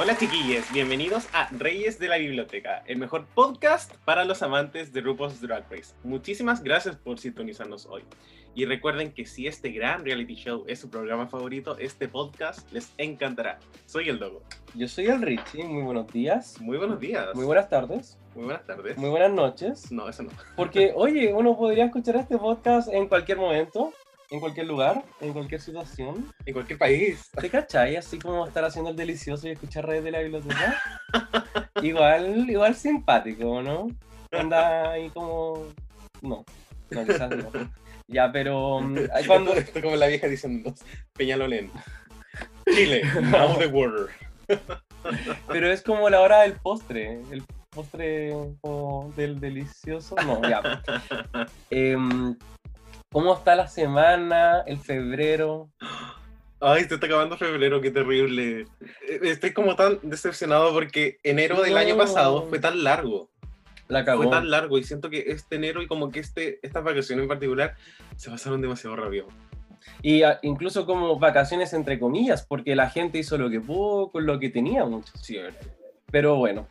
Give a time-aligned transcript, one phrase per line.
[0.00, 5.00] Hola chiquillos, bienvenidos a Reyes de la Biblioteca, el mejor podcast para los amantes de
[5.00, 5.92] RuPaul's Drag Race.
[6.04, 8.04] Muchísimas gracias por sintonizarnos hoy.
[8.54, 12.92] Y recuerden que si este gran reality show es su programa favorito, este podcast les
[12.96, 13.58] encantará.
[13.86, 14.44] Soy el Dogo.
[14.76, 15.64] Yo soy el Richie.
[15.64, 16.60] Muy buenos días.
[16.60, 17.34] Muy buenos días.
[17.34, 18.20] Muy buenas tardes.
[18.36, 18.96] Muy buenas tardes.
[18.98, 19.90] Muy buenas noches.
[19.90, 20.30] No, eso no.
[20.54, 23.92] Porque, oye, uno podría escuchar este podcast en cualquier momento,
[24.30, 26.32] en cualquier lugar, en cualquier situación.
[26.44, 27.30] En cualquier país.
[27.40, 27.96] ¿Te cachai?
[27.96, 30.82] Así como estar haciendo el delicioso y escuchar redes de la biblioteca.
[31.82, 33.88] igual, igual simpático, ¿no?
[34.32, 35.68] Anda ahí como.
[36.20, 36.44] No,
[36.90, 37.50] no, quizás no.
[38.06, 38.80] Ya, pero.
[39.14, 39.54] ay, cuando.
[39.54, 40.74] Esto, como la vieja diciendo
[41.14, 41.70] Peñalolén.
[42.66, 44.08] Chile, now the water.
[45.48, 47.22] Pero es como la hora del postre.
[47.30, 50.14] El postre como del delicioso.
[50.26, 50.82] No, ya.
[51.70, 52.36] Em,
[53.10, 54.62] ¿Cómo está la semana?
[54.66, 55.70] El febrero.
[56.60, 58.66] Ay, se está acabando febrero, qué terrible.
[58.80, 63.30] Eh, Estoy como tan decepcionado porque enero del año pasado fue tan largo.
[63.88, 64.24] La cagó.
[64.24, 67.28] Fue tan largo y siento que este enero y como que este, estas vacaciones en
[67.28, 67.74] particular
[68.16, 69.28] se pasaron demasiado rápido.
[70.02, 74.26] Y ah, incluso como vacaciones entre comillas, porque la gente hizo lo que pudo con
[74.26, 75.12] lo que tenía mucho.
[76.10, 76.68] Pero bueno,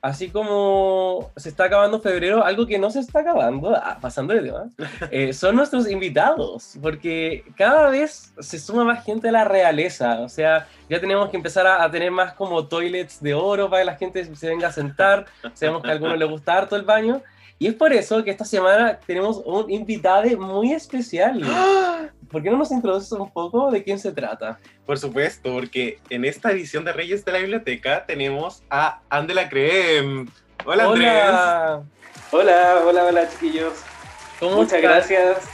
[0.00, 4.42] así como se está acabando febrero, algo que no se está acabando, ah, pasando de
[4.42, 4.68] tema,
[5.10, 10.28] eh, son nuestros invitados, porque cada vez se suma más gente a la realeza, o
[10.28, 13.86] sea, ya tenemos que empezar a, a tener más como toilets de oro para que
[13.86, 17.22] la gente se venga a sentar, sabemos que a algunos les gusta harto el baño,
[17.58, 21.42] y es por eso que esta semana tenemos un invitado muy especial.
[22.30, 24.58] ¿Por qué no nos introduces un poco de quién se trata?
[24.84, 30.26] Por supuesto, porque en esta edición de Reyes de la Biblioteca tenemos a Andela Creme.
[30.64, 31.12] Hola, Andrés.
[31.12, 31.82] Hola,
[32.32, 33.74] Hola, hola, hola chiquillos.
[34.40, 35.08] ¿cómo Muchas estás?
[35.08, 35.48] gracias.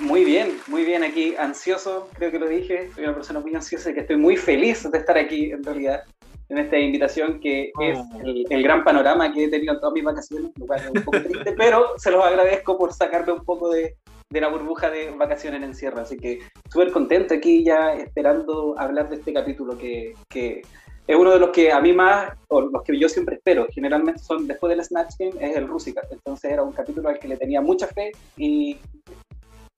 [0.00, 2.90] Muy bien, muy bien aquí, ansioso, creo que lo dije.
[2.94, 6.04] Soy una persona muy ansiosa y que estoy muy feliz de estar aquí en realidad
[6.48, 8.20] en esta invitación que es Oh.
[8.24, 11.02] el, el gran panorama que he tenido en todas mis vacaciones, lo cual es un
[11.02, 13.96] poco triste, pero se los agradezco por sacarme un poco de,
[14.30, 16.00] de la burbuja de vacaciones en encierro.
[16.00, 16.40] Así que
[16.70, 20.62] súper contento aquí ya esperando hablar de este capítulo que, que
[21.06, 24.20] es uno de los que a mí más, o los que yo siempre espero, generalmente
[24.20, 26.06] son después del Snatch Game, es el Rusical.
[26.10, 28.78] Entonces era un capítulo al que le tenía mucha fe y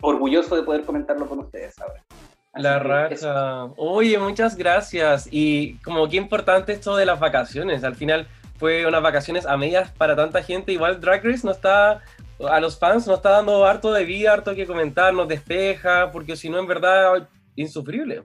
[0.03, 2.03] orgulloso de poder comentarlo con ustedes ahora.
[2.59, 3.71] La raja.
[3.77, 5.29] Oye, muchas gracias.
[5.31, 7.85] Y como qué importante esto de las vacaciones.
[7.85, 8.27] Al final
[8.59, 10.73] fue unas vacaciones a medias para tanta gente.
[10.73, 12.03] Igual Drag Race no está,
[12.49, 16.37] a los fans nos está dando harto de vida, harto que comentar, nos despeja, porque
[16.37, 18.23] si no, en verdad, insufrible.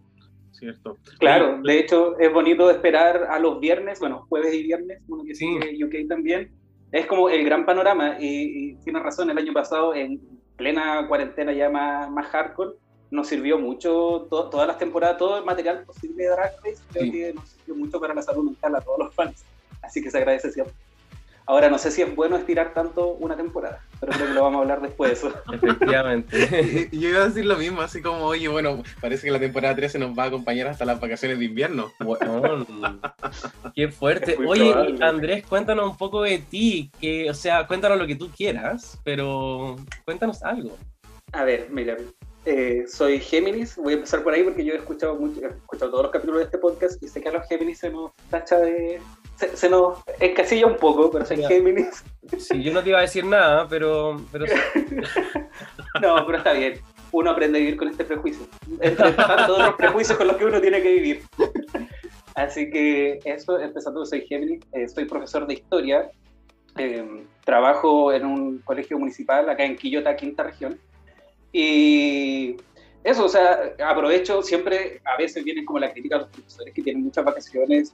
[0.52, 0.98] Cierto.
[1.19, 5.34] Claro, de hecho es bonito esperar a los viernes, bueno, jueves y viernes, uno que
[5.34, 5.58] Sí.
[5.84, 6.52] UK también.
[6.92, 10.19] Es como el gran panorama y, y tienes razón, el año pasado en
[10.58, 12.75] plena cuarentena ya más, más hardcore,
[13.12, 17.04] nos sirvió mucho to- todas las temporadas, todo el material posible de Drag Race, creo
[17.04, 17.12] Sí.
[17.12, 19.44] que nos sirvió mucho para la salud mental a todos los fans.
[19.82, 20.74] Así que se agradece siempre.
[21.48, 24.60] Ahora no sé si es bueno estirar tanto una temporada, pero creo que lo vamos
[24.60, 25.34] a hablar después de eso.
[25.52, 26.88] Efectivamente.
[26.94, 30.00] Yo iba a decir lo mismo, así como, oye, bueno, parece que la temporada 13
[30.00, 31.92] nos va a acompañar hasta las vacaciones de invierno.
[32.00, 32.66] Bueno,
[33.76, 34.38] qué fuerte.
[34.48, 35.04] Oye, probable.
[35.06, 39.75] Andrés, cuéntanos un poco de ti, que, o sea, cuéntanos lo que tú quieras, pero
[40.06, 40.78] cuéntanos algo.
[41.34, 41.98] A ver, mira,
[42.46, 45.92] eh, soy Géminis, voy a empezar por ahí porque yo he escuchado mucho, he escuchado
[45.92, 48.58] todos los capítulos de este podcast y sé que a los Géminis se nos tacha
[48.60, 49.00] de...
[49.36, 51.44] Se, se nos encasilla un poco, pero soy.
[51.44, 52.04] Géminis.
[52.38, 54.46] Sí, yo no te iba a decir nada, pero, pero.
[56.02, 56.80] No, pero está bien.
[57.12, 58.46] Uno aprende a vivir con este prejuicio.
[58.80, 61.24] Entre tantos otros prejuicios con los que uno tiene que vivir.
[62.36, 66.10] Así que eso, empezando, soy Géminis, eh, soy profesor de historia,
[66.78, 70.80] eh, trabajo en un colegio municipal acá en Quillota, quinta región.
[71.51, 72.57] Y
[73.03, 76.81] eso, o sea, aprovecho siempre, a veces vienen como la crítica a los profesores que
[76.81, 77.94] tienen muchas vacaciones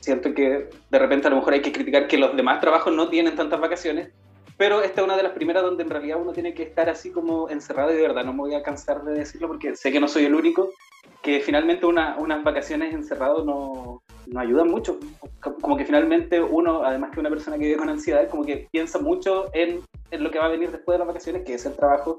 [0.00, 3.08] siento que de repente a lo mejor hay que criticar que los demás trabajos no
[3.08, 4.10] tienen tantas vacaciones,
[4.56, 7.10] pero esta es una de las primeras donde en realidad uno tiene que estar así
[7.10, 10.00] como encerrado y de verdad no me voy a cansar de decirlo porque sé que
[10.00, 10.70] no soy el único,
[11.22, 14.98] que finalmente una, unas vacaciones encerrado no, no ayudan mucho.
[15.60, 18.98] Como que finalmente uno, además que una persona que vive con ansiedad, como que piensa
[18.98, 19.80] mucho en,
[20.10, 22.16] en lo que va a venir después de las vacaciones, que es el trabajo.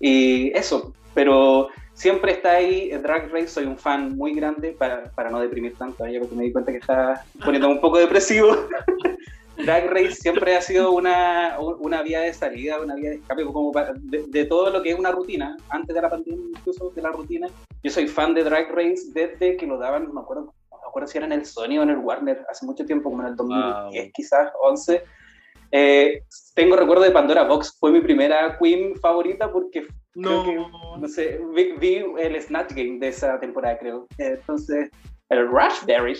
[0.00, 5.30] Y eso, pero siempre está ahí Drag Race, soy un fan muy grande, para, para
[5.30, 8.56] no deprimir tanto, ya porque me di cuenta que está poniendo un poco depresivo.
[9.56, 13.70] Drag Race siempre ha sido una, una vía de salida, una vía de escape, como
[13.70, 17.02] para, de, de, todo lo que es una rutina, antes de la pandemia incluso de
[17.02, 17.48] la rutina.
[17.82, 20.88] Yo soy fan de Drag Race desde que lo daban, no me acuerdo, no me
[20.88, 23.28] acuerdo si era en el Sony o en el Warner, hace mucho tiempo, como en
[23.28, 24.12] el 2010 wow.
[24.14, 25.04] quizás, 11.
[25.72, 26.22] Eh,
[26.54, 30.54] tengo recuerdo de Pandora Box, fue mi primera queen favorita porque no, que,
[31.00, 34.06] no sé, vi, vi, el Snatch Game de esa temporada, creo.
[34.18, 34.90] Entonces,
[35.30, 36.18] el Raspberry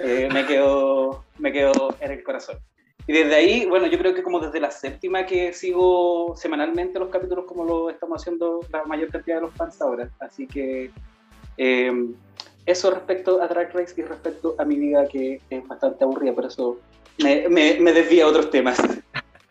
[0.00, 2.58] eh, me, quedó, me quedó en el corazón.
[3.06, 7.08] Y desde ahí, bueno, yo creo que como desde la séptima que sigo semanalmente los
[7.08, 10.10] capítulos como lo estamos haciendo la mayor cantidad de los fans ahora.
[10.18, 10.90] Así que
[11.56, 11.92] eh,
[12.66, 16.44] eso respecto a Drag Race y respecto a mi vida que es bastante aburrida, por
[16.44, 16.78] eso
[17.22, 18.78] me, me, me desvía a otros temas.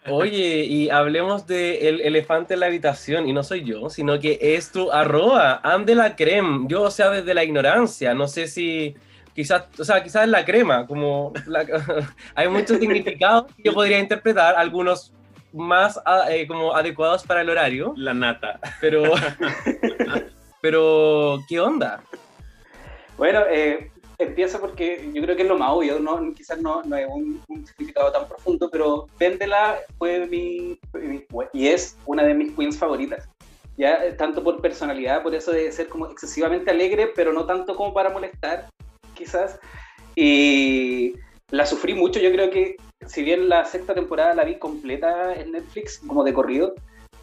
[0.09, 4.39] Oye, y hablemos del de elefante en la habitación, y no soy yo, sino que
[4.41, 6.65] es tu arroba, ande la creme.
[6.69, 8.95] Yo, o sea, desde la ignorancia, no sé si
[9.33, 11.65] quizás, o sea, quizás es la crema, como la,
[12.35, 15.13] hay muchos significados que yo podría interpretar, algunos
[15.53, 15.99] más
[16.29, 17.93] eh, como adecuados para el horario.
[17.97, 18.59] La nata.
[18.79, 19.03] Pero,
[20.61, 22.01] pero, ¿qué onda?
[23.17, 26.33] Bueno, eh, empiezo porque yo creo que es lo más obvio, ¿no?
[26.33, 31.67] quizás no, no es un, un, significado tan profundo, pero Vendela fue mi, mi, y
[31.67, 33.29] es una de mis queens favoritas.
[33.77, 37.93] Ya, tanto por personalidad, por eso de ser como excesivamente alegre, pero no tanto como
[37.93, 38.69] para molestar,
[39.13, 39.59] quizás.
[40.15, 41.13] Y
[41.51, 45.51] la sufrí mucho, yo creo que si bien la sexta temporada la vi completa en
[45.51, 46.73] Netflix, como de corrido,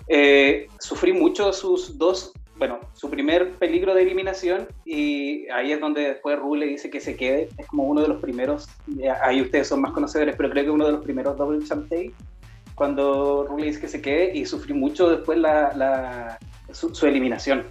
[0.07, 6.03] eh, sufrí mucho sus dos bueno, su primer peligro de eliminación y ahí es donde
[6.03, 8.69] después Rule dice que se quede, es como uno de los primeros,
[9.23, 11.93] ahí ustedes son más conocedores, pero creo que uno de los primeros Double Champ
[12.75, 16.39] cuando Rule dice que se quede y sufrí mucho después la,
[16.73, 17.65] su, eliminación.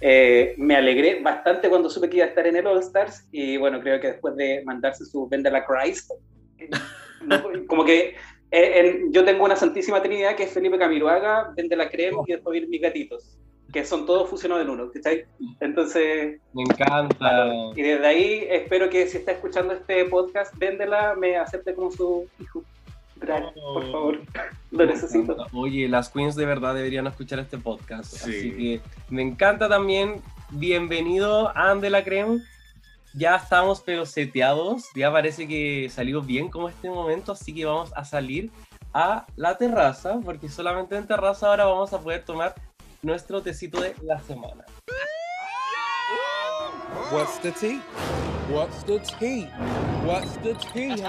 [0.00, 3.56] Eh, me alegré bastante cuando supe que iba a estar en el All Stars y
[3.56, 6.10] bueno, creo que después de mandarse su Vende la Christ,
[7.66, 8.14] como que
[8.50, 12.68] eh, en, yo tengo una santísima trinidad que es Felipe Camiroaga, Vende la y después
[12.68, 13.38] mis gatitos
[13.76, 15.26] que son todos fusionados en uno, ¿cachai?
[15.60, 16.40] Entonces...
[16.54, 17.46] Me encanta.
[17.74, 22.26] Y desde ahí espero que si está escuchando este podcast, véndela, me acepte como su
[22.40, 22.64] hijo.
[23.16, 24.20] Gracias, oh, por favor.
[24.70, 25.36] Lo necesito.
[25.52, 28.14] Oye, las queens de verdad deberían escuchar este podcast.
[28.14, 28.30] Sí.
[28.30, 28.80] Así que
[29.10, 30.22] me encanta también.
[30.52, 32.40] Bienvenido a Ande la Creme.
[33.12, 34.86] Ya estamos pero seteados.
[34.94, 37.32] Ya parece que salió bien como este momento.
[37.32, 38.50] Así que vamos a salir
[38.94, 40.18] a la terraza.
[40.24, 42.54] Porque solamente en terraza ahora vamos a poder tomar
[43.02, 44.64] nuestro tecito de la semana.
[47.12, 47.80] What's the tea?
[48.50, 49.48] What's the tea?
[50.04, 51.02] What's the tea?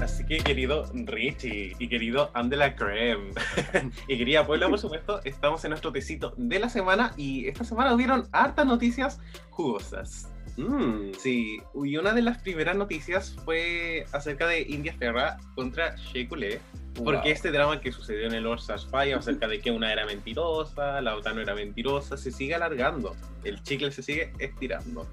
[0.00, 3.32] Así que querido Richie y querido Andela Creme
[4.08, 7.94] y querida Puebla, por supuesto, estamos en nuestro tecito de la semana y esta semana
[7.94, 9.20] hubieron hartas noticias
[9.50, 10.28] jugosas.
[10.56, 16.28] Mm, sí, y una de las primeras noticias fue acerca de India Ferra contra Shea
[16.28, 16.58] Coulee,
[16.94, 17.22] porque wow.
[17.24, 21.00] este drama que sucedió en el All Stars Fire acerca de que una era mentirosa,
[21.00, 25.08] la otra no era mentirosa, se sigue alargando, el chicle se sigue estirando.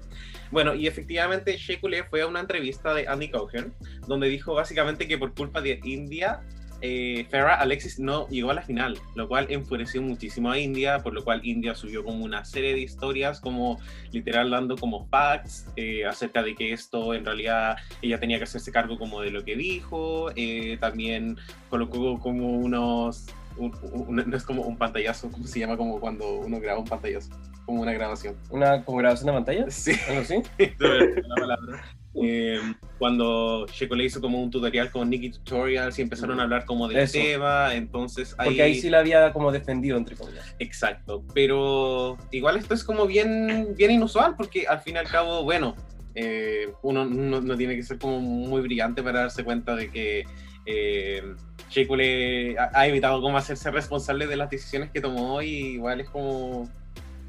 [0.50, 3.72] Bueno, y efectivamente Shea Coulee fue a una entrevista de Andy Cohen,
[4.06, 6.42] donde dijo básicamente que por culpa de India
[6.82, 11.12] eh, Farrah Alexis no llegó a la final, lo cual enfureció muchísimo a India, por
[11.12, 13.78] lo cual India subió como una serie de historias, como
[14.12, 18.72] literal dando como facts eh, acerca de que esto en realidad ella tenía que hacerse
[18.72, 21.36] cargo como de lo que dijo, eh, también
[21.68, 25.76] colocó como unos, un, un, no es como un pantallazo, ¿cómo se llama?
[25.76, 27.30] Como cuando uno graba un pantallazo,
[27.66, 28.36] como una grabación.
[28.48, 29.70] ¿Una como grabación de pantalla?
[29.70, 29.92] Sí.
[30.08, 30.42] ¿Algo así?
[30.78, 31.99] la palabra.
[32.14, 32.60] Eh,
[32.98, 36.88] cuando Checo le hizo como un tutorial con Nikki Tutorials y empezaron a hablar como
[36.88, 37.18] del Eso.
[37.18, 38.48] tema, entonces ahí...
[38.48, 40.54] Porque ahí sí la había como defendido, entre comillas.
[40.58, 45.44] Exacto, pero igual esto es como bien, bien inusual porque al fin y al cabo,
[45.44, 45.76] bueno,
[46.14, 50.24] eh, uno no, no, tiene que ser como muy brillante para darse cuenta de que
[50.66, 51.22] eh,
[51.68, 56.00] Checo le ha, ha evitado como hacerse responsable de las decisiones que tomó y igual
[56.00, 56.68] es como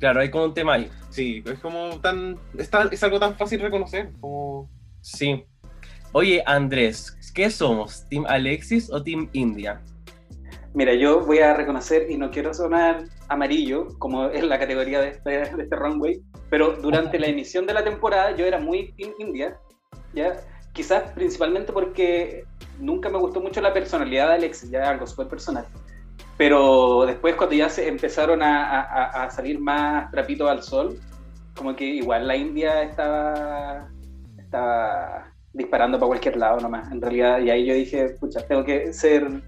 [0.02, 0.90] Claro, hay como un tema ahí.
[1.12, 2.36] Sí, es como tan.
[2.58, 4.10] Es, tan, es algo tan fácil reconocer.
[4.20, 4.68] Como...
[5.00, 5.46] Sí.
[6.12, 8.08] Oye, Andrés, ¿qué somos?
[8.10, 9.80] ¿Team Alexis o Team India?
[10.74, 15.10] Mira, yo voy a reconocer, y no quiero sonar amarillo, como es la categoría de
[15.10, 19.12] este, de este runway, Pero durante la emisión de la temporada yo era muy Team
[19.20, 19.60] India,
[20.14, 20.42] ¿ya?
[20.74, 22.46] Quizás principalmente porque
[22.80, 25.68] nunca me gustó mucho la personalidad de Alexis, ya algo súper personal.
[26.38, 31.00] Pero después cuando ya se empezaron a, a, a salir más trapitos al sol,
[31.56, 33.90] como que igual la India estaba,
[34.38, 37.40] estaba disparando para cualquier lado nomás, en realidad.
[37.40, 39.42] Y ahí yo dije, pucha, tengo que ser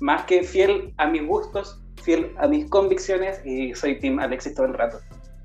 [0.00, 4.66] más que fiel a mis gustos, fiel a mis convicciones y soy Team Alexis todo
[4.66, 4.98] el rato.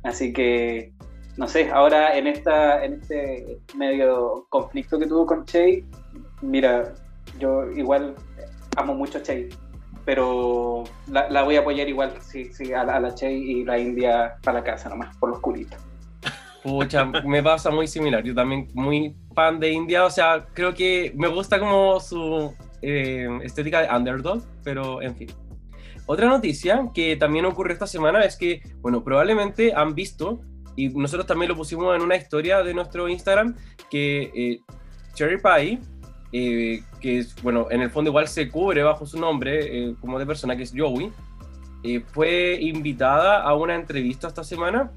[0.03, 0.93] Así que,
[1.37, 5.83] no sé, ahora en, esta, en este medio conflicto que tuvo con Che,
[6.41, 6.93] mira,
[7.39, 8.15] yo igual
[8.77, 9.49] amo mucho a Che,
[10.07, 14.59] pero la, voy a apoyar igual sí, sí, a, la, Che y la India para
[14.59, 15.77] la casa nomás, por los culitos.
[16.63, 18.23] Pucha, me pasa muy similar.
[18.23, 23.27] Yo también muy fan de India, o sea, creo que me gusta como su eh,
[23.43, 25.27] estética de underdog, pero en fin.
[26.05, 30.39] Otra noticia que también ocurrió esta semana es que, bueno, probablemente han visto,
[30.77, 33.57] y nosotros también lo pusimos en una historia de nuestro Instagram,
[33.89, 34.59] que eh,
[35.15, 35.81] Cherry Pie,
[36.31, 40.25] eh, que es, bueno, en el fondo igual se cubre bajo su nombre como de
[40.25, 41.11] persona, que es Joey,
[42.13, 44.91] fue invitada a una entrevista esta semana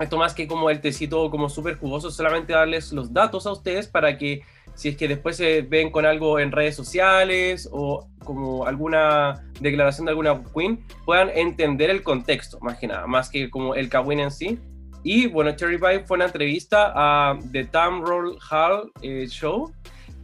[0.00, 3.86] esto más que como el tecito como súper jugoso, solamente darles los datos a ustedes
[3.86, 4.42] para que
[4.74, 10.06] si es que después se ven con algo en redes sociales o como alguna declaración
[10.06, 14.18] de alguna queen, puedan entender el contexto, más que nada, más que como el Kawin
[14.18, 14.58] en sí.
[15.04, 19.72] Y bueno, Cherry Pie fue una entrevista a The Tam Roll Hall eh, Show,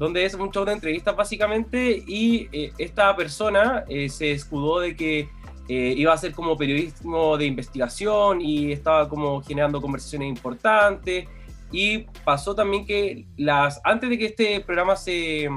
[0.01, 4.97] donde es un show de entrevistas básicamente, y eh, esta persona eh, se escudó de
[4.97, 5.29] que
[5.69, 11.29] eh, iba a ser como periodismo de investigación y estaba como generando conversaciones importantes.
[11.71, 15.51] Y pasó también que las, antes de que este programa se,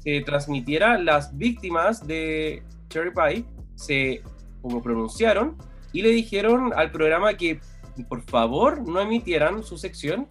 [0.00, 3.44] se transmitiera, las víctimas de Cherry Pie
[3.76, 4.22] se
[4.60, 5.56] como pronunciaron
[5.92, 7.60] y le dijeron al programa que
[8.08, 10.26] por favor no emitieran su sección.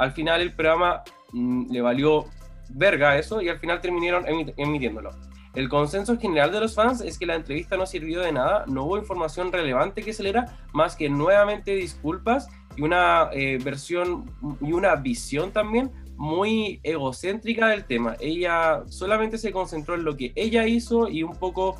[0.00, 2.26] Al final el programa mm, le valió
[2.70, 4.24] verga eso y al final terminaron
[4.56, 5.10] emitiéndolo.
[5.54, 8.84] El consenso general de los fans es que la entrevista no sirvió de nada, no
[8.84, 14.30] hubo información relevante que se era, más que nuevamente disculpas y una eh, versión
[14.60, 18.16] y una visión también muy egocéntrica del tema.
[18.18, 21.76] Ella solamente se concentró en lo que ella hizo y un poco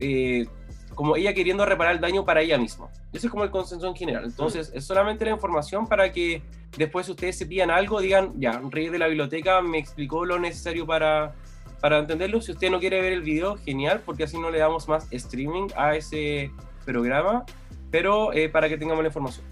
[0.00, 0.46] eh,
[0.94, 2.88] como ella queriendo reparar el daño para ella misma.
[3.12, 4.24] Ese es como el consenso en general.
[4.24, 6.42] Entonces, es solamente la información para que
[6.76, 10.86] después ustedes se pidan algo, digan, ya, Rey de la Biblioteca me explicó lo necesario
[10.86, 11.34] para
[11.80, 12.40] para entenderlo.
[12.40, 15.68] Si usted no quiere ver el video, genial, porque así no le damos más streaming
[15.76, 16.52] a ese
[16.84, 17.44] programa,
[17.90, 19.46] pero eh, para que tengamos la información.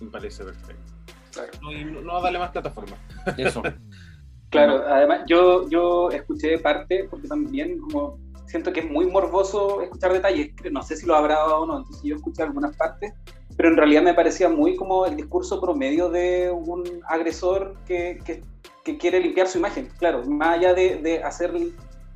[0.00, 0.92] Me parece perfecto.
[1.32, 1.50] Claro.
[1.62, 2.96] No, no, va a darle más plataforma.
[3.36, 3.62] Eso.
[4.50, 8.18] claro, además yo, yo escuché parte, porque también como
[8.52, 12.02] siento que es muy morboso escuchar detalles, no sé si lo habrá o no, entonces
[12.04, 13.12] yo escuché algunas partes,
[13.56, 18.42] pero en realidad me parecía muy como el discurso promedio de un agresor que, que
[18.84, 21.52] que quiere limpiar su imagen, claro, más allá de, de hacer,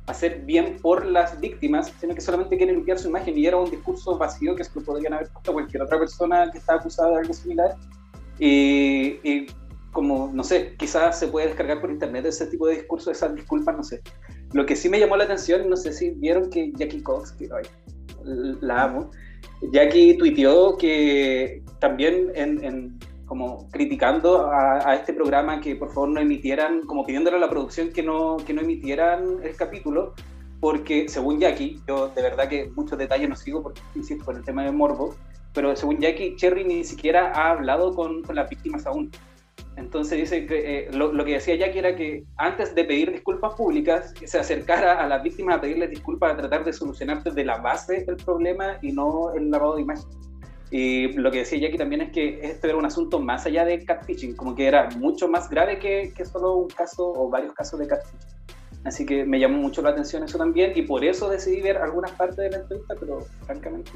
[0.05, 3.69] hacer bien por las víctimas, sino que solamente quiere limpiar su imagen y era un
[3.69, 7.17] discurso vacío que es que podrían haber puesto cualquier otra persona que está acusada de
[7.17, 7.75] algo similar.
[8.39, 9.47] Y, y,
[9.91, 13.75] como, no sé, quizás se puede descargar por internet ese tipo de discurso, esas disculpas,
[13.75, 14.01] no sé.
[14.53, 17.49] Lo que sí me llamó la atención, no sé si vieron que Jackie Cox, que
[17.53, 17.65] ay,
[18.61, 19.11] la amo,
[19.71, 26.81] Jackie tuiteó que también en, como criticando a, este programa que por favor no emitieran,
[26.81, 30.13] como pidiéndole a la producción que no, que no emitieran el capítulo,
[30.59, 34.43] porque según Jackie, yo de verdad que muchos detalles no sigo porque, insisto, por el
[34.43, 35.15] tema de morbo,
[35.53, 39.11] pero según Jackie, Cherry ni siquiera ha hablado con, con las víctimas aún.
[39.75, 43.53] Entonces dice que eh, lo, lo, que decía Jackie era que antes de pedir disculpas
[43.53, 47.57] públicas, se acercara a las víctimas a pedirles disculpas, a tratar de solucionar desde la
[47.57, 50.09] base el problema y no el lavado de imagen.
[50.69, 53.85] Y lo que decía Jackie también es que esto era un asunto más allá de
[53.85, 57.79] catfishing, como que era mucho más grave que, que solo un caso o varios casos
[57.79, 58.37] de catfishing.
[58.83, 62.11] Así que me llamó mucho la atención eso también y por eso decidí ver algunas
[62.11, 63.91] partes de la entrevista, pero francamente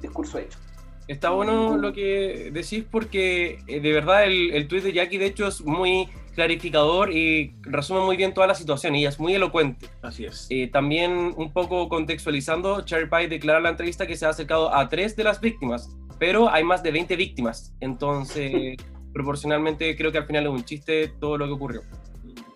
[0.00, 0.58] discurso hecho.
[1.06, 5.26] Está bueno lo que decís porque eh, de verdad el, el tuit de Jackie de
[5.26, 9.88] hecho es muy clarificador y resume muy bien toda la situación y es muy elocuente.
[10.02, 10.46] Así es.
[10.50, 14.74] Eh, también un poco contextualizando, Cherry Pie declara en la entrevista que se ha acercado
[14.74, 17.74] a tres de las víctimas, pero hay más de 20 víctimas.
[17.80, 18.76] Entonces,
[19.14, 21.82] proporcionalmente creo que al final es un chiste todo lo que ocurrió.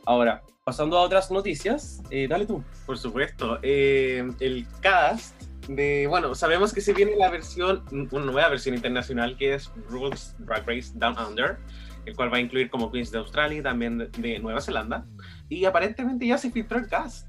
[0.05, 2.62] Ahora, pasando a otras noticias, eh, dale tú.
[2.87, 8.48] Por supuesto, eh, el cast de, bueno, sabemos que se viene la versión, una nueva
[8.48, 11.58] versión internacional que es Rules Drag Race Down Under,
[12.06, 15.06] el cual va a incluir como queens de Australia y también de, de Nueva Zelanda.
[15.48, 17.28] Y aparentemente ya se filtró el cast.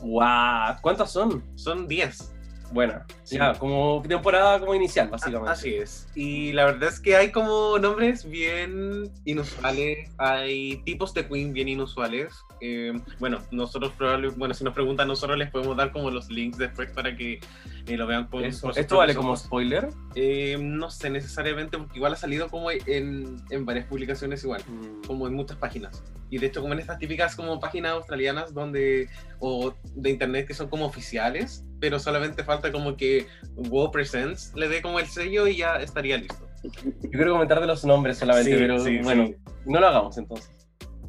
[0.00, 0.76] ¡Wow!
[0.80, 1.44] ¿Cuántas son?
[1.56, 2.34] Son 10.
[2.72, 3.06] Buena.
[3.22, 3.36] Sí.
[3.36, 5.50] Ya, como temporada como inicial, básicamente.
[5.52, 6.08] Así es.
[6.14, 11.68] Y la verdad es que hay como nombres bien inusuales, hay tipos de Queen bien
[11.68, 12.32] inusuales.
[12.60, 16.56] Eh, bueno, nosotros probablemente, bueno, si nos preguntan, nosotros les podemos dar como los links
[16.58, 17.40] después para que
[17.86, 18.68] eh, lo vean Eso.
[18.68, 19.88] por ¿Esto vale como spoiler?
[20.14, 25.06] Eh, no sé necesariamente, porque igual ha salido como en, en varias publicaciones igual, Mm.
[25.06, 26.02] como en muchas páginas.
[26.30, 29.08] Y de hecho como en estas típicas como páginas australianas donde,
[29.40, 34.68] o de internet que son como oficiales, pero solamente falta como que Wow Presents le
[34.68, 36.48] dé como el sello y ya estaría listo.
[36.62, 39.34] Yo quiero comentar de los nombres solamente, Sí, pero sí, bueno, sí.
[39.66, 40.48] no lo hagamos entonces.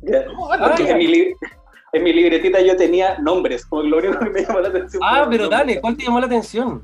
[0.01, 0.25] Ya.
[0.35, 1.33] bueno, Porque Ah, en, mi li-
[1.93, 5.03] en mi libretita yo tenía nombres, como lo único que me llamó la atención.
[5.05, 5.79] Ah, pero dale.
[5.79, 6.83] ¿cuál te llamó la atención?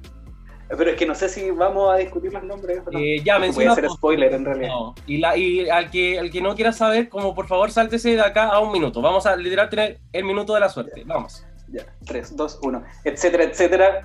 [0.78, 2.84] Pero es que no sé si vamos a discutir los nombres.
[2.92, 3.00] no.
[3.00, 3.74] Eh, ya, Puede menciona.
[3.74, 4.68] ser spoiler en realidad.
[4.70, 4.94] No.
[5.08, 8.22] Y, la, y al, que, al que no quiera saber, como por favor, sáltese de
[8.22, 9.02] acá a un minuto.
[9.02, 11.02] Vamos a literal tener el minuto de la suerte.
[11.08, 11.44] Vamos.
[11.72, 14.02] Ya, 3, 2, 1, etcétera, etcétera.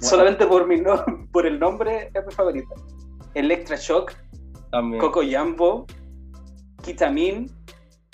[0.00, 2.74] Solamente por, mi no- por el nombre es mi favorita.
[3.34, 4.12] Electra Shock,
[4.70, 5.00] También.
[5.00, 5.86] Coco Jambo,
[6.82, 7.50] Kitamin,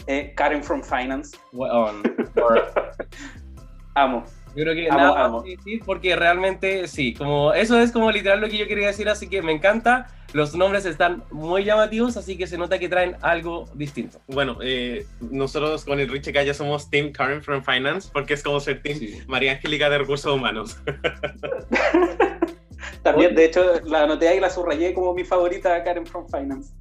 [0.07, 1.37] eh, Karen from Finance.
[1.53, 2.03] Weón.
[3.95, 4.25] Amo.
[4.57, 8.11] Yo creo que Amo, nada más que decir porque realmente sí, como eso es como
[8.11, 10.09] literal lo que yo quería decir, así que me encanta.
[10.33, 14.21] Los nombres están muy llamativos, así que se nota que traen algo distinto.
[14.29, 18.61] Bueno, eh, nosotros con el Richie ya somos Team Karen from Finance porque es como
[18.61, 19.19] ser Team Sí.
[19.27, 20.81] María Angélica de Recursos Humanos.
[23.03, 26.73] También, de hecho, la anoté ahí y la subrayé como mi favorita, Karen from Finance.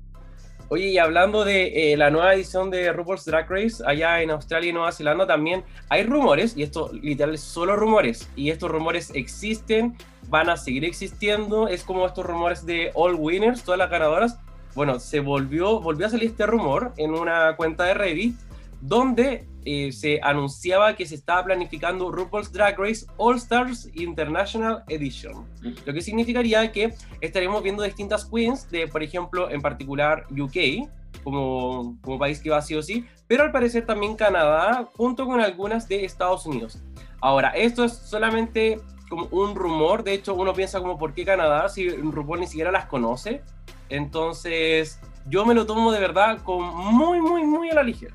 [0.72, 4.70] Oye, y hablando de eh, la nueva edición de RuPaul's Drag Race, allá en Australia
[4.70, 9.98] y Nueva Zelanda también hay rumores, y esto literal solo rumores, y estos rumores existen,
[10.28, 14.38] van a seguir existiendo, es como estos rumores de All Winners, todas las ganadoras.
[14.76, 18.36] Bueno, se volvió, volvió a salir este rumor en una cuenta de Reddit,
[18.82, 25.46] donde eh, se anunciaba que se estaba planificando RuPaul's Drag Race All Stars International Edition.
[25.86, 30.90] Lo que significaría que estaremos viendo distintas queens de, por ejemplo, en particular UK,
[31.24, 35.42] como, como país que va sí o sí, pero al parecer también Canadá, junto con
[35.42, 36.82] algunas de Estados Unidos.
[37.22, 41.68] Ahora, esto es solamente como un rumor, de hecho uno piensa como, ¿por qué Canadá
[41.68, 43.42] si RuPaul ni siquiera las conoce?
[43.90, 48.14] Entonces, yo me lo tomo de verdad con muy, muy, muy a la ligera.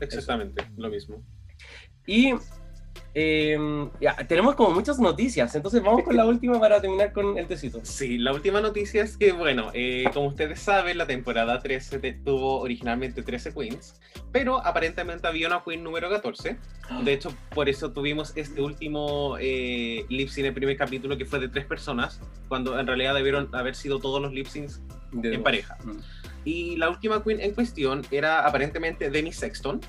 [0.00, 1.22] Exactamente, lo mismo.
[2.06, 2.34] Y
[3.18, 3.58] eh,
[4.00, 7.80] ya, tenemos como muchas noticias, entonces vamos con la última para terminar con el tecito.
[7.82, 12.12] Sí, la última noticia es que, bueno, eh, como ustedes saben, la temporada 13 te-
[12.12, 14.00] tuvo originalmente 13 queens,
[14.32, 16.56] pero aparentemente había una queen número 14.
[17.04, 21.40] De hecho, por eso tuvimos este último eh, lip sync el primer capítulo que fue
[21.40, 24.80] de tres personas, cuando en realidad debieron haber sido todos los lip syncs
[25.22, 25.76] en pareja.
[25.84, 25.96] Mm.
[26.46, 29.80] Y la última queen en cuestión era aparentemente Demi Sexton,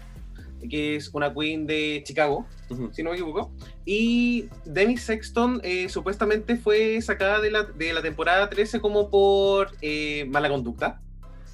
[0.69, 2.47] que es una queen de Chicago,
[2.91, 3.53] si no me equivoco.
[3.85, 9.69] Y Demi Sexton eh, supuestamente fue sacada de la, de la temporada 13 como por
[9.81, 10.99] eh, mala conducta.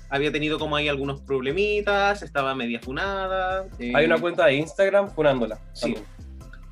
[0.10, 3.68] Había tenido como ahí algunos problemitas, estaba media funada.
[3.80, 5.60] eh, Hay una cuenta de Instagram funándola.
[5.74, 5.96] Sí.
[5.96, 6.13] también.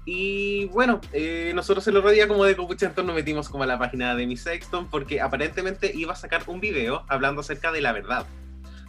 [0.05, 3.77] Y bueno, eh, nosotros el otro día como de Copuchenton nos metimos como a la
[3.77, 7.91] página de Demi Sexton porque aparentemente iba a sacar un video hablando acerca de la
[7.91, 8.25] verdad.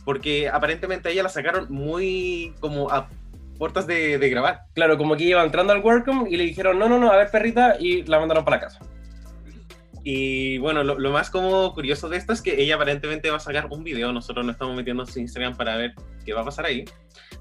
[0.05, 3.09] Porque aparentemente ella la sacaron muy como a
[3.59, 4.63] puertas de, de grabar.
[4.75, 7.31] Claro, como que iba entrando al Welcome y le dijeron, no, no, no, a ver,
[7.31, 8.81] perrita, y la mandaron para la casa.
[10.05, 13.41] Y bueno, lo, lo más como curioso de esto es que ella aparentemente va a
[13.41, 14.13] sacar un video.
[14.13, 16.85] Nosotros no estamos metiendo en Instagram para ver qué va a pasar ahí.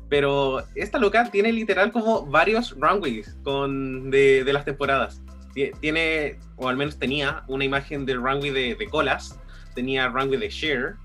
[0.09, 5.21] Pero esta loca tiene literal como varios runways con, de, de las temporadas.
[5.55, 9.39] Tie- Tiene, o al menos tenía, una imagen del runway de, de colas.
[9.73, 10.95] Tenía runway de Cher.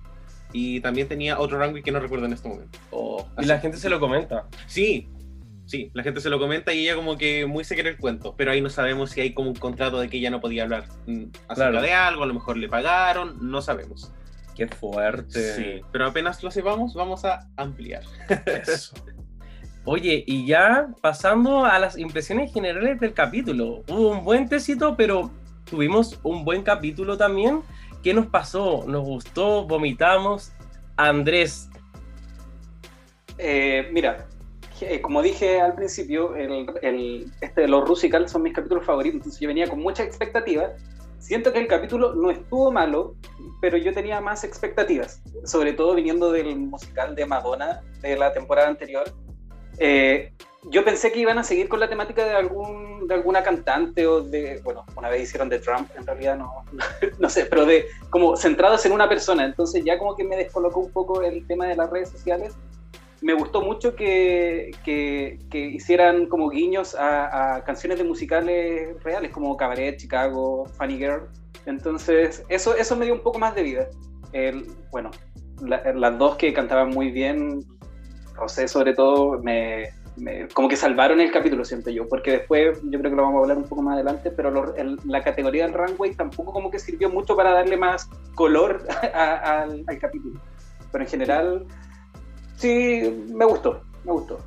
[0.53, 2.79] Y también tenía otro runway que no recuerdo en este momento.
[2.91, 4.47] Oh, y la gente se lo comenta.
[4.67, 5.09] Sí,
[5.67, 8.35] sí, la gente se lo comenta y ella como que muy se quiere el cuento,
[8.37, 10.85] pero ahí no sabemos si hay como un contrato de que ella no podía hablar
[11.07, 11.83] mm, acerca Claro.
[11.83, 14.13] de algo, a lo mejor le pagaron, no sabemos.
[14.55, 15.55] Qué fuerte.
[15.55, 18.03] Sí, pero apenas lo sepamos, vamos a ampliar.
[18.47, 18.95] Eso.
[19.85, 23.85] Oye, y ya pasando a las impresiones generales del capítulo.
[23.89, 25.31] Hubo un buen tecito, pero
[25.69, 27.61] tuvimos un buen capítulo también.
[28.03, 28.85] ¿Qué nos pasó?
[28.89, 29.67] ¿Nos gustó?
[29.67, 30.53] ¿Vomitamos?
[30.97, 31.69] Andrés,
[33.39, 34.27] Eh, mira,
[35.03, 39.49] como dije al principio, el, el- este los Rusical son mis capítulos favoritos, entonces yo
[39.49, 40.71] venía con mucha expectativa.
[41.19, 43.15] Siento que el capítulo no estuvo malo,
[43.61, 48.69] pero yo tenía más expectativas, sobre todo viniendo del musical de Madonna de la temporada
[48.69, 49.05] anterior.
[49.79, 50.33] Eh,
[50.69, 54.21] yo pensé que iban a seguir con la temática de, algún, de alguna cantante o
[54.21, 56.65] de, bueno, una vez hicieron de Trump, en realidad no,
[57.19, 60.81] no sé, pero de como centrados en una persona, entonces ya como que me descolocó
[60.81, 62.55] un poco el tema de las redes sociales
[63.21, 69.97] me gustó mucho que, que, hicieran como guiños a, canciones de musicales reales, como Cabaret,
[69.97, 71.23] Chicago, Funny Girl.
[71.65, 73.89] Entonces, eso, eso me dio un poco más de vida.
[74.33, 75.11] El, bueno,
[75.63, 77.65] la, las dos que cantaban muy bien,
[78.37, 79.91] José sobre todo, me,
[80.55, 83.43] como que salvaron el capítulo, siento yo, porque después yo creo que lo vamos a
[83.43, 84.75] hablar un poco más adelante, pero
[85.05, 88.83] la categoría del runway tampoco como que sirvió mucho para darle más color
[89.15, 90.41] al, capítulo.
[90.91, 91.67] Pero en general
[92.63, 94.39] me gustó, me gustó.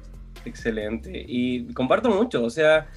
[0.45, 1.11] Excelente.
[1.27, 2.87] Y comparto mucho, o sea,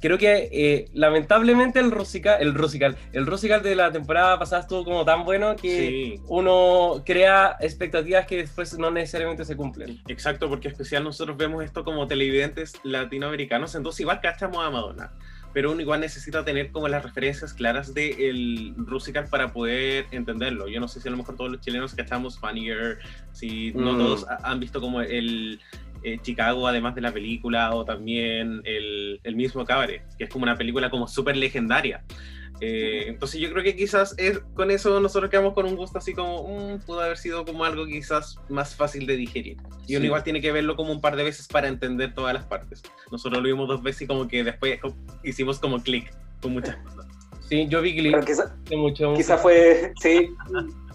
[0.00, 4.84] creo que eh, lamentablemente el Rosical, el Rosical, el Rosical de la temporada pasada estuvo
[4.84, 6.22] como tan bueno que sí.
[6.28, 10.00] uno crea expectativas que después no necesariamente se cumplen.
[10.08, 15.12] Exacto, porque especial nosotros vemos esto como televidentes latinoamericanos, entonces igual cachamos a Madonna.
[15.52, 20.68] Pero uno igual necesita tener como las referencias claras del de Rusical para poder entenderlo.
[20.68, 22.98] Yo no sé si a lo mejor todos los chilenos cachamos Funnier,
[23.32, 23.98] si no mm.
[23.98, 25.60] todos han visto como el,
[26.02, 30.44] eh, Chicago, además de la película, o también el, el mismo Cabaret, que es como
[30.44, 32.02] una película como súper legendaria.
[32.60, 36.12] Eh, entonces yo creo que quizás es, con eso nosotros quedamos con un gusto así
[36.12, 39.56] como, mmm, pudo haber sido como algo quizás más fácil de digerir.
[39.86, 40.06] Y uno sí.
[40.06, 42.82] igual tiene que verlo como un par de veces para entender todas las partes.
[43.10, 44.78] Nosotros lo vimos dos veces y como que después
[45.22, 47.06] hicimos como clic con muchas cosas.
[47.48, 48.14] Sí, yo vi Glee.
[48.24, 50.30] Quizás mucho, quizá fue, sí,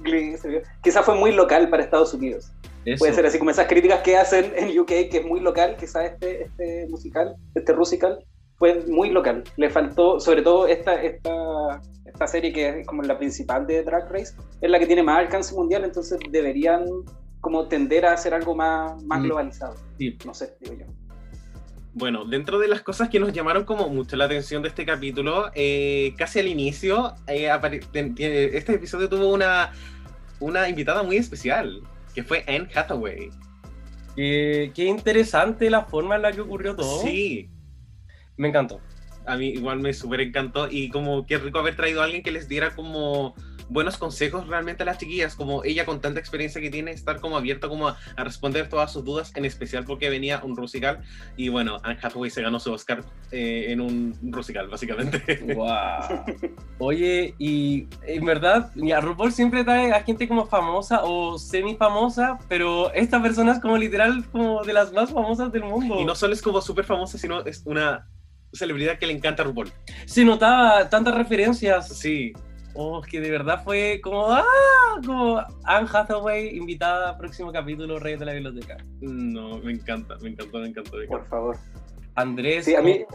[0.02, 0.38] Glee,
[0.82, 2.52] quizá fue muy local para Estados Unidos.
[2.86, 3.00] Eso.
[3.00, 6.06] Puede ser así como esas críticas que hacen en UK, que es muy local, quizás
[6.06, 8.24] este, este musical, este musical,
[8.58, 9.44] fue muy local.
[9.58, 14.12] Le faltó, sobre todo esta, esta, esta serie que es como la principal de Drag
[14.12, 16.86] Race, es la que tiene más alcance mundial, entonces deberían
[17.42, 19.76] como tender a hacer algo más, más globalizado.
[19.98, 20.18] Sí.
[20.26, 20.86] No sé, digo yo.
[21.94, 25.50] Bueno, dentro de las cosas que nos llamaron como mucho la atención de este capítulo,
[25.54, 27.50] eh, casi al inicio, eh,
[28.54, 29.72] este episodio tuvo una,
[30.42, 31.82] una invitada muy especial,
[32.14, 33.30] que fue Anne Hathaway.
[34.18, 37.02] Eh, qué interesante la forma en la que ocurrió todo.
[37.02, 37.50] Sí,
[38.38, 38.82] me encantó.
[39.26, 42.32] A mí igual me súper encantó y como qué rico haber traído a alguien que
[42.32, 43.34] les diera como
[43.70, 47.38] buenos consejos realmente a las chiquillas, como ella con tanta experiencia que tiene, estar como
[47.38, 51.02] abierta como a, a responder todas sus dudas, en especial porque venía un Rusical
[51.36, 55.24] y bueno, Anne Hathaway se ganó su Oscar eh, en un Rusical, básicamente.
[55.56, 56.26] Wow.
[56.80, 62.40] Oye, y en verdad, a RuPaul siempre trae a gente como famosa o semi famosa,
[62.50, 66.00] pero esta persona es como literal como de las más famosas del mundo.
[66.00, 68.08] Y no solo es como súper famosa, sino es una
[68.56, 69.72] celebridad que le encanta a RuPaul.
[70.06, 71.90] Se notaba tantas referencias.
[71.90, 72.34] Sí.
[72.74, 74.44] Oh, que de verdad fue como, ¡ah!
[75.06, 78.78] Como Anne Hathaway invitada al próximo capítulo Reyes de la Biblioteca.
[79.00, 80.98] No, me encanta, me encantó, me encantó.
[80.98, 81.18] Me encantó.
[81.18, 81.58] Por favor.
[82.16, 82.66] Andrés.
[82.66, 83.06] Sí, a mí,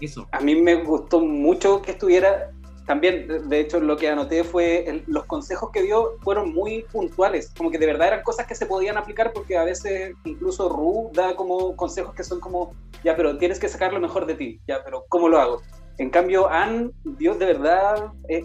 [0.00, 0.28] eso.
[0.32, 2.50] a mí me gustó mucho que estuviera.
[2.86, 7.52] También, de hecho, lo que anoté fue el, los consejos que dio fueron muy puntuales,
[7.56, 11.10] como que de verdad eran cosas que se podían aplicar porque a veces incluso Ru
[11.12, 14.60] da como consejos que son como, ya, pero tienes que sacar lo mejor de ti,
[14.68, 15.62] ya, pero ¿cómo lo hago?
[15.98, 18.44] En cambio, Anne dio de verdad eh,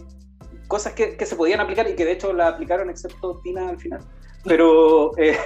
[0.68, 3.78] cosas que, que, se podían aplicar y que de hecho la aplicaron excepto Tina al
[3.78, 4.02] final.
[4.46, 5.38] Pero eh,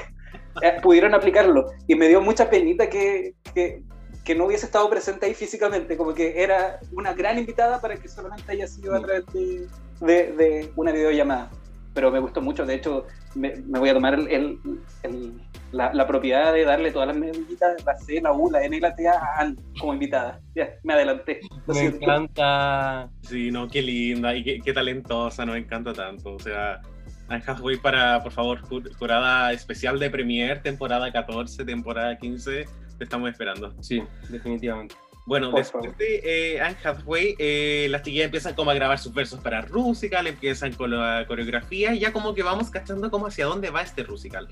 [0.62, 3.84] eh, pudieron aplicarlo y me dio mucha penita que, que,
[4.26, 8.08] que, no hubiese estado presente ahí físicamente, como que era una gran invitada para que
[8.08, 9.68] solamente haya sido a través de,
[10.02, 11.50] de, de una videollamada.
[11.94, 14.60] Pero me gustó mucho, de hecho me, me voy a tomar el, el,
[15.04, 15.34] el,
[15.72, 18.80] la, la, propiedad de darle todas las medallitas, la C, la U, la N y
[18.80, 20.42] la T a Anne como invitada.
[20.56, 21.40] Ya, me adelanté.
[21.68, 21.98] Lo me siento.
[22.02, 23.10] encanta.
[23.22, 26.34] Sí, no, qué linda y qué, qué talentosa, nos encanta tanto.
[26.34, 26.82] O sea,
[27.28, 28.62] Anne Hathaway para, por favor,
[28.98, 32.66] jurada especial de Premier, temporada 14, temporada 15,
[32.98, 33.76] te estamos esperando.
[33.82, 34.96] Sí, definitivamente.
[35.26, 35.98] Bueno, por después favor.
[35.98, 40.28] de eh, Anne Hathaway, eh, las chiquillas empiezan como a grabar sus versos para Rusical,
[40.28, 44.04] empiezan con la coreografía y ya como que vamos cachando como hacia dónde va este
[44.04, 44.48] Rusical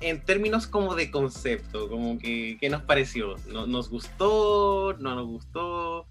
[0.00, 3.36] en términos como de concepto, como que, ¿qué nos pareció?
[3.48, 4.94] ¿No, ¿Nos gustó?
[4.98, 6.06] ¿No nos gustó?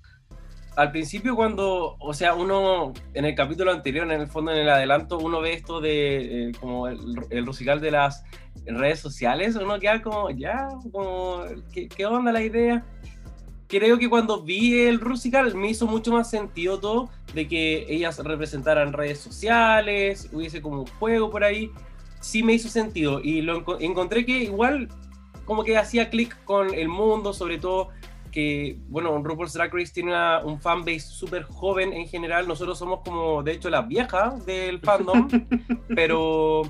[0.75, 4.69] Al principio cuando, o sea, uno en el capítulo anterior, en el fondo, en el
[4.69, 8.23] adelanto, uno ve esto de eh, como el, el de las
[8.65, 12.85] redes sociales, uno queda como, ya, como, ¿qué, ¿qué, onda la idea?
[13.67, 18.19] Creo que cuando vi el Rusical me hizo mucho más sentido todo de que ellas
[18.19, 21.71] representaran redes sociales, hubiese como un juego por ahí,
[22.19, 24.89] sí me hizo sentido y lo enco encontré que igual
[25.45, 27.89] como que hacía clic con el mundo, sobre todo
[28.35, 32.99] que, bueno, RuPaul's Drag Race tiene una, un fanbase súper joven en general, nosotros somos
[32.99, 35.29] como, de hecho, las viejas del fandom,
[35.95, 36.63] pero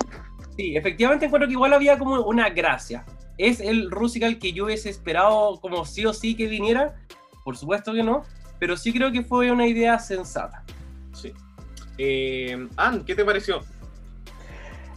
[0.56, 3.04] sí, efectivamente encuentro que igual había como una gracia.
[3.39, 6.93] ¿Es el Rusical que yo hubiese esperado como sí o sí que viniera?
[7.43, 8.21] Por supuesto que no,
[8.60, 10.63] pero sí creo que fue una idea sensata.
[11.13, 11.34] Sí.
[11.97, 13.62] Eh, Anne, ¿qué te pareció?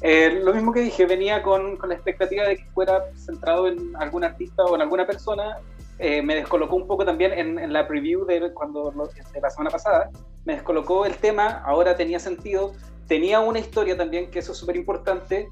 [0.03, 3.97] Eh, lo mismo que dije, venía con, con, la expectativa de que fuera centrado en
[3.97, 5.57] algún artista o en alguna persona.
[5.99, 9.71] Eh, me descolocó un poco también en, en la preview de, cuando, de la semana
[9.71, 10.11] pasada.
[10.45, 12.73] Me descolocó el tema, ahora tenía sentido.
[13.07, 15.49] Tenía una historia también, que eso es súper importante.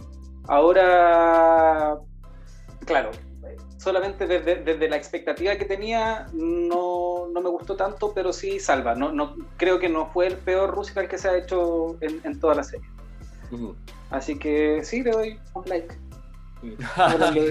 [0.47, 1.99] Ahora,
[2.85, 3.11] claro,
[3.79, 8.95] solamente desde, desde, la expectativa que tenía no, no, me gustó tanto, pero sí salva.
[8.95, 12.39] No, no, creo que no fue el peor musical que se ha hecho en, en
[12.39, 12.87] toda la serie.
[14.11, 15.95] Así que sí, le doy un like.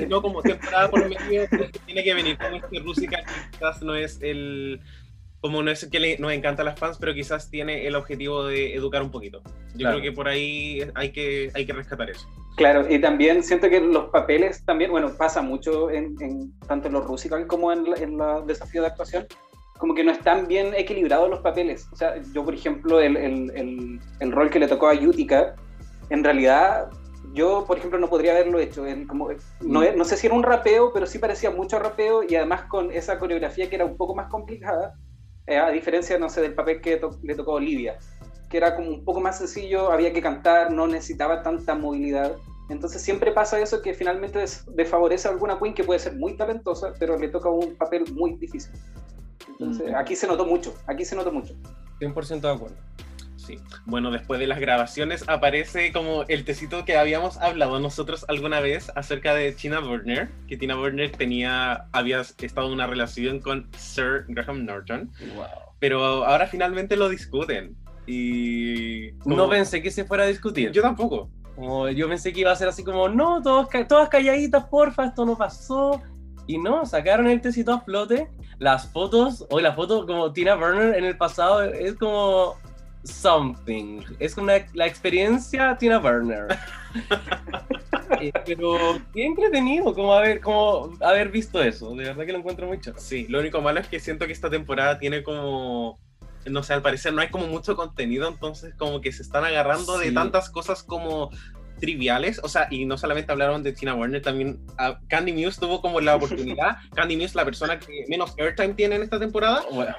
[0.08, 1.47] No como temporada por medio,
[1.86, 4.82] tiene que venir con este musical que quizás no es el
[5.45, 8.45] como no es que le, nos encanta a las fans, pero quizás tiene el objetivo
[8.45, 9.43] de educar un poquito.
[9.73, 9.99] Yo claro.
[9.99, 12.28] creo que por ahí hay que, hay que rescatar eso.
[12.56, 16.93] Claro, y también siento que los papeles también, bueno, pasa mucho en, en tanto en
[16.93, 19.28] los musicales como en, en los desafíos de actuación,
[19.78, 21.88] como que no están bien equilibrados los papeles.
[21.91, 25.54] O sea, yo, por ejemplo, el, el, el, el rol que le tocó a Yutika,
[26.10, 26.89] en realidad
[27.36, 28.88] yo, por ejemplo, no podría haberlo hecho.
[28.88, 29.30] En, como,
[29.62, 32.91] no, no, sé si era un rapeo, pero sí parecía mucho rapeo y además con
[32.91, 34.95] esa coreografía que era un poco más complicada,
[35.45, 38.00] eh, a diferencia, no sé, del papel que to le tocó a Olivia,
[38.50, 42.38] que era como un poco más sencillo, había que cantar, no necesitaba tanta movilidad.
[42.69, 46.93] Entonces siempre pasa eso que finalmente desfavorece a alguna queen que puede ser muy talentosa,
[46.98, 48.71] pero le toca un papel muy difícil.
[49.50, 49.95] Entonces, mm.
[49.95, 51.54] aquí se notó mucho, aquí se notó mucho.
[52.00, 52.76] 100% de acuerdo.
[53.46, 53.60] Sí.
[53.86, 58.92] Bueno, después de las grabaciones aparece como el tecito que habíamos hablado nosotros alguna vez
[58.96, 64.26] acerca de Tina Burner, que Tina Burner tenía, había estado en una relación con Sir
[64.30, 65.46] Graham Norton, wow.
[65.80, 67.76] pero ahora finalmente lo discuten.
[68.08, 69.36] Y como...
[69.36, 70.72] no pensé que se fuera a discutir.
[70.72, 71.30] Yo tampoco.
[71.56, 75.26] Como yo pensé que iba a ser así como, no, todos, todas calladitas, porfa, esto
[75.26, 76.02] no pasó.
[76.48, 78.30] Y no, sacaron el tecito a flote.
[78.60, 82.56] Las fotos, hoy la foto como Tina Burner en el pasado es como
[83.06, 84.02] something.
[84.20, 86.48] Es una, la experiencia Tina Burner.
[88.22, 91.96] eh, pero qué entretenido como haber, como haber visto eso.
[91.96, 93.00] De verdad que lo encuentro muy chato.
[93.00, 96.00] Sí, lo único malo es que siento que esta temporada tiene como.
[96.46, 99.98] No sé, al parecer no hay como mucho contenido, entonces como que se están agarrando
[99.98, 100.06] sí.
[100.06, 101.32] de tantas cosas como
[101.80, 105.82] triviales, o sea, y no solamente hablaron de Tina Warner, también uh, Candy Muse tuvo
[105.82, 109.96] como la oportunidad, Candy Muse, la persona que menos airtime tiene en esta temporada, bueno.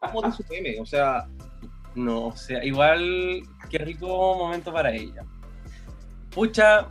[0.00, 1.28] como de su meme, o sea,
[1.94, 5.24] no, o sea, igual, qué rico momento para ella.
[6.30, 6.88] Pucha,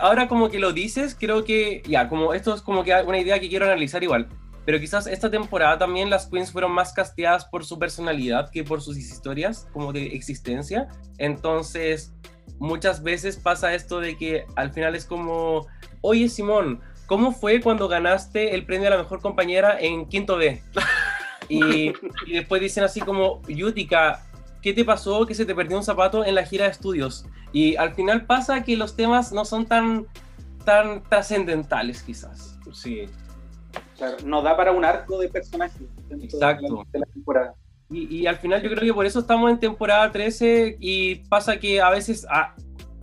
[0.00, 3.40] ahora como que lo dices, creo que, ya, como esto es como que una idea
[3.40, 4.28] que quiero analizar igual.
[4.64, 8.80] Pero quizás esta temporada también las queens fueron más casteadas por su personalidad que por
[8.80, 10.88] sus historias como de existencia.
[11.18, 12.14] Entonces,
[12.58, 15.66] muchas veces pasa esto de que al final es como,
[16.00, 20.62] oye Simón, ¿cómo fue cuando ganaste el premio a la mejor compañera en quinto B?
[21.54, 21.92] Y,
[22.26, 24.22] y, después dicen así como, Yutika,
[24.62, 27.26] ¿qué te pasó que se te perdió un zapato en la gira de estudios?
[27.52, 30.06] Y al final pasa que los temas no son tan,
[30.64, 32.58] tan trascendentales quizás.
[32.72, 33.06] Sí.
[33.96, 35.86] Claro, no da para un arco de personaje.
[36.10, 36.84] Exacto.
[36.92, 37.54] De la, temporada.
[37.90, 41.58] Y, y, al final yo creo que por eso estamos en temporada 13 y pasa
[41.58, 42.54] que a veces ah,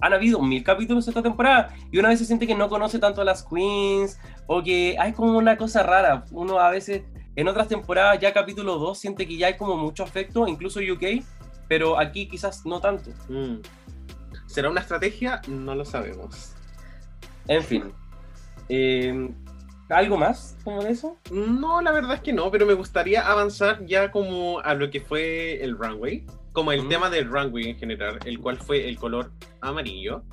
[0.02, 3.22] han habido mil capítulos esta temporada y una vez se siente que no conoce tanto
[3.22, 6.26] a las queens o que hay como una cosa rara.
[6.32, 7.04] Uno a veces
[7.36, 11.24] en otras temporadas, ya capítulo 2, siente que ya hay como mucho afecto, incluso UK,
[11.68, 13.12] pero aquí quizás no tanto.
[13.30, 13.62] Mm.
[14.48, 15.42] ¿Será una estrategia?
[15.48, 16.54] No lo sabemos.
[17.48, 17.94] En fin.
[18.68, 19.30] Eh,
[19.90, 21.18] ¿Algo más como de eso?
[21.32, 25.02] No, la verdad es que no, pero me gustaría avanzar ya como a lo que
[25.02, 26.90] fue el runway, como el mm.
[26.90, 30.24] tema del runway en general, el cual fue el color amarillo.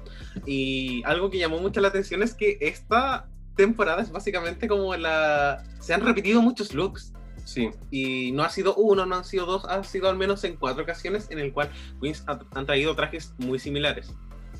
[0.46, 3.28] Y algo que llamó mucho la atención es que esta
[3.58, 5.62] temporada es básicamente como la...
[5.80, 7.12] Se han repetido muchos looks.
[7.44, 7.70] Sí.
[7.90, 10.84] Y no ha sido uno, no han sido dos, ha sido al menos en cuatro
[10.84, 14.14] ocasiones en el cual Queens han traído trajes muy similares.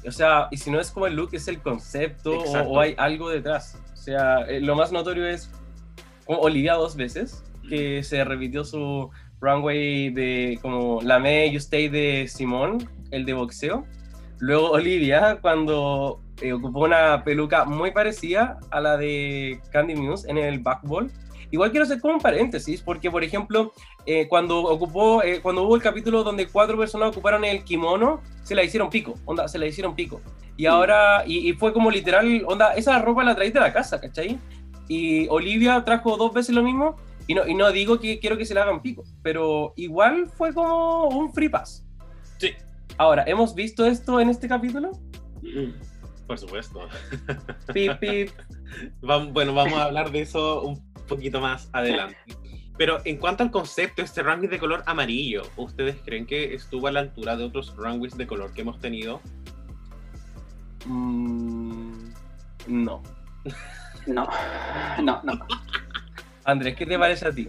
[0.07, 2.95] O sea, y si no es como el look, es el concepto o, o, hay
[2.99, 3.79] algo detrás.
[3.93, 5.51] O sea, eh, lo más notorio es
[6.25, 11.89] como Olivia dos veces, que se repitió su runway de como la Me You Stay
[11.89, 13.87] de Simón, el de boxeo.
[14.39, 20.39] Luego Olivia, cuando eh, ocupó una peluca muy parecida a la de Candy Muse en
[20.39, 21.11] el backball.
[21.51, 23.73] Igual quiero hacer como un paréntesis, porque por ejemplo,
[24.05, 28.55] eh, cuando ocupó, eh, cuando hubo el capítulo donde cuatro personas ocuparon el kimono, se
[28.55, 30.21] la hicieron pico, onda, se la hicieron pico.
[30.57, 34.01] Y ahora, y, y fue como literal, onda, esa ropa la traíste de la casa,
[34.01, 34.39] ¿cachai?
[34.89, 36.97] Y Olivia trajo dos veces lo mismo,
[37.27, 40.53] y no, y no digo que quiero que se la hagan pico, pero igual fue
[40.53, 41.87] como un free pass.
[42.39, 42.51] Sí.
[42.97, 44.93] Ahora, ¿hemos visto esto en este capítulo?
[46.29, 46.81] Por supuesto.
[47.73, 48.31] Pip, pip.
[49.01, 52.19] bueno, vamos a hablar de eso un poquito más adelante.
[52.77, 56.93] Pero en cuanto al concepto, este runway de color amarillo, ¿ustedes creen que estuvo a
[56.93, 59.21] la altura de otros runways de color que hemos tenido?
[60.87, 62.11] Mm,
[62.69, 63.03] no.
[64.07, 64.27] No,
[65.03, 65.39] no, no.
[66.45, 67.47] Andrés, ¿qué te parece a ti?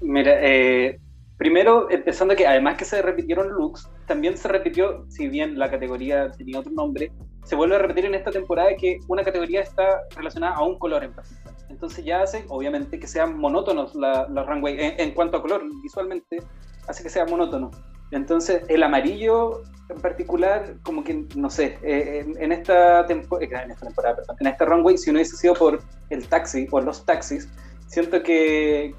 [0.00, 1.00] Mira, eh,
[1.36, 6.30] primero, empezando que además que se repitieron looks, también se repitió, si bien la categoría
[6.30, 7.10] tenía otro nombre,
[7.44, 11.04] se vuelve a repetir en esta temporada que una categoría está relacionada a un color
[11.04, 11.54] en particular.
[11.68, 15.62] Entonces ya hace, obviamente, que sean monótonos la- los runway en, en cuanto a color,
[15.82, 16.42] visualmente,
[16.86, 17.70] hace que sea monótono.
[18.10, 23.48] Entonces, el amarillo en particular, como que, no sé, eh, en, en esta tempo- eh,
[23.50, 26.80] en esta temporada, perdón, en este runway, si no hubiese sido por el taxi o
[26.80, 27.48] los taxis,
[27.88, 28.94] siento que,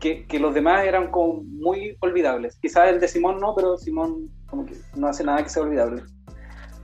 [0.00, 2.58] que, que los demás eran como muy olvidables.
[2.60, 6.02] Quizás el de Simón no, pero Simón como que no hace nada que sea olvidable.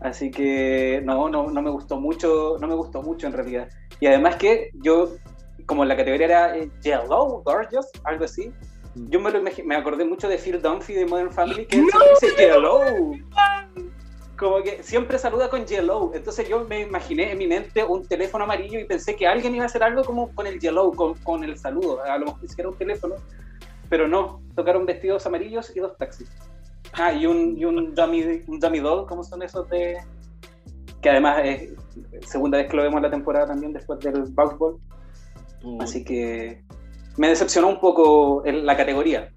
[0.02, 3.68] Así que no, no, no me gustó mucho, no me gustó mucho en realidad.
[4.00, 5.10] Y además que yo,
[5.66, 8.52] como la categoría era eh, Yellow, Gorgeous, algo así,
[8.94, 12.34] yo me, lo me acordé mucho de Phil Dunphy de Modern Family, que siempre dice
[12.36, 12.80] Yellow.
[14.36, 16.10] Como que siempre saluda con Yellow.
[16.14, 19.64] Entonces yo me imaginé en mi mente un teléfono amarillo y pensé que alguien iba
[19.64, 22.02] a hacer algo como con el Yellow, con, con el saludo.
[22.02, 23.14] A lo mejor ni siquiera un teléfono.
[23.88, 26.28] Pero no, tocaron vestidos amarillos y dos taxis.
[26.94, 29.96] Ah, y un, y un, dummy, un dummy doll, ¿cómo son esos de...?
[31.00, 31.70] Que además es
[32.28, 34.76] segunda vez que lo vemos en la temporada también, después del Ball.
[35.80, 36.62] Así que
[37.16, 39.32] me decepcionó un poco el- la categoría.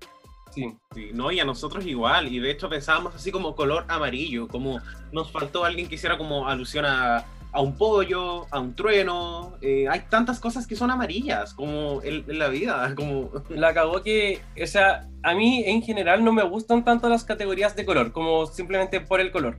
[0.52, 0.76] Sí.
[0.94, 4.80] Sí, no, y a nosotros igual, y de hecho pensábamos así como color amarillo, como
[5.12, 9.88] nos faltó alguien que hiciera como alusión a, a un pollo, a un trueno, eh,
[9.88, 13.32] hay tantas cosas que son amarillas, como en, la vida, como...
[13.50, 17.74] La cagó que, o sea, a mí en general no me gustan tanto las categorías
[17.78, 19.58] de color, como simplemente por el color.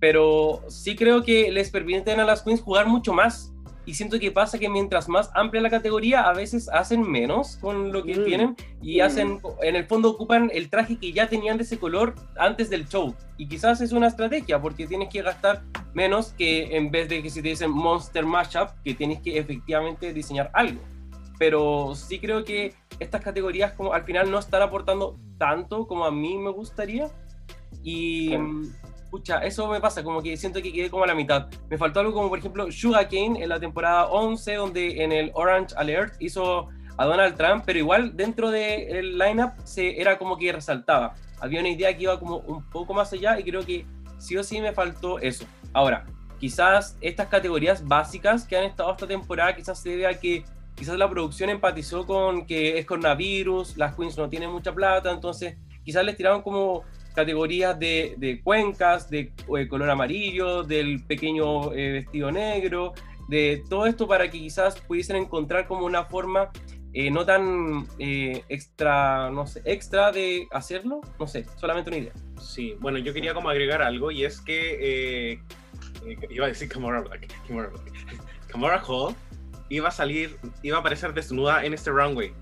[0.00, 3.52] Pero sí creo que les permiten a las queens jugar mucho más.
[3.86, 7.92] Y siento que pasa que mientras más amplia la categoría, a veces hacen menos con
[7.92, 8.24] lo que Mm.
[8.24, 9.02] tienen y Mm.
[9.02, 12.88] hacen, en el fondo ocupan el traje que ya tenían de ese color antes del
[12.88, 13.14] show.
[13.38, 15.62] Y quizás es una estrategia porque tienes que gastar
[15.94, 20.12] menos que en vez de que si te dicen Monster Mashup, que tienes que efectivamente
[20.12, 20.80] diseñar algo.
[21.38, 26.10] Pero sí creo que estas categorías como al final no están aportando tanto como a
[26.10, 27.08] mí me gustaría.
[27.84, 28.50] Y Claro.
[29.16, 31.46] Pucha, eso me pasa, como que siento que quedé como a la mitad.
[31.70, 35.74] Me faltó algo como por ejemplo Sugarcane en la temporada 11, donde en el Orange
[35.76, 41.14] Alert hizo a Donald Trump, pero igual dentro del lineup se era como que resaltaba.
[41.40, 43.86] Había una idea que iba como un poco más allá y creo que
[44.18, 45.46] sí o sí me faltó eso.
[45.72, 46.04] Ahora,
[46.38, 50.98] quizás estas categorías básicas que han estado esta temporada quizás se debe a que quizás
[50.98, 56.04] la producción empatizó con que es coronavirus, las queens no tienen mucha plata, entonces quizás
[56.04, 56.84] les tiraron como
[57.16, 62.92] categorías de, de cuencas, de, eh, color amarillo, del pequeño eh, vestido negro,
[63.28, 66.50] de todo esto para que quizás pudiesen encontrar como una forma
[66.92, 72.12] eh, no tan eh, extra, no sé, extra de hacerlo, no sé, solamente una idea.
[72.40, 75.40] Sí, bueno, yo quería como agregar algo y es que
[76.30, 77.32] iba a decir Black, Kamora Black.
[78.48, 79.14] Kamora Hall
[79.68, 82.32] iba a salir, iba a aparecer desnuda en este runway.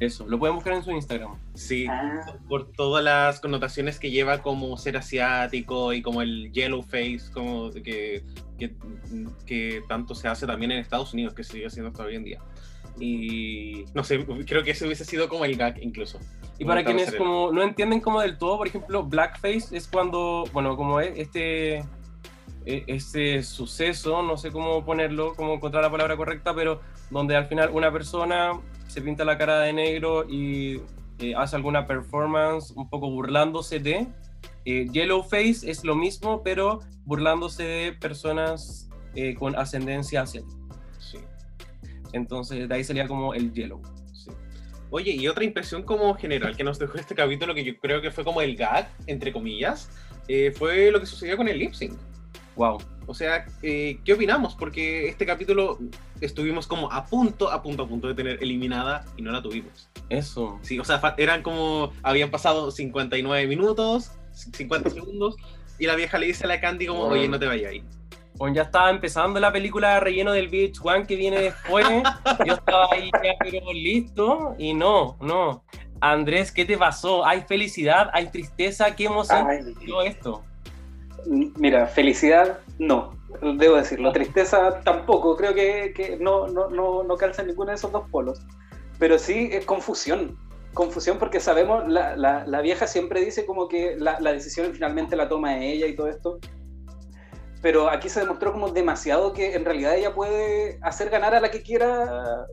[0.00, 1.38] Eso, lo pueden buscar en su Instagram.
[1.54, 6.82] Sí, Ah, por todas las connotaciones que lleva como ser asiático y como el yellow
[6.82, 8.24] face, como que,
[8.58, 8.74] que,
[9.44, 12.24] que tanto se hace también en Estados Unidos, que se sigue haciendo hasta hoy en
[12.24, 12.40] día.
[12.98, 16.18] Y no sé, creo que ese hubiese sido como el gag incluso.
[16.58, 20.76] Y para quienes como no entienden como del todo, por ejemplo, blackface es cuando, bueno,
[20.76, 21.84] como es este,
[22.66, 27.46] e- este suceso, no sé cómo ponerlo, cómo encontrar la palabra correcta, pero donde al
[27.46, 28.52] final una persona
[28.86, 30.80] se pinta la cara de negro y
[31.18, 34.06] eh, hace alguna performance un poco burlándose de.
[34.64, 40.56] Eh, Yellowface es lo mismo, pero burlándose de personas eh, con ascendencia asiática.
[40.98, 41.18] Sí.
[42.12, 43.80] Entonces de ahí sería como el yellow.
[44.12, 44.30] Sí.
[44.90, 48.10] Oye, y otra impresión como general que nos dejó este capítulo, que yo creo que
[48.10, 49.90] fue como el gag, entre comillas,
[50.28, 51.98] eh, fue lo que sucedió con el lip sync.
[52.56, 52.78] Wow.
[53.06, 54.54] O sea, eh, ¿qué opinamos?
[54.54, 55.78] Porque este capítulo
[56.20, 59.88] estuvimos como a punto, a punto, a punto de tener eliminada y no la tuvimos.
[60.08, 60.58] Eso.
[60.62, 65.36] Sí, o sea, eran como, habían pasado 59 minutos, 50 segundos,
[65.78, 67.82] y la vieja le dice a la Candy como, oye, no te vayas ahí.
[68.34, 71.86] Bueno, ya estaba empezando la película de relleno del VH1 que viene después.
[72.46, 74.54] Yo estaba ahí ya, pero listo.
[74.58, 75.64] Y no, no.
[76.00, 77.26] Andrés, ¿qué te pasó?
[77.26, 78.08] ¿Hay felicidad?
[78.14, 78.96] ¿Hay tristeza?
[78.96, 79.60] ¿Qué emoción ay,
[80.06, 80.42] esto?
[81.26, 84.12] Mira, felicidad, no, debo decirlo.
[84.12, 88.40] Tristeza tampoco, creo que, que no, no, no, no calza ninguno de esos dos polos.
[88.98, 90.38] Pero sí es confusión.
[90.74, 95.16] Confusión porque sabemos, la, la, la vieja siempre dice como que la, la decisión finalmente
[95.16, 96.38] la toma ella y todo esto.
[97.62, 101.50] Pero aquí se demostró como demasiado que en realidad ella puede hacer ganar a la
[101.50, 102.46] que quiera.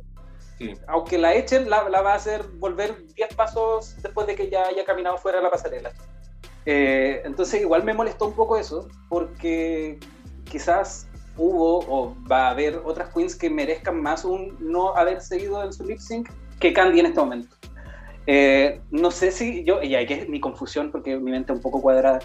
[0.58, 0.74] Sí.
[0.88, 4.66] Aunque la echen, la, la va a hacer volver 10 pasos después de que ya
[4.66, 5.92] haya caminado fuera de la pasarela.
[6.70, 9.98] Eh, entonces igual me molestó un poco eso, porque
[10.44, 11.08] quizás
[11.38, 15.72] hubo o va a haber otras queens que merezcan más un no haber seguido en
[15.72, 17.56] su lip sync que Candy en este momento.
[18.26, 21.62] Eh, no sé si yo, y que es mi confusión porque mi mente es un
[21.62, 22.20] poco cuadrada.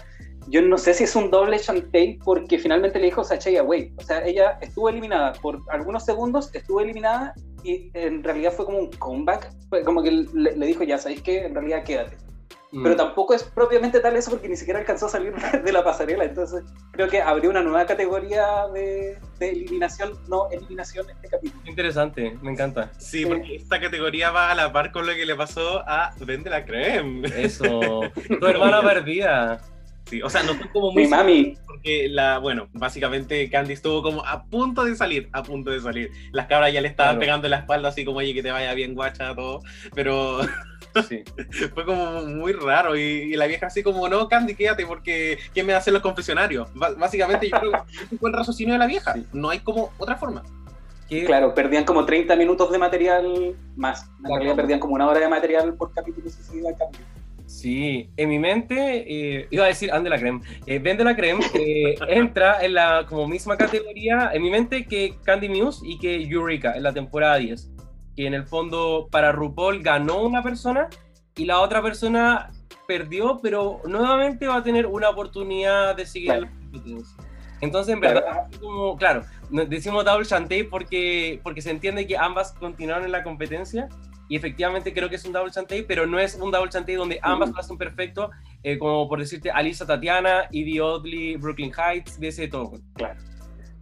[0.49, 3.93] Yo no sé si es un doble Shantae porque finalmente le dijo Sachey away.
[3.97, 7.33] O sea, ella estuvo eliminada por algunos segundos, estuvo eliminada
[7.63, 9.53] y en realidad fue como un comeback.
[9.85, 12.17] Como que le, le dijo, ya sabéis que en realidad quédate.
[12.81, 12.97] Pero mm.
[12.97, 16.23] tampoco es propiamente tal eso porque ni siquiera alcanzó a salir de la pasarela.
[16.23, 21.61] Entonces creo que abrió una nueva categoría de, eliminación, no eliminación este capítulo.
[21.65, 22.91] Interesante, me encanta.
[22.97, 26.49] Sí, porque esta categoría va a la par con lo que le pasó a Vende
[26.49, 27.27] la Creme.
[27.35, 27.79] Eso,
[28.39, 29.61] tu hermana perdida.
[30.05, 31.03] Sí, o sea, no fue como muy...
[31.03, 31.57] Mi mami.
[31.65, 36.11] Porque, la, bueno, básicamente Candy estuvo como a punto de salir, a punto de salir.
[36.31, 38.73] Las cabras ya le estaban pegando en la espalda así como, oye, que te vaya
[38.73, 39.61] bien guacha, todo.
[39.93, 40.41] Pero...
[41.09, 41.23] Sí.
[41.73, 42.95] Fue como muy raro.
[42.95, 46.69] Y, la vieja así como, no, Candy, quédate, porque ¿quién me hace los confesionarios?
[46.73, 47.71] básicamente yo creo
[48.09, 49.15] que fue el raciocinio de la vieja.
[49.31, 50.43] No hay como otra forma.
[51.25, 54.09] Claro, perdían como 30 minutos de material más.
[54.23, 56.73] En realidad perdían como una hora de material por capítulo si se iba a
[57.45, 61.43] Sí, en mi mente, eh, iba a decir Ande la Creme, eh, Vende la Creme
[61.53, 66.23] eh, entra en la como misma categoría, en mi mente, que Candy Muse y que
[66.23, 67.73] Eureka en la temporada 10
[68.15, 70.87] que en el fondo para RuPaul ganó una persona
[71.35, 72.51] y la otra persona
[72.87, 77.17] perdió, pero nuevamente va a tener una oportunidad de seguir la competencia.
[77.61, 83.05] Entonces, en verdad, como, claro, decimos double chantey porque, porque se entiende que ambas continuaron
[83.05, 83.87] en la competencia
[84.33, 87.19] y efectivamente creo que es un double chantey, pero no es un double chantey donde
[87.21, 88.31] ambas lo hacen perfecto,
[88.63, 92.71] eh, como por decirte Alisa Tatiana, Evie Oddly, Brooklyn Heights, de ese todo.
[92.95, 93.19] Claro.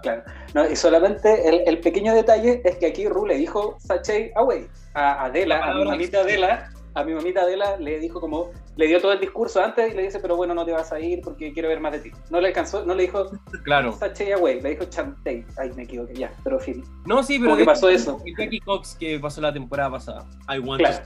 [0.02, 0.24] Claro.
[0.54, 4.68] No, y solamente el, el, pequeño detalle es que aquí Ru le dijo Sachet away
[4.93, 9.02] a Adela, a mi mamita Adela, a mi mamita Adela le dijo como, le dio
[9.02, 11.54] todo el discurso antes y le dice, pero bueno, no te vas a ir porque
[11.54, 12.12] quiero ver más de ti.
[12.30, 13.32] No le alcanzó, no le dijo
[13.64, 13.98] claro.
[14.38, 15.46] Away, le dijo Chantey.
[15.58, 16.84] Ay, me equivoqué, ya, pero fin.
[17.06, 17.56] No, sí, pero.
[17.56, 18.22] ¿Qué pasó eso?
[18.26, 20.28] El Jackie Cox que pasó la temporada pasada.
[20.50, 21.06] I want claro.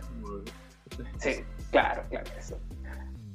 [1.18, 2.58] Sí, claro, claro, eso.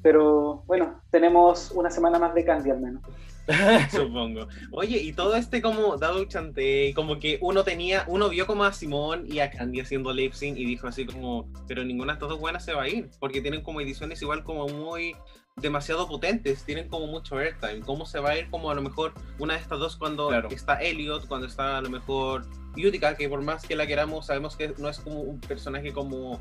[0.02, 3.02] Pero bueno, tenemos una semana más de Candy al menos.
[3.90, 4.48] Supongo.
[4.72, 8.72] Oye, y todo este como Double Chante, como que uno tenía, uno vio como a
[8.72, 12.28] Simón y a Candy haciendo lip sync y dijo así como, pero ninguna de estas
[12.30, 15.16] dos buenas se va a ir, porque tienen como ediciones igual como muy
[15.56, 17.80] demasiado potentes, tienen como mucho airtime.
[17.80, 20.80] ¿Cómo se va a ir como a lo mejor una de estas dos cuando está
[20.80, 22.46] Elliot, cuando está a lo mejor
[22.76, 26.40] Utica, que por más que la queramos, sabemos que no es como un personaje como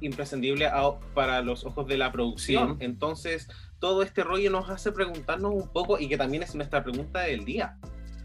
[0.00, 0.70] imprescindible
[1.14, 2.78] para los ojos de la producción.
[2.80, 3.48] Entonces,
[3.80, 7.44] todo este rollo nos hace preguntarnos un poco, y que también es nuestra pregunta del
[7.44, 7.76] día.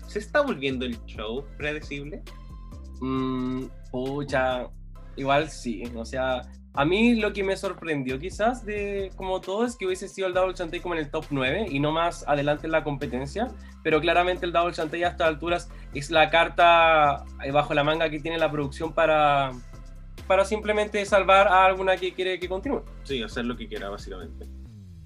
[0.07, 2.21] ¿Se está volviendo el show predecible?
[3.01, 4.67] Mm, pucha,
[5.15, 5.83] igual sí.
[5.95, 6.41] O sea,
[6.73, 10.33] a mí lo que me sorprendió quizás de como todo es que hubiese sido el
[10.33, 13.47] Double Chantey como en el top 9 y no más adelante en la competencia,
[13.81, 18.09] pero claramente el Double Chantey a estas alturas es la carta eh, bajo la manga
[18.09, 19.51] que tiene la producción para,
[20.27, 22.83] para simplemente salvar a alguna que quiere que continúe.
[23.03, 24.45] Sí, hacer lo que quiera, básicamente.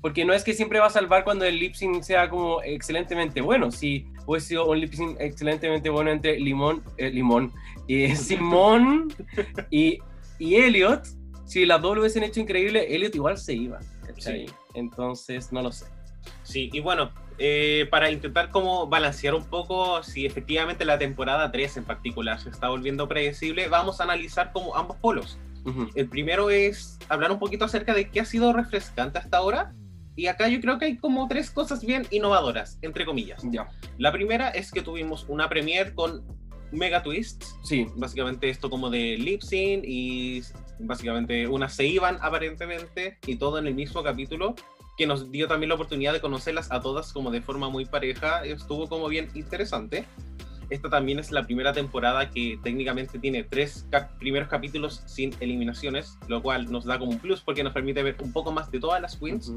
[0.02, 3.42] Porque no es que siempre va a salvar cuando el lip sync sea como excelentemente
[3.42, 3.72] bueno.
[3.72, 7.52] Si hubiese sido un lip sync excelentemente bueno entre Limón, eh, Limón,
[7.88, 9.14] y Simón
[9.70, 10.00] y,
[10.38, 11.04] y Elliot,
[11.46, 13.80] si las dos lo hubiesen hecho increíble, Elliot igual se iba.
[14.18, 14.46] Sí.
[14.74, 15.86] Entonces, no lo sé.
[16.44, 21.78] Sí, y bueno, eh, para intentar como balancear un poco si efectivamente la temporada 3
[21.78, 25.38] en particular se está volviendo predecible, vamos a analizar como ambos polos.
[25.94, 29.74] El primero es hablar un poquito acerca de qué ha sido refrescante hasta ahora.
[30.20, 33.42] Y acá yo creo que hay como tres cosas bien innovadoras, entre comillas.
[33.52, 33.70] Ya.
[33.98, 36.26] La primera es que tuvimos una premiere con
[36.74, 37.56] mega twists.
[37.64, 37.88] Sí.
[37.96, 40.42] Básicamente esto como de lip sync y
[40.78, 44.56] básicamente unas se iban aparentemente y todo en el mismo capítulo
[44.98, 48.44] que nos dio también la oportunidad de conocerlas a todas como de forma muy pareja,
[48.44, 50.04] estuvo como bien interesante.
[50.70, 53.88] Esta también es la primera temporada que técnicamente tiene tres
[54.20, 58.18] primeros capítulos sin eliminaciones, lo cual nos da como un plus porque nos permite ver
[58.22, 59.50] un poco más de todas las queens.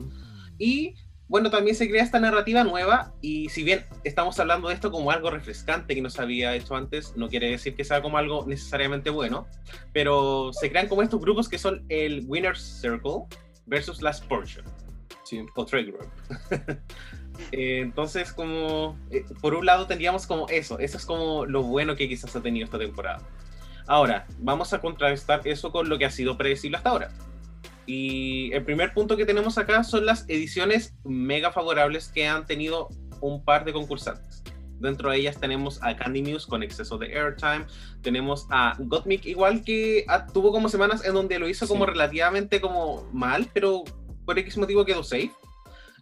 [0.62, 0.94] Y
[1.26, 5.10] bueno, también se crea esta narrativa nueva y si bien estamos hablando de esto como
[5.10, 8.44] algo refrescante que no se había hecho antes, no quiere decir que sea como algo
[8.46, 9.48] necesariamente bueno,
[9.92, 13.24] pero se crean como estos grupos que son el Winner's Circle
[13.66, 14.64] versus las Portion
[15.56, 15.66] o
[17.52, 21.96] eh, entonces, como, eh, por un lado tendríamos como eso, eso es como lo bueno
[21.96, 23.20] que quizás ha tenido esta temporada.
[23.88, 27.10] Ahora, vamos a contrastar eso con lo que ha sido predecible hasta ahora.
[27.86, 32.88] Y el primer punto que tenemos acá son las ediciones mega favorables que han tenido
[33.20, 34.42] un par de concursantes.
[34.78, 37.66] Dentro de ellas tenemos a Candy Muse con exceso de airtime.
[38.02, 43.08] Tenemos a Gottmik igual que tuvo como semanas en donde lo hizo como relativamente como
[43.12, 43.84] mal, pero
[44.24, 45.30] por X motivo quedó safe.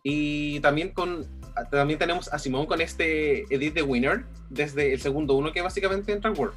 [0.03, 1.29] Y también con
[1.71, 6.13] también tenemos a Simón con este Edit the Winner desde el segundo uno que básicamente
[6.13, 6.55] entra al World.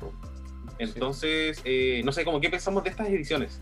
[0.80, 3.61] Entonces, eh, no sé, ¿cómo qué pensamos de estas ediciones?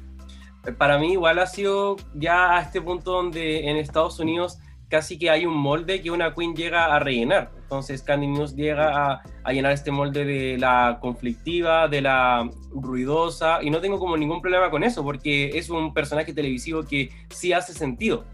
[0.77, 4.59] Para mí igual ha sido ya a este punto donde en Estados Unidos
[4.91, 7.49] casi que hay un molde que una queen llega a rellenar.
[7.55, 13.63] Entonces Candy News llega a, a, llenar este molde de la conflictiva, de la ruidosa,
[13.63, 17.53] y no tengo como ningún problema con eso, porque es un personaje televisivo que sí
[17.53, 18.25] hace sentido,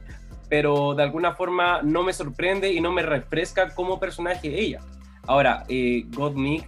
[0.49, 4.82] pero de alguna forma no me sorprende y no me refresca como personaje ella.
[5.28, 6.05] Ahora, eh,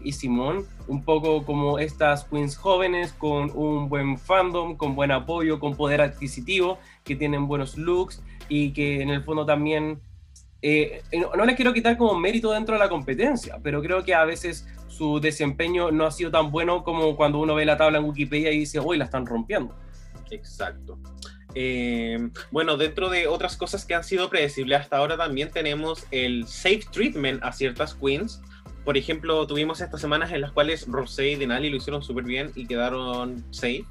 [0.04, 5.60] y Simón, un poco como estas queens jóvenes con un buen fandom, con buen apoyo,
[5.60, 10.02] con poder adquisitivo, que tienen buenos looks y que en el fondo también,
[10.62, 14.14] eh, no, no les quiero quitar como mérito dentro de la competencia, pero creo que
[14.14, 18.00] a veces su desempeño no ha sido tan bueno como cuando uno ve la tabla
[18.00, 19.74] en Wikipedia y dice, uy, la están rompiendo.
[20.32, 21.00] Exacto.
[21.56, 26.46] Eh, bueno, dentro de otras cosas que han sido predecibles hasta ahora, también tenemos el
[26.48, 28.42] safe treatment a ciertas queens.
[28.90, 32.52] Por ejemplo, tuvimos estas semanas en las cuales Rosé y Denali lo hicieron súper bien
[32.56, 33.86] y quedaron safe.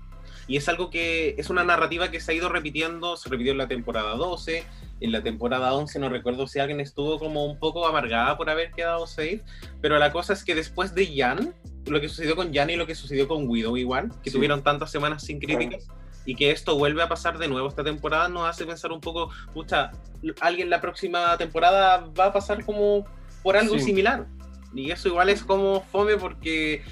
[0.49, 3.59] Y es algo que es una narrativa que se ha ido repitiendo, se repitió en
[3.59, 4.65] la temporada 12,
[5.01, 8.73] en la temporada 11 no recuerdo si alguien estuvo como un poco amargada por haber
[8.73, 9.45] quedado safe,
[9.81, 11.55] pero la cosa es que después de Jan,
[11.87, 14.37] lo que sucedió con Jan y lo que sucedió con Widow igual, que sí.
[14.37, 15.87] tuvieron tantas semanas sin críticas,
[16.27, 19.31] y que esto vuelve a pasar de nuevo esta temporada nos hace pensar un poco,
[19.55, 19.93] pucha,
[20.41, 23.07] alguien la próxima temporada va a pasar como
[23.45, 23.85] por algo sí.
[23.85, 24.27] similar.
[24.75, 26.83] Y eso igual es como fome porque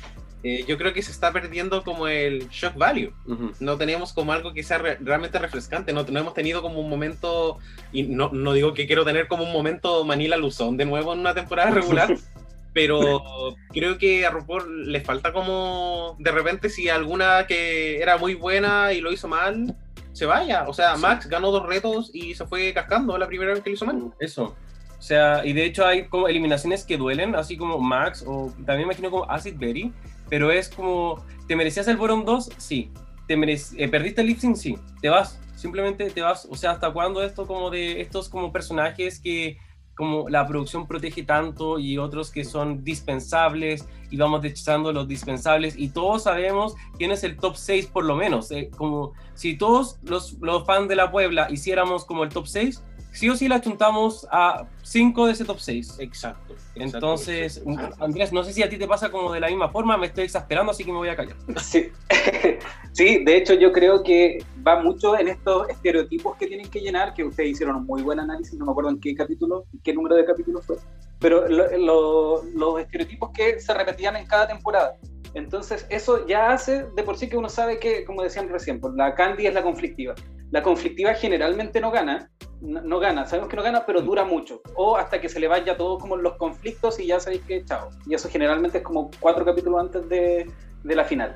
[0.42, 3.12] eh, yo creo que se está perdiendo como el shock value.
[3.26, 3.54] Uh -huh.
[3.60, 5.92] No tenemos como algo que sea re realmente refrescante.
[5.92, 7.58] No, no, hemos tenido como un momento,
[7.92, 11.20] y no, no, digo que quiero tener como un momento Manila Luzón de nuevo en
[11.20, 12.16] una temporada regular.
[12.76, 18.34] pero creo que a RuPaul le falta como de repente si alguna que era muy
[18.34, 19.74] buena y lo hizo mal,
[20.12, 20.68] se vaya.
[20.68, 21.30] O sea, Max sí.
[21.30, 24.12] ganó dos retos y se fue cascando la primera vez que lo hizo mal.
[24.20, 24.54] Eso.
[24.98, 28.82] O sea, y de hecho hay como eliminaciones que duelen, así como Max, o también
[28.82, 29.92] imagino como Acid Berry,
[30.28, 32.50] pero es como, ¿te merecías el Boron 2?
[32.56, 32.90] Sí.
[33.26, 34.56] ¿Te eh, ¿Perdiste el lip sync?
[34.56, 34.78] Sí.
[35.02, 36.46] Te vas, simplemente te vas.
[36.50, 39.58] O sea, ¿hasta cuándo esto como de estos como personajes que
[39.96, 45.74] como la producción protege tanto y otros que son dispensables y vamos desechando los dispensables
[45.76, 48.50] y todos sabemos quién es el top 6 por lo menos.
[48.50, 52.84] Eh, como si todos los, los fans de la Puebla hiciéramos como el top 6,
[53.16, 55.96] sí o sí la chuntamos a 5 de ese top 6.
[56.00, 56.54] Exacto.
[56.74, 58.04] Entonces, exacto.
[58.04, 60.24] Andrés, no sé si a ti te pasa como de la misma forma, me estoy
[60.24, 61.36] exasperando, así que me voy a callar.
[61.56, 61.88] Sí,
[62.92, 67.14] sí de hecho yo creo que va mucho en estos estereotipos que tienen que llenar,
[67.14, 70.16] que ustedes hicieron un muy buen análisis, no me acuerdo en qué capítulo, qué número
[70.16, 70.76] de capítulo fue,
[71.18, 74.96] pero lo, lo, los estereotipos que se repetían en cada temporada.
[75.36, 78.94] Entonces, eso ya hace de por sí que uno sabe que, como decían recién, pues
[78.94, 80.14] la Candy es la conflictiva.
[80.50, 82.30] La conflictiva generalmente no gana,
[82.62, 84.62] no, gana, sabemos que no gana, pero dura mucho.
[84.76, 87.90] O hasta que se le vaya todo como los conflictos y ya sabéis que chao.
[88.06, 90.50] Y eso generalmente es como cuatro capítulos antes de,
[90.82, 91.34] de la final.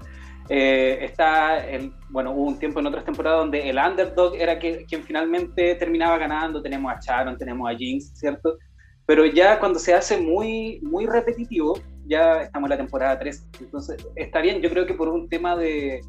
[0.48, 4.86] Eh, está, el, bueno, hubo un tiempo en otras temporadas donde el underdog era que,
[4.86, 6.62] quien finalmente terminaba ganando.
[6.62, 8.56] Tenemos a Sharon, tenemos a Jinx, ¿cierto?
[9.04, 13.46] Pero ya cuando se hace muy, muy repetitivo, ya estamos en la temporada 3.
[13.60, 16.00] Entonces, está bien, yo creo que por un tema de,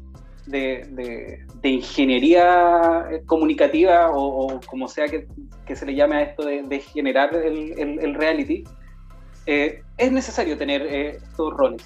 [0.46, 5.26] de, de, de ingeniería comunicativa o, o, como sea que,
[5.66, 8.64] que, se le llame a esto de, generar el, el, el reality,
[9.46, 11.84] eh, es necesario tener eh, estos roles.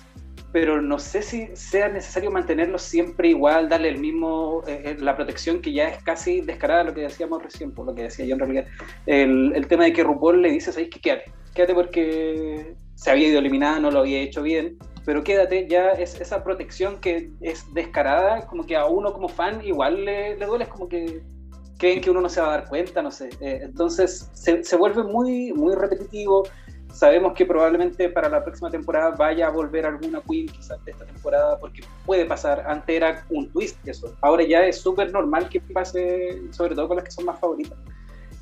[0.53, 5.61] Pero no sé si sea necesario mantenerlos siempre igual, darle el mismo, eh, la protección
[5.61, 8.41] que ya es casi descarada, lo que decíamos recién, por lo que decía yo en
[8.41, 8.67] realidad.
[9.05, 11.01] El, el tema de que RuPaul le dice, ¿sabes qué?
[11.01, 15.91] Quédate, quédate porque se había ido eliminada, no lo había hecho bien, pero quédate, ya
[15.91, 20.47] es esa protección que es descarada, como que a uno como fan igual le, le
[20.47, 21.23] duele, es como que
[21.79, 23.29] creen que uno no se va a dar cuenta, no sé.
[23.41, 26.45] Eh, entonces se, se, vuelve muy, muy repetitivo.
[26.93, 31.05] Sabemos que probablemente para la próxima temporada vaya a volver alguna Queen quizás de esta
[31.05, 32.65] temporada, porque puede pasar.
[32.67, 34.17] Antes era un twist eso.
[34.23, 37.79] Ahora ya es súper normal que pase, sobre todo con las que son más favoritas.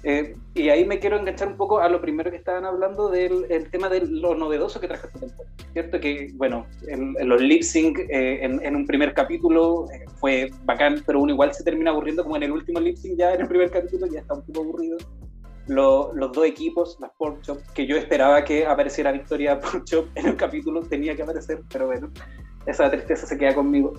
[0.07, 3.47] Eh, y ahí me quiero enganchar un poco a lo primero que estaban hablando del
[3.49, 5.51] el tema de lo novedoso que trajo esta temporada.
[5.73, 10.05] Cierto que, bueno, en, en los lip sync eh, en, en, un primer capítulo eh,
[10.21, 13.33] fue bacán, pero uno igual se termina aburriendo como en el último lip sync ya
[13.33, 14.99] en el primer capítulo, ya está un poco aburrido.
[15.67, 20.09] Lo, los dos equipos, las Pork Chop, que yo esperaba que apareciera Victoria Pork Chop
[20.17, 22.11] en el capítulo, tenía que aparecer, pero bueno,
[22.67, 23.95] esa tristeza se queda conmigo.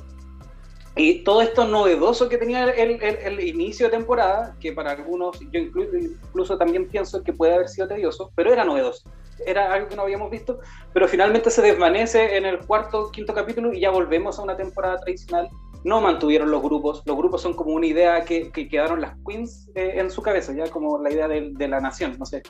[0.98, 5.38] Y todo esto novedoso que tenía el, el, el, inicio de temporada, que para algunos,
[5.52, 9.10] yo incluso, incluso también pienso que puede haber sido tedioso, pero era novedoso.
[9.46, 10.60] Era algo que no habíamos visto,
[10.94, 14.98] pero finalmente se desvanece en el cuarto, quinto capítulo y ya volvemos a una temporada
[15.00, 15.50] tradicional.
[15.84, 19.70] No mantuvieron los grupos, los grupos son como una idea que, que quedaron las queens
[19.76, 22.42] eh, en su cabeza, ya como la idea de, de la nación, no sé.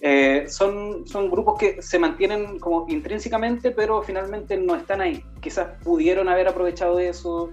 [0.00, 5.24] eh, son, son grupos que se mantienen como intrínsecamente, pero finalmente no están ahí.
[5.40, 7.50] Quizás pudieron haber aprovechado eso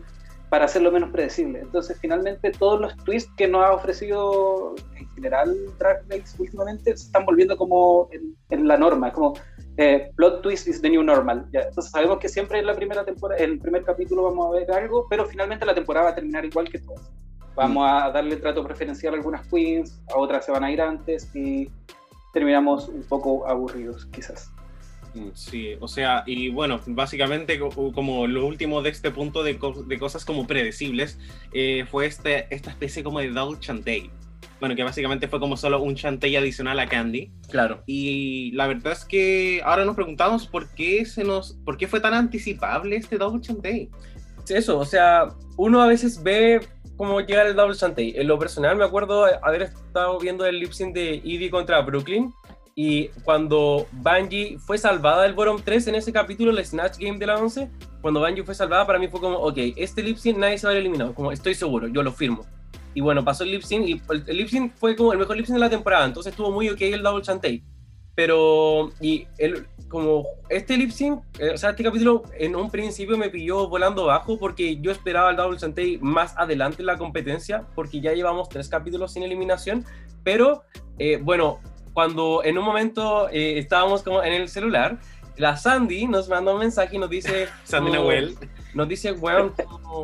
[0.50, 1.60] para hacerlo menos predecible.
[1.60, 7.06] Entonces, finalmente, todos los twists que nos ha ofrecido en general Drag Race últimamente se
[7.06, 8.10] están volviendo como
[8.50, 9.36] en, la norma, como
[9.78, 11.48] eh, plot twist is the new normal.
[11.54, 15.06] Entonces, sabemos que siempre en la primera temporada, el primer capítulo vamos a ver algo,
[15.10, 17.12] pero finalmente la temporada va a terminar igual que todas.
[17.56, 21.30] Vamos a darle trato preferencial a algunas queens, a otras se van a ir antes
[21.36, 21.70] y
[22.34, 24.52] terminamos un poco aburridos, quizás.
[25.14, 30.00] Mm, sí, o sea, y bueno, básicamente como lo último de este punto de, de
[30.00, 31.18] cosas como predecibles
[31.54, 34.12] eh, fue este, esta especie como de double chantey.
[34.60, 37.32] Bueno, que básicamente fue como solo un chantey adicional a Candy.
[37.50, 37.82] Claro.
[37.86, 42.02] Y la verdad es que ahora nos preguntamos por qué se nos, por qué fue
[42.02, 43.90] tan anticipable este double chantey.
[44.50, 46.60] Eso, o sea, uno a veces ve
[46.98, 48.14] cómo llega el double chantey.
[48.18, 52.34] En lo personal me acuerdo haber estado viendo el lip sync de Evie contra Brooklyn
[52.76, 57.26] y cuando Bungie fue salvada del Bottom 3 en ese capítulo, el Snatch Game de
[57.26, 57.70] la 11,
[58.02, 60.74] cuando Bungie fue salvada, para mí fue como, ok, este lip sync nadie se va
[60.74, 62.46] a eliminado, como estoy seguro, yo lo firmo.
[62.94, 65.46] Y bueno, pasó el lip sync y el, lip sync fue como el mejor lip
[65.46, 67.64] sync de la temporada, entonces estuvo muy ok el double chantey.
[68.16, 73.18] Pero, y el, como este lip sync, eh, o sea, este capítulo en un principio
[73.18, 77.66] me pilló volando bajo porque yo esperaba el Double Chantey más adelante en la competencia
[77.76, 79.84] porque ya llevamos tres capítulos sin eliminación,
[80.24, 80.64] pero
[81.00, 81.60] eh, bueno,
[82.00, 84.98] cuando en un momento eh, estábamos como en el celular,
[85.36, 87.50] la Sandy nos mandó un mensaje y nos dice...
[87.66, 88.38] Sandy Nahuel.
[88.74, 89.54] Nos dice, bueno,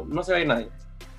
[0.06, 0.68] no se ve nadie.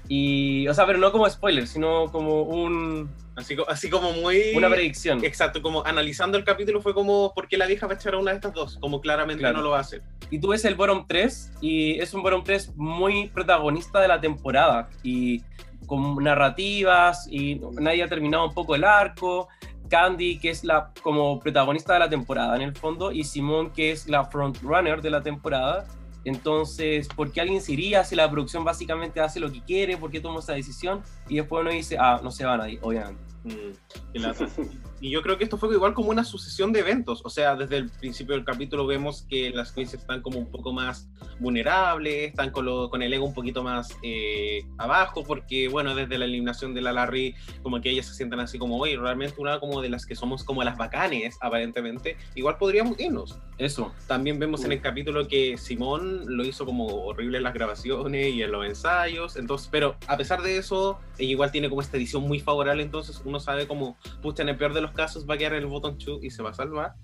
[0.07, 4.53] Y, o sea, pero no como spoiler, sino como un Así, así como muy...
[4.55, 5.25] Una predicción.
[5.25, 8.19] Exacto, como analizando el capítulo fue como, ¿por qué la vieja va a echar a
[8.19, 8.77] una de estas dos?
[8.79, 10.03] Como claramente no lo va a hacer.
[10.31, 14.21] Y tú ves el Bottom 3 y es un Bottom 3 muy protagonista de la
[14.21, 15.43] temporada y
[15.87, 19.49] con narrativas y nadie ha terminado un poco el arco.
[19.89, 23.93] Candy, que es la como protagonista de la temporada en el fondo, y Simón, que
[23.93, 25.87] es la frontrunner de la temporada.
[26.25, 29.97] Entonces, ¿por qué alguien se iría si la producción básicamente hace lo que quiere?
[29.97, 31.03] ¿Por qué toma esa decisión?
[31.29, 33.23] Y después uno dice, ah, no se va nadie, obviamente.
[33.47, 34.15] Mm,
[35.01, 37.23] y yo creo que esto fue igual como una sucesión de eventos.
[37.25, 40.73] O sea, desde el principio del capítulo vemos que las queens están como un poco
[40.73, 45.95] más vulnerables, están con, lo, con el ego un poquito más eh, abajo, porque bueno,
[45.95, 49.37] desde la eliminación de la Larry, como que ellas se sientan así como, oye, realmente
[49.39, 53.39] una como de las que somos como las bacanes, aparentemente, igual podríamos irnos.
[53.59, 53.93] Eso.
[54.07, 58.43] También vemos en el capítulo que Simón lo hizo como horrible en las grabaciones y
[58.43, 62.23] en los ensayos, entonces, pero a pesar de eso, ella igual tiene como esta edición
[62.23, 65.39] muy favorable, entonces uno sabe como, pucha, en el peor de los casos va a
[65.39, 66.95] quedar el botón 2 y se va a salvar.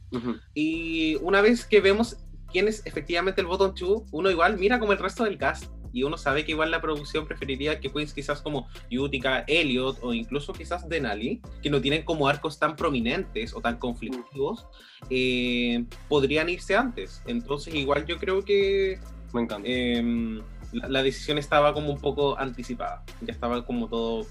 [0.54, 2.16] Y una vez que vemos
[2.50, 6.02] quién es efectivamente el botón 2, uno igual mira como el resto del cast y
[6.04, 10.52] uno sabe que igual la producción preferiría que queens quizás como Utica, Elliot o incluso
[10.52, 14.66] quizás Denali, que no tienen como arcos tan prominentes o tan conflictivos,
[15.10, 17.22] eh, podrían irse antes.
[17.26, 18.98] Entonces igual yo creo que
[19.34, 19.68] Me encanta.
[19.68, 24.26] Em, la, decisión estaba como un poco anticipada, ya estaba como todo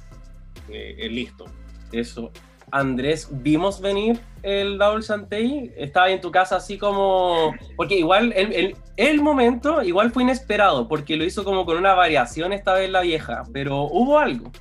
[0.70, 1.46] eh, listo.
[1.92, 2.32] Eso.
[2.72, 5.74] Andrés, vimos venir el Double Santei.
[5.76, 7.54] Estaba en tu casa así como.
[7.76, 12.54] Porque igual el, el, momento igual fue inesperado, porque lo hizo como con una variación
[12.54, 14.52] esta vez la vieja, pero hubo algo.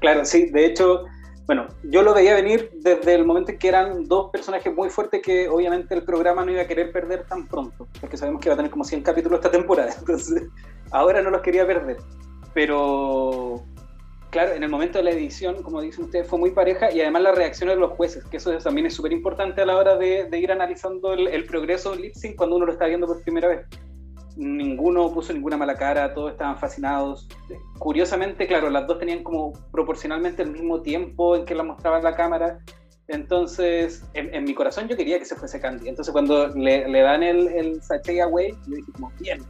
[0.00, 1.06] Claro, sí, de hecho,
[1.46, 5.22] bueno, yo lo veía venir desde el momento en que eran dos personajes muy fuertes
[5.22, 8.54] que obviamente el programa no iba a querer perder tan pronto, porque sabemos que va
[8.54, 10.42] a tener como 100 capítulos esta temporada, entonces
[10.90, 11.96] ahora no los quería perder.
[12.52, 13.64] Pero
[14.36, 17.22] claro, en el momento de la edición, como dicen ustedes, fue muy pareja y además
[17.22, 20.28] la reacción de los jueces, que eso también es súper importante a la hora de,
[20.30, 23.66] ir analizando el, progreso del lip sync cuando uno lo está viendo por primera vez.
[24.36, 27.26] Ninguno puso ninguna mala cara, todos estaban fascinados.
[27.78, 32.14] Curiosamente, claro, las dos tenían como proporcionalmente el mismo tiempo en que la mostraba la
[32.14, 32.58] cámara.
[33.08, 35.88] Entonces, en, mi corazón yo quería que se fuese Candy.
[35.88, 39.42] Entonces, cuando le, dan el, el sachet away, yo dije como, bien.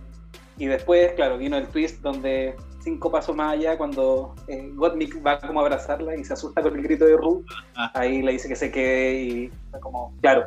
[0.59, 2.55] Y después, claro, vino el twist donde
[2.87, 6.77] cinco pasos más allá, cuando eh, Gottmik va como a abrazarla y se asusta con
[6.77, 7.91] el grito de Ru, ah.
[7.95, 10.47] ahí le dice que se quede y como, claro,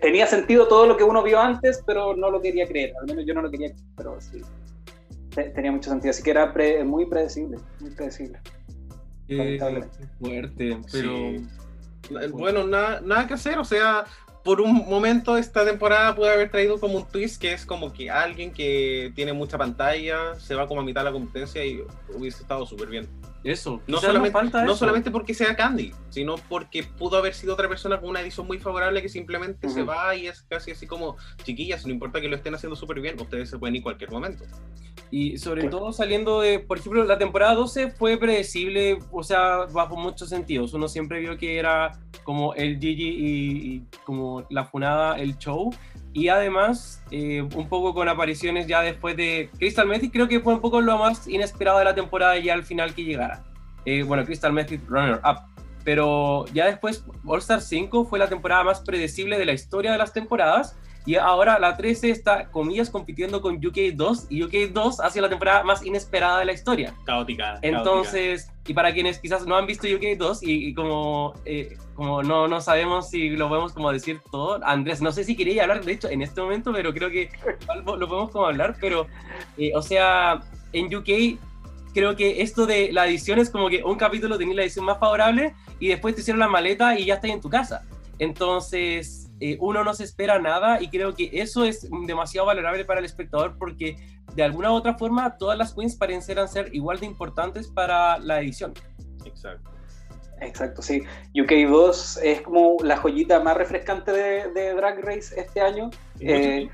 [0.00, 3.24] tenía sentido todo lo que uno vio antes, pero no lo quería creer, al menos
[3.24, 4.42] yo no lo quería creer, pero sí,
[5.54, 6.52] tenía mucho sentido, así que era
[6.84, 8.40] muy predecible, muy predecible.
[9.28, 9.60] Eh,
[10.18, 11.14] fuerte, pero...
[12.32, 14.04] Bueno, nada, nada que hacer, o sea,
[14.44, 18.10] por un momento esta temporada puede haber traído como un twist que es como que
[18.10, 21.80] alguien que tiene mucha pantalla se va como a mitad de la competencia y
[22.14, 23.08] hubiese estado súper bien.
[23.44, 28.00] Eso, no solamente, no solamente porque sea Candy, sino porque pudo haber sido otra persona
[28.00, 31.84] con una edición muy favorable que simplemente se va y es casi así como, chiquillas,
[31.84, 34.44] no importa que lo estén haciendo súper bien, ustedes se pueden ir cualquier momento.
[35.10, 39.96] Y sobre todo saliendo de, por ejemplo, la temporada 12 fue predecible, o sea, bajo
[39.96, 40.72] muchos sentidos.
[40.72, 45.74] Uno siempre vio que era como el Gigi y, como la funada, el show.
[46.12, 50.54] Y además, eh, un poco con apariciones ya después de Crystal Method, creo que fue
[50.54, 53.42] un poco lo más inesperado de la temporada ya al final que llegara.
[53.84, 55.52] Eh, bueno, Crystal Method Runner Up.
[55.84, 59.98] Pero ya después, All Star 5 fue la temporada más predecible de la historia de
[59.98, 60.76] las temporadas.
[61.04, 65.64] Y ahora la 13 está, comillas, compitiendo con UK2 y UK2 ha sido la temporada
[65.64, 66.94] más inesperada de la historia.
[67.04, 67.58] Caótica.
[67.62, 72.46] Entonces, y para quienes quizás no han visto UK2 y, y como, eh, como no,
[72.46, 75.92] no sabemos si lo podemos como decir todo, Andrés, no sé si quería hablar de
[75.92, 77.30] hecho en este momento, pero creo que
[77.74, 79.06] lo podemos como hablar, pero,
[79.58, 80.40] eh, o sea,
[80.72, 81.38] en UK
[81.92, 84.98] creo que esto de la edición es como que un capítulo tenía la edición más
[84.98, 87.84] favorable y después te hicieron la maleta y ya estás en tu casa.
[88.18, 93.00] Entonces, eh, uno no se espera nada y creo que eso es demasiado valorable para
[93.00, 93.96] el espectador porque
[94.36, 98.40] de alguna u otra forma todas las queens parecieran ser igual de importantes para la
[98.40, 98.72] edición.
[99.24, 99.72] Exacto.
[100.40, 101.02] Exacto, sí.
[101.34, 105.90] UK2 es como la joyita más refrescante de, de Drag Race este año.
[106.20, 106.68] Eh.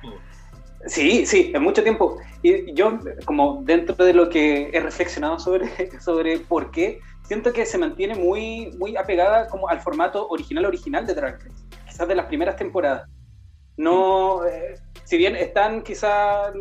[0.85, 2.19] Sí, sí, en mucho tiempo.
[2.43, 5.69] Y yo, como dentro de lo que he reflexionado sobre,
[6.01, 11.07] sobre por qué, siento que se mantiene muy, muy apegada como al formato original original
[11.07, 11.68] de Drag Race,
[11.99, 13.09] quizás de las primeras temporadas.
[13.77, 16.53] No, eh, si bien están quizás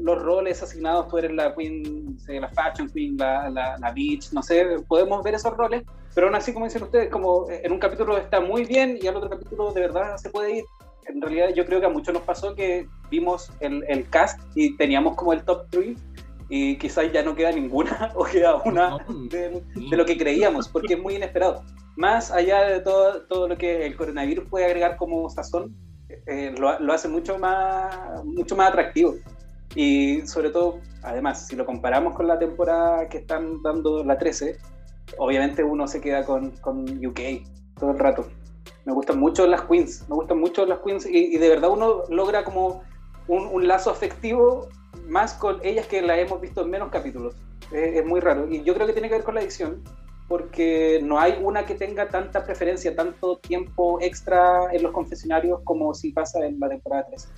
[0.00, 4.42] los roles asignados, tú eres la queen, la fashion queen, la, la, la beach, no
[4.42, 8.18] sé, podemos ver esos roles, pero aún así, como dicen ustedes, como en un capítulo
[8.18, 10.64] está muy bien y al otro capítulo de verdad se puede ir
[11.06, 14.74] en realidad yo creo que a muchos nos pasó que vimos el, el cast y
[14.78, 15.98] teníamos como el top 3
[16.56, 18.98] y quizás ya no queda ninguna o queda una
[19.28, 21.64] de, de lo que creíamos porque es muy inesperado.
[21.96, 25.74] Más allá de todo, todo lo que el coronavirus puede agregar como sazón,
[26.26, 29.16] eh, lo, lo hace mucho más, mucho más atractivo.
[29.74, 34.56] Y sobre todo, además, si lo comparamos con la temporada que están dando la 13,
[35.18, 37.20] obviamente uno se queda con, con UK
[37.80, 38.28] todo el rato.
[38.84, 42.02] Me gustan mucho las queens, me gustan mucho las queens y, y de verdad uno
[42.10, 42.84] logra como
[43.26, 44.68] un, un lazo afectivo
[45.06, 47.34] más con ellas que la hemos visto en menos capítulos.
[47.72, 49.82] Es, es muy raro y yo creo que tiene que ver con la edición
[50.28, 55.92] porque no hay una que tenga tanta preferencia, tanto tiempo extra en los confesionarios como
[55.94, 57.28] si pasa en la temporada 13.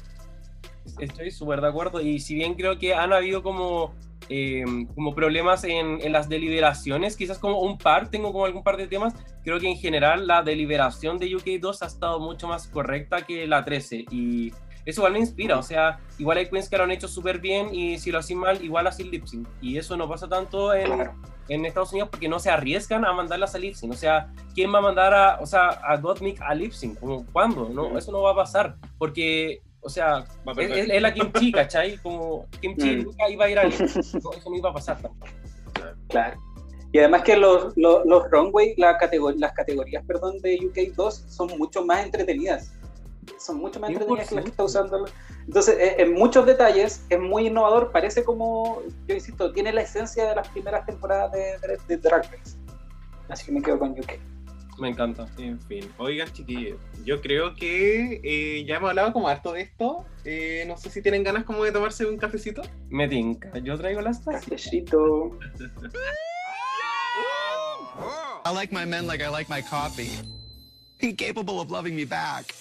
[1.00, 3.92] Estoy súper de acuerdo y si bien creo que han habido como,
[4.28, 4.64] eh,
[4.94, 8.86] como problemas en, en las deliberaciones, quizás como un par, tengo como algún par de
[8.86, 13.48] temas, creo que en general la deliberación de UK2 ha estado mucho más correcta que
[13.48, 14.52] la 13 y
[14.86, 17.74] eso igual me inspira, o sea, igual hay queens que lo han hecho súper bien
[17.74, 20.86] y si lo hacen mal, igual así lip sync y eso no pasa tanto en,
[20.86, 21.14] Claro.
[21.48, 23.92] en Estados Unidos porque no se arriesgan a mandarlas a lip sync.
[23.92, 26.98] O sea, ¿quién va a mandar a, o sea, a Gottmik a lip sync?
[27.32, 27.68] ¿Cuándo?
[27.68, 30.78] No, eso no va a pasar porque, o sea, es, perder.
[30.78, 31.98] es- es la Kimchi, ¿cachai?
[31.98, 33.02] Como Kimchi Mm.
[33.04, 33.90] nunca iba a ir a lip sync.
[34.24, 35.26] No, eso no iba a pasar tampoco.
[36.08, 36.40] Claro.
[36.92, 41.48] Y además que los, los, los runway, la categor- las categorías perdón, de UK2 son
[41.58, 42.72] mucho más entretenidas.
[43.38, 45.06] Son mucho más entretenidas que las que está usando.
[45.46, 47.92] Entonces, eh, en muchos detalles es muy innovador.
[47.92, 52.22] Parece como, yo insisto, tiene la esencia de las primeras temporadas de, de, de Drag
[52.24, 52.56] Race.
[53.28, 54.12] Así que me quedo con UK.
[54.78, 55.26] Me encanta.
[55.38, 60.04] En fin, oigan chiquillos, yo creo que eh, ya hemos hablado como harto de esto.
[60.24, 62.62] Eh, no sé si tienen ganas como de tomarse un cafecito.
[62.90, 63.56] Me tinca.
[63.58, 64.42] Yo traigo las tazas.
[64.42, 65.38] Cafecito.
[68.44, 70.10] I like my men like I like my coffee.
[71.00, 72.54] Incapable of loving me back.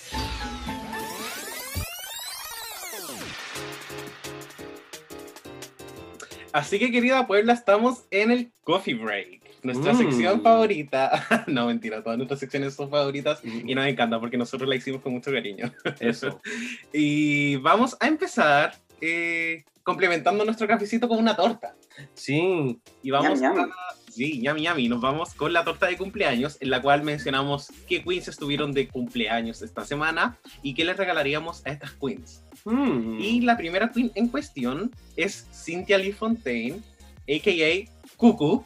[6.51, 9.41] Así que querida Puebla, estamos en el Coffee Break.
[9.63, 9.97] Nuestra Mm.
[9.97, 11.11] sección favorita.
[11.47, 15.11] no, mentira, todas nuestras secciones son favoritas y nos encanta porque nosotros la hicimos con
[15.13, 15.73] mucho cariño.
[15.99, 16.39] Eso.
[16.93, 21.75] Y vamos a empezar eh, complementando nuestro cafecito con una torta.
[22.13, 22.79] Sí.
[23.03, 23.67] Y vamos a.
[24.15, 24.87] Sí, ñami ñami.
[24.87, 28.87] Nos vamos con la torta de cumpleaños, en la cual mencionamos qué queens estuvieron de
[28.87, 32.41] cumpleaños esta semana y qué les regalaríamos a estas queens.
[32.63, 33.19] Mm.
[33.19, 36.81] Y la primera queen en cuestión es Cynthia Lee Fontaine,
[37.27, 37.91] a.k.a.
[38.15, 38.63] Cucu,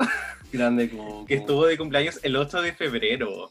[0.53, 1.25] grande como.
[1.25, 3.49] que estuvo de cumpleaños el 8 de febrero.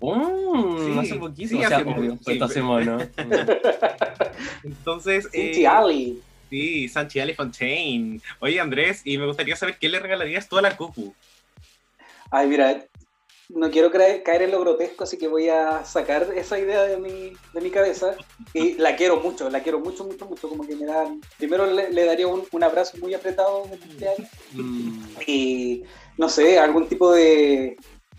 [0.00, 1.48] Mm, Sí, hace poquito.
[1.48, 2.32] sí, o sea, hace obvio, sí.
[2.32, 3.08] esta semana.
[4.62, 6.20] Entonces, eh, Cinti Ali.
[6.50, 8.20] sí, Sanchi Ali Fontaine.
[8.40, 11.14] Oye, Andrés, y me gustaría saber qué le regalarías tú a la Cucu.
[12.30, 12.84] Ay, mira,
[13.48, 17.32] no quiero caer en lo grotesco, así que voy a sacar esa idea de mi,
[17.54, 18.14] de mi cabeza.
[18.52, 20.48] Y la quiero mucho, la quiero mucho, mucho, mucho.
[20.48, 21.10] Como que me da.
[21.38, 24.28] Primero le, le daría un, un abrazo muy apretado de cumpleaños.
[24.52, 25.02] Mm.
[25.26, 25.82] Y
[26.18, 27.76] no sé, algún tipo de.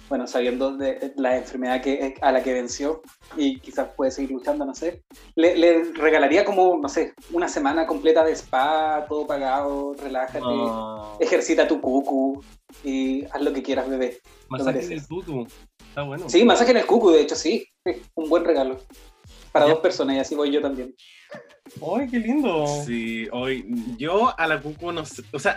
[0.10, 3.02] Bueno, sabiendo de la enfermedad que, a la que venció
[3.38, 5.04] y quizás puede seguir luchando, no sé.
[5.36, 11.16] Le, le regalaría como, no sé, una semana completa de spa, todo pagado, relájate, Ah,
[11.20, 12.44] ejercita tu cucu
[12.84, 14.18] y haz lo que quieras, bebé.
[14.50, 14.90] masaje mereces.
[14.90, 15.48] del tutu.
[15.90, 16.28] Está bueno.
[16.28, 17.68] Sí, masaje en el cucu, de hecho, sí.
[18.16, 18.80] Un buen regalo.
[19.52, 19.72] Para Ya.
[19.74, 20.94] dos personas y así voy yo también.
[21.96, 22.66] ¡Ay, qué lindo!
[22.86, 23.64] Sí, hoy
[23.98, 25.56] yo a la Cucu no sé, o sea,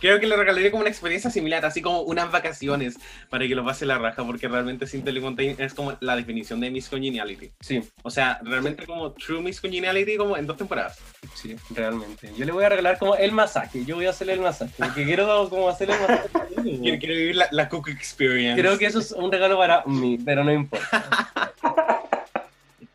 [0.00, 2.96] creo que le regalaría como una experiencia similar, así como unas vacaciones
[3.28, 6.70] para que lo pase la raja, porque realmente Sin Telecontain es como la definición de
[6.70, 7.52] Miss Congeniality.
[7.60, 10.98] Sí, O sea, realmente como True Miss Congeniality como en dos temporadas.
[11.34, 12.32] sí, realmente.
[12.36, 13.84] Yo le voy a regalar como el masaje.
[13.84, 14.72] Yo voy a hacerle el masaje.
[14.78, 16.28] Porque quiero como hacerle el masaje.
[16.60, 18.60] Quiero, quiero vivir la, la Cucu Experience.
[18.60, 21.52] Creo que eso es un regalo para mí, pero no importa.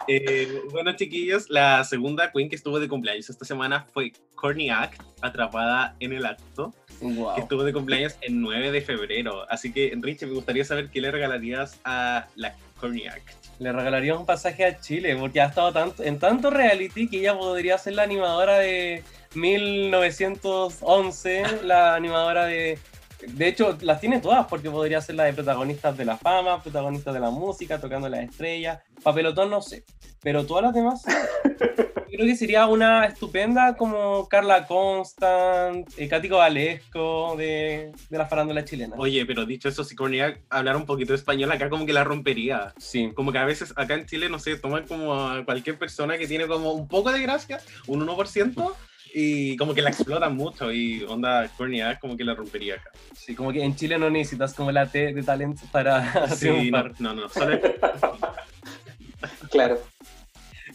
[0.07, 5.01] Eh, bueno, chiquillos, la segunda queen que estuvo de cumpleaños esta semana fue Courtney Act,
[5.21, 9.45] atrapada en el acto, que estuvo de cumpleaños el 9 de febrero.
[9.49, 13.29] Así que, Enrique, me gustaría saber qué le regalarías a la Act.
[13.59, 17.37] Le regalaría un pasaje a Chile, porque ha estado tanto, en tanto reality que ella
[17.37, 19.01] podría ser la animadora de
[19.33, 22.77] 1911, la animadora de...
[23.27, 27.13] De hecho, las tiene todas, porque podría ser la de protagonistas de la fama, protagonistas
[27.13, 28.79] de la música, tocando las estrellas.
[29.03, 29.83] Papelotón no sé,
[30.21, 31.03] pero todas las demás...
[32.15, 38.63] Creo que sería una estupenda como Carla Constant, eh, Cático Valesco de, de la farándula
[38.63, 38.95] chilena.
[38.97, 41.91] Oye, pero dicho eso, si Courtney Act hablara un poquito de español acá, como que
[41.91, 42.73] la rompería.
[42.77, 46.17] Sí, Como que a veces acá en Chile, no sé, toman como a cualquier persona
[46.17, 48.73] que tiene como un poco de gracia, un 1%,
[49.17, 50.71] y como que la explotan mucho.
[50.73, 52.91] Y onda, Courtney Act como que la rompería acá.
[53.15, 56.55] sí, como que en Chile no necesitas como la T de talento para Sí, no,
[56.83, 56.91] triunfar.
[56.99, 57.29] no, no.
[57.29, 57.59] solo-
[59.51, 59.79] Claro.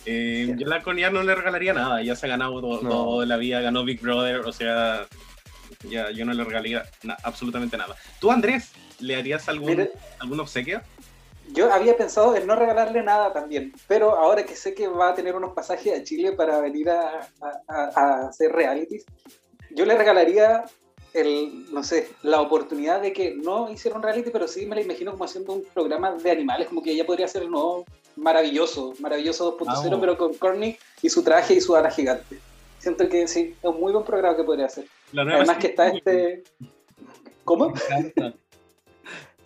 [0.07, 2.83] Eh, yo a la Courtney Act no le regalaría nada, ya se ha ganado todo,
[2.83, 3.25] No.
[3.27, 5.07] la vida, ganó Big Brother, o sea,
[5.89, 7.95] ya yo no le regalaría na- absolutamente nada.
[8.19, 10.81] ¿Tú, Andrés, le harías algún, Mire, algún obsequio?
[11.53, 15.15] Yo había pensado en no regalarle nada también, pero ahora que sé que va a
[15.15, 19.05] tener unos pasajes a Chile para venir a, a- a- hacer realities,
[19.71, 20.65] yo le regalaría
[21.13, 24.83] el, no sé, la oportunidad de que no hiciera un reality, pero sí me la
[24.83, 27.85] imagino como haciendo un programa de animales, como que ella podría ser el nuevo
[28.17, 30.01] maravilloso, maravilloso 2.0, Vamos.
[30.01, 32.39] pero con Corny y su traje y su ala gigante.
[32.79, 34.87] Siento que sí, es un muy buen programa que podría hacer.
[35.37, 36.43] Además que está este...
[37.45, 37.73] ¿Cómo?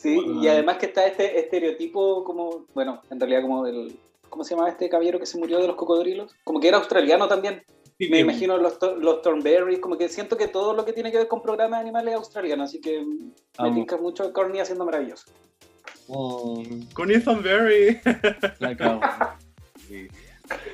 [0.04, 0.42] Sí, Bueno.
[0.44, 3.96] y además que está este estereotipo como, bueno, en realidad como del,
[4.28, 6.34] ¿cómo se llama este caballero que se murió de los cocodrilos?
[6.44, 7.62] Como que era australiano también.
[7.98, 11.16] Me imagino los, to- los Thornberrys, como que siento que todo lo que tiene que
[11.16, 15.24] ver con programas de animales es australiano, así que me tinca mucho Corny haciendo maravilloso.
[16.08, 17.98] Mm, Con Ethan Berry.
[18.58, 19.00] la cago.
[19.88, 20.08] Sí.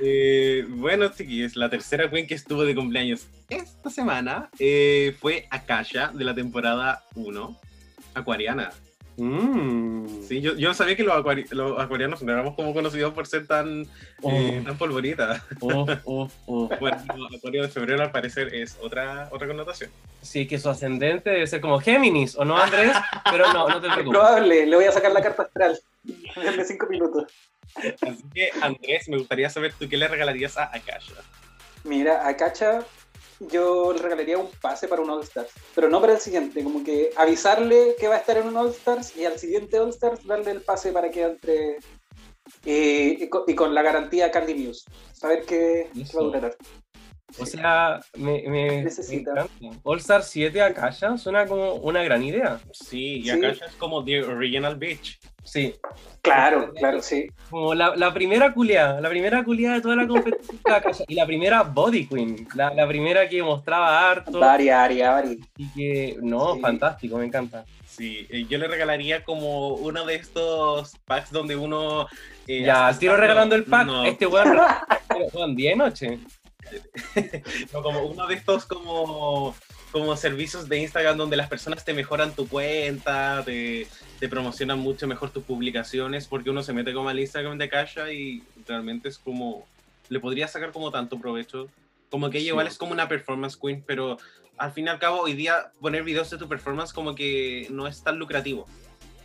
[0.02, 6.10] Eh, bueno, chiquillos, la tercera queen que estuvo de cumpleaños esta semana eh, fue Akasha
[6.12, 7.56] de la temporada 1,
[8.14, 8.70] Acuariana.
[9.20, 10.22] Mm.
[10.26, 13.46] Sí, yo, yo sabía que los, acuari- los acuarianos no éramos como conocidos por ser
[13.46, 13.86] tan, eh,
[14.22, 14.64] Oh.
[14.64, 15.42] tan polvoritas.
[15.60, 16.72] Uf, uf, uf.
[16.80, 16.96] Bueno,
[17.36, 19.90] Acuario de febrero al parecer es otra, otra connotación.
[20.22, 22.92] Sí, que su ascendente debe ser como Géminis, ¿o no, Andrés?
[23.30, 24.18] Pero no, no te Es preocupes.
[24.20, 25.78] probable, le voy a sacar la carta astral.
[26.36, 27.24] Denme cinco minutos.
[27.76, 31.14] Así que, Andrés, me gustaría saber tú qué le regalarías a Akasha.
[31.84, 32.80] Mira, a Cacha
[33.40, 36.84] yo le regalaría un pase para un All Stars, pero no para el siguiente, como
[36.84, 40.26] que avisarle que va a estar en un All Stars y al siguiente All Stars
[40.26, 41.78] darle el pase para que entre
[42.64, 46.56] eh, y, con, y con la garantía Candy News, saber que, que va a durar.
[47.38, 49.32] O sea, me, me, Necesita.
[49.34, 49.80] me encanta.
[49.84, 52.58] All Star 7 Akasha suena como una gran idea.
[52.72, 53.30] Sí, y Sí.
[53.30, 55.18] Akasha es como The Original Bitch.
[55.42, 55.74] Sí,
[56.22, 57.28] Claro, claro, sí.
[57.48, 61.04] como la, la primera culia, la primera culia de toda la competencia de Akasha.
[61.08, 65.40] Y la primera Body Queen, la, la primera que mostraba harto Varia, aria, vari.
[65.56, 66.60] y que, no, Sí.
[66.60, 67.64] fantástico, me encanta.
[67.86, 72.06] Sí, eh, yo le regalaría como uno de estos packs donde uno...
[72.46, 74.58] eh, Ya, tiro regalando el pack, no, este weón,
[75.32, 76.18] weón, día y noche.
[77.72, 79.54] no, como uno de estos como,
[79.92, 83.86] como servicios de Instagram donde las personas te mejoran tu cuenta, te,
[84.18, 88.12] te promocionan mucho mejor tus publicaciones, porque uno se mete como al Instagram de Kasha
[88.12, 89.66] y realmente es como...
[90.08, 91.68] Le podría sacar como tanto provecho.
[92.10, 92.50] Como que ella Sí.
[92.50, 94.18] igual es como una performance queen, pero
[94.58, 97.86] al fin y al cabo hoy día poner videos de tu performance como que no
[97.86, 98.66] es tan lucrativo.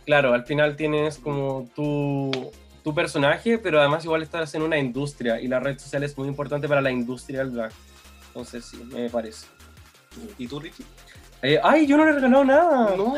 [0.06, 2.52] Claro, al final tienes como tu,
[2.86, 6.28] tu personaje, pero además igual estás en una industria y la red social es muy
[6.28, 7.72] importante para la industria del drag.
[8.28, 9.48] Entonces sí, me parece.
[10.38, 10.84] ¿Y tú, Richie?
[11.42, 12.94] Eh, ay, yo no le he regalado nada.
[12.96, 13.16] No,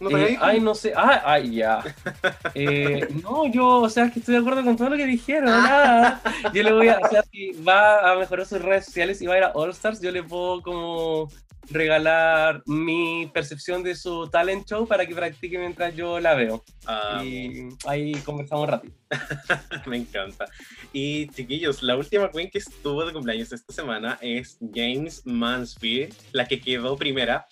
[0.00, 0.94] no Eh, ay, no sé.
[0.96, 1.84] Ah, ay, ya.
[2.54, 5.50] Eh, no, yo, o sea, es que estoy de acuerdo con todo lo que dijeron.
[5.50, 6.22] Nada.
[6.54, 9.34] Yo le voy a, o sea, si va a mejorar sus redes sociales y va
[9.34, 11.28] a ir a All Stars, yo le puedo como
[11.70, 16.64] regalar mi percepción de su talent show para que practique mientras yo la veo.
[16.86, 18.94] Ah, Y ahí conversamos rápido.
[19.86, 20.46] Me encanta.
[20.92, 26.46] Y chiquillos, la última queen que estuvo de cumpleaños esta semana es James Mansfield, la
[26.46, 27.46] que quedó primera.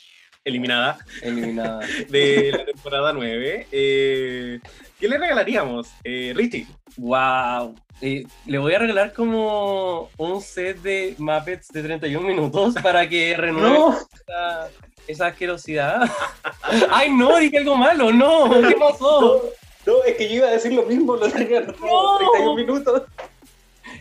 [0.44, 1.80] eliminada eliminada.
[2.08, 3.66] de la temporada 9.
[3.70, 4.60] Eh,
[4.98, 5.88] ¿Qué le regalaríamos?
[6.02, 6.66] Eh, Richie.
[6.96, 7.74] Wow.
[8.00, 13.36] Eh, le voy a regalar como un set de Muppets de 31 minutos para que
[13.36, 14.68] renueve No, esa,
[15.06, 16.08] esa asquerosidad.
[16.90, 19.42] Ay, no, dije algo malo, no, ¿qué pasó?
[19.86, 22.18] no, no, es que yo iba a decir lo mismo, lo tenía no, No.
[22.18, 23.02] 31 minutos.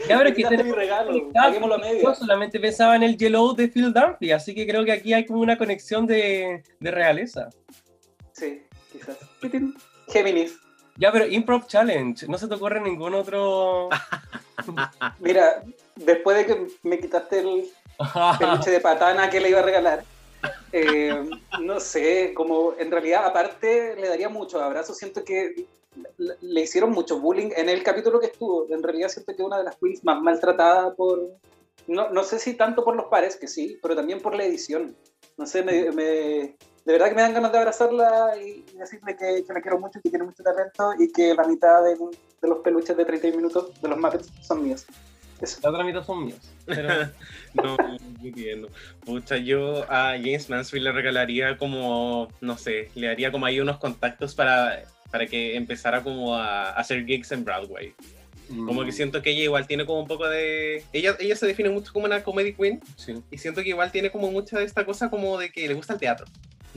[0.08, 1.12] Ya, pero es que Quitaste mi regalo,
[1.74, 2.02] a media.
[2.04, 5.26] Yo solamente pensaba en el Yellow de Phil Dunphy, así que creo que aquí hay
[5.26, 7.50] como una conexión de, de realeza.
[8.34, 9.18] Sí, quizás.
[10.10, 10.58] Géminis.
[10.98, 13.90] Ya, pero Improv Challenge, ¿no se te ocurre ningún otro?
[15.20, 15.64] Mira,
[15.96, 17.70] después de que me quitaste el
[18.40, 20.04] peluche de patana que le iba a regalar,
[20.72, 21.30] eh,
[21.62, 25.68] no sé, como en realidad aparte le daría muchos abrazos, siento que
[26.18, 29.64] le, hicieron mucho bullying en el capítulo que estuvo, en realidad siento que una de
[29.66, 31.20] las queens más maltratada por,
[31.88, 34.96] no, no sé si tanto por los pares, que sí, pero también por la edición,
[35.38, 36.56] no sé, me-
[36.88, 39.78] de verdad que me dan ganas de abrazarla y, y decirle que, que la quiero
[39.78, 43.28] mucho, que tiene mucho talento y que la mitad de, de los peluches de 30
[43.36, 44.86] minutos de los Muppets son míos.
[45.42, 45.60] Eso.
[45.64, 46.40] La otra mitad son míos.
[46.66, 46.90] Pero...
[47.54, 48.70] No, no entiendo.
[49.04, 53.80] Pucha, yo a James Mansfield le regalaría como, no sé, le haría como ahí unos
[53.80, 57.94] contactos para, para que empezara como a, a hacer gigs en Broadway.
[58.48, 60.86] Como que siento que ella igual tiene como un poco de...
[60.94, 63.22] Ella, ella se define mucho como una comedy queen Sí.
[63.30, 65.94] y siento que igual tiene como mucha de esta cosa como de que le gusta
[65.94, 66.26] el teatro.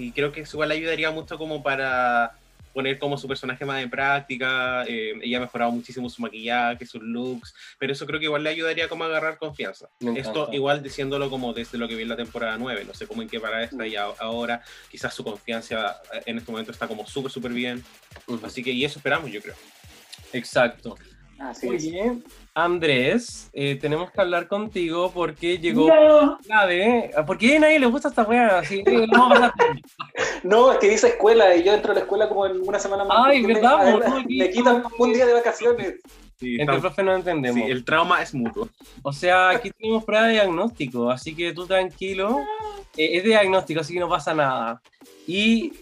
[0.00, 2.32] Y creo que eso igual le ayudaría mucho como para
[2.72, 4.84] poner como su personaje más en práctica.
[4.86, 8.50] eh, ella ha mejorado muchísimo su maquillaje, sus looks, pero eso creo que igual le
[8.50, 9.88] ayudaría como a agarrar confianza.
[10.16, 13.22] Esto igual diciéndolo como desde lo que vi en la temporada 9, no sé cómo
[13.22, 17.06] en qué para está y a- ahora, quizás su confianza en este momento está como
[17.06, 17.84] súper, súper bien.
[18.44, 19.54] Así que y eso esperamos, yo creo.
[20.32, 20.96] Exacto.
[21.40, 21.72] Así es.
[21.84, 22.18] Oye,
[22.54, 26.38] Andrés, eh, tenemos que hablar contigo porque llegó No.
[26.38, 27.10] clave.
[27.26, 28.58] ¿Por qué a nadie le gusta esta weá?
[28.58, 29.52] Así pasar.
[30.42, 33.04] No, es que dice escuela y yo entro a la escuela como en una semana
[33.04, 33.16] más.
[33.26, 34.08] Ay, ¿verdad, Me, po?
[34.08, 35.94] No, aquí- me quitan un día de vacaciones.
[36.38, 37.62] Sí, Entre profe no entendemos.
[37.62, 38.68] sí, el trauma es mutuo.
[39.02, 42.38] O sea, aquí tenemos prueba de diagnóstico, así que tú tranquilo.
[42.96, 44.80] Eh, es de diagnóstico, así que no pasa nada.
[45.26, 45.72] Y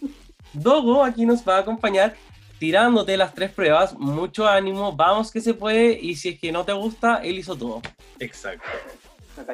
[0.53, 2.15] Dogo aquí nos va a acompañar
[2.59, 3.95] tirándote las tres pruebas.
[3.99, 5.99] Mucho ánimo, vamos que se puede.
[6.01, 7.83] Y si es que no te gusta, él hizo todo.
[8.19, 8.67] Exacto.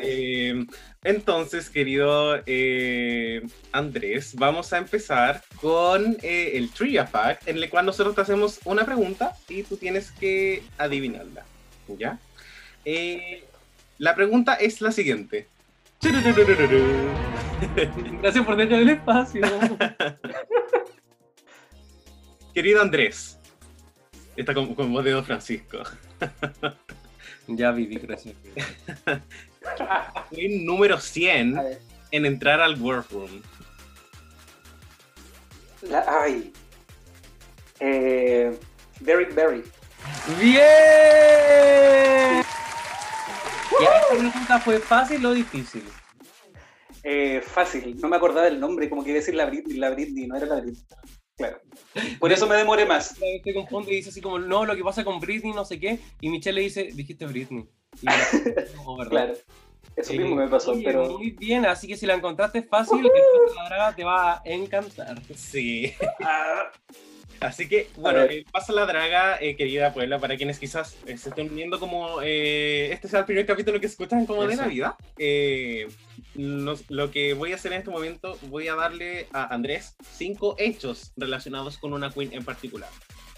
[0.01, 0.65] Eh,
[1.05, 7.85] entonces, querido eh, Andrés, vamos a empezar con eh, el Trivia Fact, en el cual
[7.85, 11.45] nosotros te hacemos una pregunta y tú tienes que adivinarla.
[11.99, 12.19] ¿Ya?
[12.87, 13.45] Eh,
[13.99, 15.47] la pregunta es la siguiente.
[18.23, 19.43] Gracias por dejar el espacio.
[22.55, 23.39] Querido Andrés,
[24.37, 25.79] está con, con voz de Don Francisco.
[27.49, 28.35] ya, Vivi, gracias.
[30.31, 31.81] Fui número A 100 ver,
[32.13, 33.43] en entrar al Workroom.
[35.83, 36.53] la- ay.
[37.81, 38.57] Eh,
[39.01, 39.63] Derrick Berry.
[40.41, 40.55] ¡Bien!
[43.81, 45.83] ¿Y esta pregunta fue fácil o difícil?
[47.03, 49.91] Eh, fácil, no me acordaba del nombre, como que iba a decir la Britney, la
[49.91, 50.83] Britney, no era la Britney.
[51.37, 51.61] Claro.
[52.21, 53.17] Por eso me demoré más.
[53.19, 55.65] Una vez te confunde y dice así como, no, lo que pasa con Britney, no
[55.65, 57.67] sé qué, y Michelle le dice, dijiste Britney.
[58.03, 58.17] Y la-
[58.77, 59.11] no, ¿verdad?
[59.11, 59.35] Claro.
[59.97, 62.99] Eso Eh, mismo me pasó, oye, pero Muy bien, así que si la encontraste fácil,
[62.99, 65.21] el Paso de la Draga te va a encantar.
[65.37, 65.93] Sí.
[66.21, 66.71] Ah,
[67.41, 71.29] Así que, bueno, eh, pasa la draga, eh, querida Puebla, para quienes quizás eh, se
[71.29, 74.63] estén viendo como eh, este sea el primer capítulo que escuchan como de Eso.
[74.63, 74.95] Navidad.
[75.19, 75.89] Eh,
[76.35, 80.55] nos- lo que voy a hacer en este momento, voy a darle a Andrés cinco
[80.59, 82.91] hechos relacionados con una queen en particular.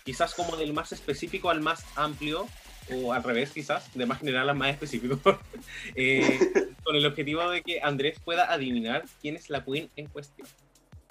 [0.04, 2.46] Quizás como del más específico al más amplio,
[2.92, 5.18] o al revés quizás, de más general al más específico,
[5.96, 6.38] eh,
[6.84, 10.46] con el objetivo de que Andrés pueda adivinar quién es la queen en cuestión.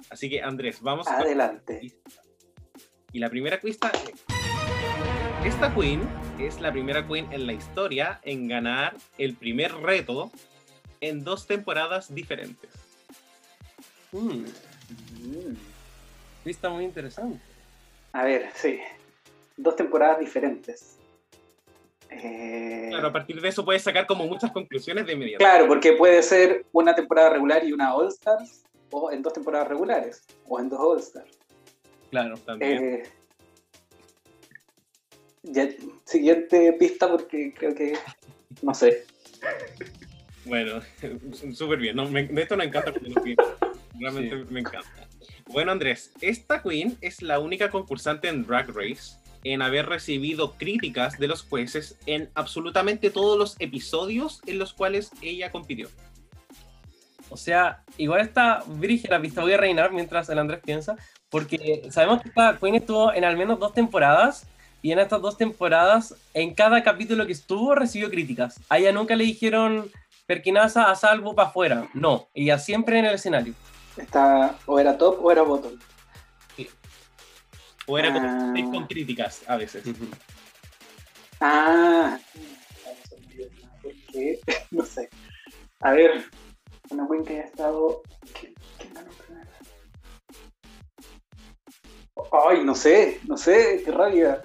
[0.10, 1.92] Así que Andrés, vamos adelante.
[3.12, 4.24] y la primera pista es,
[5.46, 6.02] esta queen
[6.40, 10.32] es la primera queen en la historia en ganar el primer reto
[11.10, 12.70] en dos temporadas diferentes.
[14.12, 14.46] Mm,
[15.24, 15.56] Mm.
[16.46, 17.40] está muy interesante.
[18.14, 18.80] A ver, sí.
[19.58, 20.98] Dos temporadas diferentes.
[22.10, 25.40] Eh, Claro, a partir de eso puedes sacar como muchas conclusiones de inmediato.
[25.44, 29.68] Claro, porque puede ser una temporada regular y una All Stars, o en dos temporadas
[29.68, 31.38] regulares, o en dos All Stars.
[32.12, 32.38] Claro.
[32.38, 32.84] También.
[32.84, 33.04] Eh,
[35.44, 35.70] ya-
[36.06, 37.98] siguiente pista, porque creo que.
[38.62, 39.06] No sé.
[40.46, 40.82] Bueno,
[41.54, 41.96] súper bien.
[41.96, 42.94] No, me- de esto me encanta.
[44.00, 45.08] Realmente me encanta.
[45.48, 51.18] Bueno, Andrés, esta queen es la única concursante en Drag Race en haber recibido críticas
[51.20, 55.88] de los jueces en absolutamente todos los episodios en los cuales ella compitió.
[57.30, 60.96] O sea, igual está virgen la pista, voy a reinar mientras el Andrés piensa,
[61.30, 64.48] porque sabemos que esta Queen estuvo en al menos dos temporadas,
[64.82, 68.60] y en estas dos temporadas, en cada capítulo que estuvo, recibió críticas.
[68.70, 69.90] A ella nunca le dijeron
[70.26, 73.54] perquinaza a salvo para afuera, no, ella siempre en el escenario.
[73.98, 75.74] Está, o era top o era bottom.
[77.88, 78.54] O era Ah.
[78.72, 79.84] con críticas a veces.
[81.40, 82.18] Ah,
[83.84, 84.40] ¿por qué?
[84.72, 85.10] No sé.
[85.82, 86.26] A ver,
[86.90, 88.02] una Queen que haya estado.
[88.40, 89.50] ¿Quién, quién ganó primero?
[92.50, 94.42] Ay, no sé, no sé, qué rabia.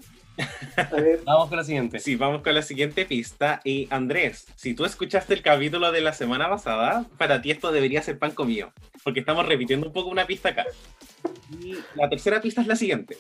[0.77, 1.99] A ver, Vamos con la siguiente.
[1.99, 3.61] Sí, vamos con la siguiente pista.
[3.65, 8.03] Y Andrés, si tú escuchaste el capítulo de la semana pasada, para ti esto debería
[8.03, 8.73] ser pan comido,
[9.05, 10.67] porque estamos repitiendo un poco una pista acá.
[11.61, 13.17] Y la tercera pista es la siguiente.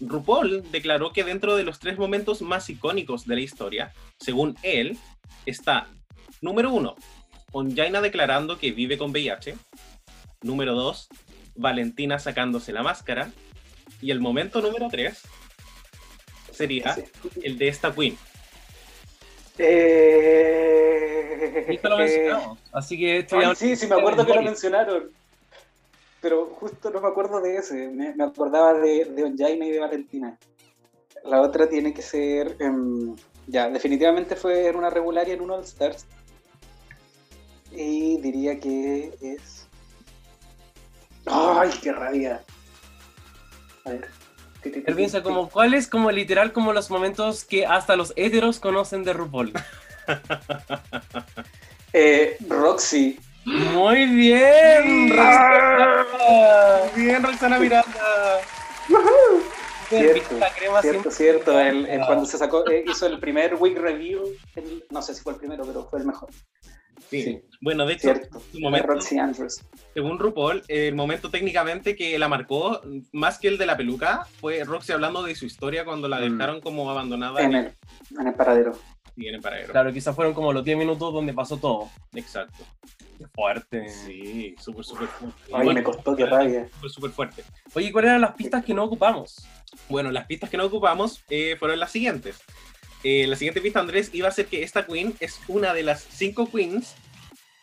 [0.00, 4.96] RuPaul declaró que dentro de los tres momentos más icónicos de la historia, según él,
[5.44, 5.88] está,
[6.40, 6.96] número uno,
[7.52, 9.56] Onjaina declarando que vive con VIH,
[10.42, 11.08] número dos,
[11.54, 13.30] Valentina sacándose la máscara,
[14.00, 15.22] y el momento número tres
[16.60, 17.04] sería sí.
[17.42, 18.16] el de esta Queen.
[19.58, 23.54] Eh, Esto lo mencionamos, así que ya...
[23.54, 25.10] sí, sí, me acuerdo que lo mencionaron.
[26.20, 27.88] Pero justo no me acuerdo de ese.
[27.88, 30.38] Me, me acordaba de, de Onjaina y de Valentina.
[31.24, 32.56] La otra tiene que ser.
[32.60, 36.06] em, ya, definitivamente fue en una regularia en un All Stars.
[37.72, 39.66] Y diría que es.
[41.26, 42.44] ¡Ay, qué rabia!
[43.84, 44.08] A ver.
[44.62, 49.04] Él piensa como, ¿cuál es como literal como los momentos que hasta los héteros conocen
[49.04, 49.52] de RuPaul?
[51.92, 53.18] Eh, Roxy.
[53.44, 56.06] Muy bien, Roxana.
[56.94, 58.40] Bien, Roxana Miranda.
[59.88, 61.58] Cierto, crema cierto, cierto.
[61.60, 64.22] El- el- cuando se sacó, eh, hizo el primer week review.
[64.54, 66.28] el- no sé si fue el primero, pero fue el mejor.
[67.10, 67.22] Sí.
[67.22, 67.40] Sí.
[67.60, 68.40] Bueno, de hecho, Cierto.
[68.52, 69.60] su momento, Roxy Andrews.
[69.92, 72.80] según RuPaul, el momento técnicamente que la marcó,
[73.12, 76.32] más que el de la peluca, fue Roxy hablando de su historia cuando la Mm.
[76.38, 77.74] dejaron como abandonada En en, el,
[78.18, 78.78] en el paradero.
[79.16, 79.72] y en el paradero.
[79.72, 81.90] Claro, quizás fueron como los 10 minutos donde pasó todo.
[82.14, 82.64] Exacto.
[83.18, 83.88] Qué fuerte.
[83.90, 85.38] Sí, súper, súper fuerte.
[85.52, 86.66] Ay, me costó, qué rabia.
[86.76, 87.44] Súper, súper fuerte.
[87.74, 89.46] Oye, ¿cuáles eran las pistas que no ocupamos?
[89.90, 92.40] Bueno, las pistas que no ocupamos eh, fueron las siguientes.
[93.02, 96.02] Eh, la siguiente pista, Andrés, iba a ser que esta queen es una de las
[96.02, 96.94] cinco queens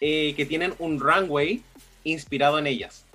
[0.02, 1.62] eh, que tienen un runway
[2.04, 3.06] inspirado en ellas.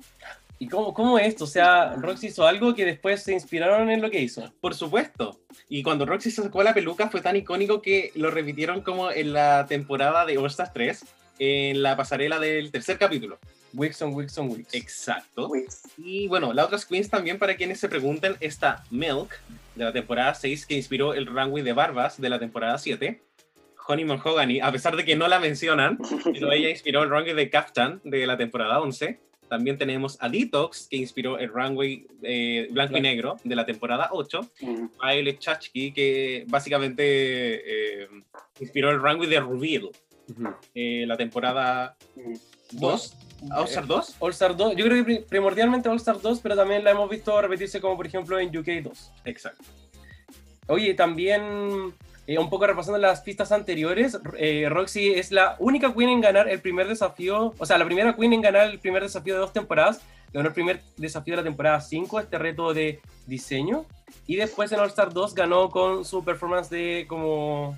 [0.58, 1.42] ¿Y cómo, cómo esto?
[1.42, 4.52] O sea, Roxy hizo algo que después se inspiraron en lo que hizo.
[4.60, 5.40] Por supuesto.
[5.68, 9.32] Y cuando Roxy se sacó la peluca fue tan icónico que lo repitieron como en
[9.32, 11.04] la temporada de All Stars 3,
[11.40, 13.40] en la pasarela del tercer capítulo.
[13.74, 14.74] Wixon, Wixon, Wix.
[14.74, 15.50] Exacto.
[15.98, 19.38] Y bueno, las otras queens también, para quienes se pregunten, está Milk,
[19.74, 23.20] de la temporada 6, que inspiró el runway de Barbas de la temporada 7.
[23.88, 25.98] Honey Mahogany, a pesar de que no la mencionan,
[26.32, 29.18] pero ella inspiró el runway de Kaftan de la temporada 11.
[29.48, 34.08] También tenemos a Detox, que inspiró el runway eh, blanco y negro de la temporada
[34.12, 34.40] 8.
[34.60, 37.02] mm, Violet Chachki, que básicamente
[38.04, 38.08] eh,
[38.60, 39.90] inspiró el runway de Reveal,
[40.30, 40.54] Ujú.
[40.74, 42.34] eh, la temporada mm.
[42.78, 43.16] 2.
[43.50, 44.16] ¿All Star 2?
[44.20, 47.08] All Star 2, yo creo que pri- primordialmente All Star 2, pero también la hemos
[47.10, 49.12] visto repetirse como por ejemplo en UK 2.
[49.24, 49.64] Exacto.
[50.68, 51.92] Oye, también
[52.26, 56.48] eh, un poco repasando las pistas anteriores, eh, Roxy es la única queen en ganar
[56.48, 59.52] el primer desafío, o sea, la primera queen en ganar el primer desafío de dos
[59.52, 60.00] temporadas,
[60.32, 63.84] ganó el primer desafío de la temporada 5, este reto de diseño,
[64.26, 67.76] y después en All Star 2 ganó con su performance de como...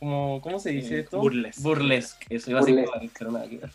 [0.00, 1.18] como ¿Cómo se dice Eh, esto?
[1.20, 1.62] burlesque.
[1.62, 3.24] Burlesque, eso iba a ser Burlesque.
[3.24, 3.70] nada que ver.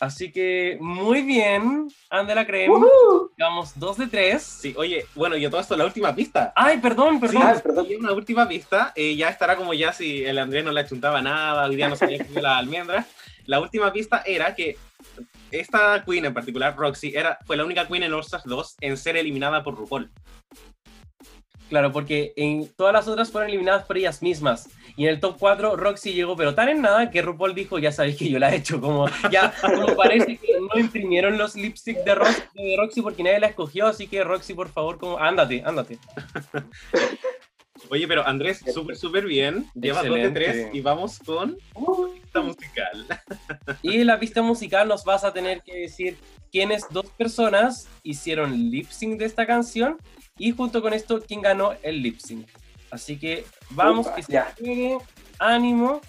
[0.00, 2.74] Así que muy bien, ande la crema.
[2.74, 3.32] ¡Woohoo!
[3.36, 4.42] Llevamos 2 de 3.
[4.42, 6.54] Sí, oye, bueno, y todo esto, la última pista.
[6.56, 7.42] Ay, perdón, perdón.
[7.44, 7.86] Ah, perdón.
[7.86, 11.20] Y una última pista, eh, ya estará como ya si el Andrés no le achuntaba
[11.20, 13.06] nada, hoy día no sabía que la almendra.
[13.44, 14.78] La última pista era que
[15.50, 18.96] esta queen en particular, Roxy, era, fue la única queen en All Stars 2 en
[18.96, 20.10] ser eliminada por RuPaul.
[21.70, 24.68] Claro, porque en todas las otras fueron eliminadas por ellas mismas.
[24.96, 27.92] Y en el top 4 Roxy llegó, pero tan en nada que RuPaul dijo, ya
[27.92, 28.80] sabéis que yo la he hecho.
[28.80, 33.38] Como ya como parece que no imprimieron los lipsticks de, Rox- de Roxy porque nadie
[33.40, 35.98] la escogió, así que Roxy, por favor, como ándate, ándate.
[37.90, 39.66] Oye, pero Andrés, súper, súper bien.
[39.74, 41.58] Lleva dos de tres y vamos con
[42.24, 43.06] esta musical.
[43.82, 46.16] Y en la pista musical nos vas a tener que decir
[46.52, 49.96] quiénes dos personas hicieron lip sync de esta canción
[50.38, 52.48] y junto con esto quién ganó el lip sync.
[52.92, 54.54] Así que vamos, Upa, que se ya.
[54.56, 54.98] juegue,
[55.40, 56.00] ánimo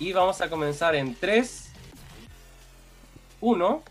[0.00, 1.72] y vamos a comenzar en 3,
[3.40, 3.82] 1.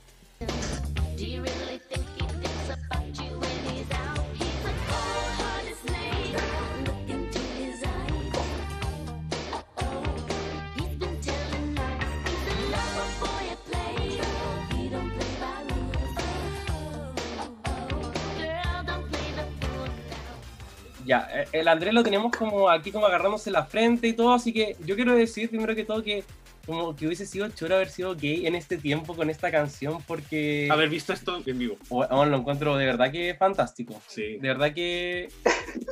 [21.08, 24.52] Ya, eh, el Andrés lo teníamos como aquí como agarrándose la frente y todo, así
[24.54, 26.24] que yo quiero decir primero que todo que
[26.66, 30.68] como que hubiese sido choro haber sido gay en este tiempo con esta canción porque
[30.70, 31.78] Haber visto esto en vivo.
[31.90, 34.02] bueno, lo encuentro de verdad que fantástico.
[34.08, 34.38] Sí.
[34.38, 35.30] De verdad que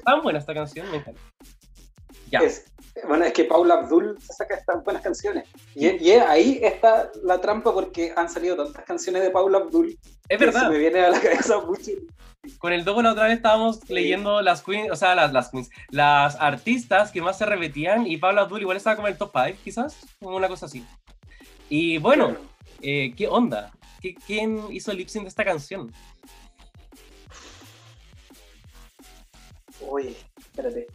[0.05, 1.21] tan buena esta canción, me encanta.
[2.29, 2.39] Ya.
[2.39, 2.65] Es-
[3.07, 5.47] bueno, es que Paula Abdul saca estas buenas canciones.
[5.75, 9.97] Y, y ahí está la trampa porque han salido tantas canciones de Paula Abdul.
[10.29, 10.63] Es que verdad.
[10.63, 11.91] Se me viene a la cabeza mucho.
[12.57, 15.69] Con el Dogo la otra vez estábamos leyendo las queens, o sea, las, las queens,
[15.89, 19.31] las artistas que más se repetían y Pablo Abdul igual estaba como en el top
[19.33, 20.85] 5, quizás, como una cosa así.
[21.69, 22.35] Y bueno,
[22.81, 23.71] eh, ¿qué onda?
[24.01, 25.91] ¿Qué- ¿Quién hizo el lip sync de esta canción?
[29.81, 30.87] Uy, espérate.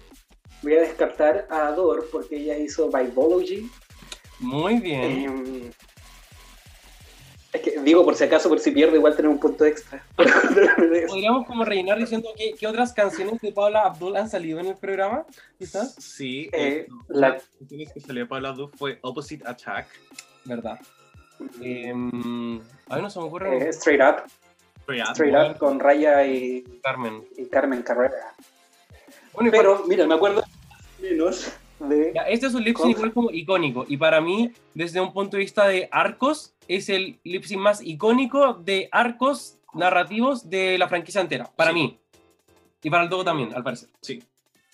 [0.63, 3.71] Voy a descartar a Ador porque ella hizo Vibology.
[4.41, 5.03] Muy bien.
[5.05, 5.71] Em,
[7.53, 10.05] es que digo, por si acaso, por si pierde, igual tener un punto extra.
[11.09, 14.77] Podríamos como rellenar diciendo que, qué otras canciones de Paula Abdul han salido en el
[14.77, 15.25] programa,
[15.59, 15.95] quizás.
[15.99, 16.49] Sí.
[16.53, 19.89] Eh, eh, la- canciones que salió de Paula Abdul fue Opposite Attack.
[20.45, 20.79] ¿Verdad?
[21.61, 24.23] Em, a mí no se me ocurre Eh, straight Up.
[24.83, 25.13] Straight Up.
[25.15, 27.25] Straight Up con Raya y, Carmen.
[27.37, 28.35] y Carmen Carrera.
[29.33, 30.43] Bueno, y Pero, mira, me acuerdo
[31.01, 32.13] menos de.
[32.15, 35.37] Ya, este es un lip sync igual como icónico y para mí, desde un punto
[35.37, 40.89] de vista de arcos, es el lip sync más icónico de arcos narrativos de la
[40.89, 41.75] franquicia entera, para Sí.
[41.75, 41.99] mí.
[42.83, 43.89] Y para el Dogo también, al parecer.
[44.01, 44.23] Sí.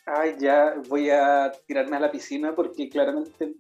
[0.07, 3.55] Ay, ya voy a tirarme a la piscina porque claramente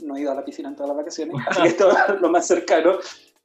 [0.00, 2.28] no he ido a la piscina en todas las vacaciones, así que esto es lo
[2.30, 2.98] más cercano.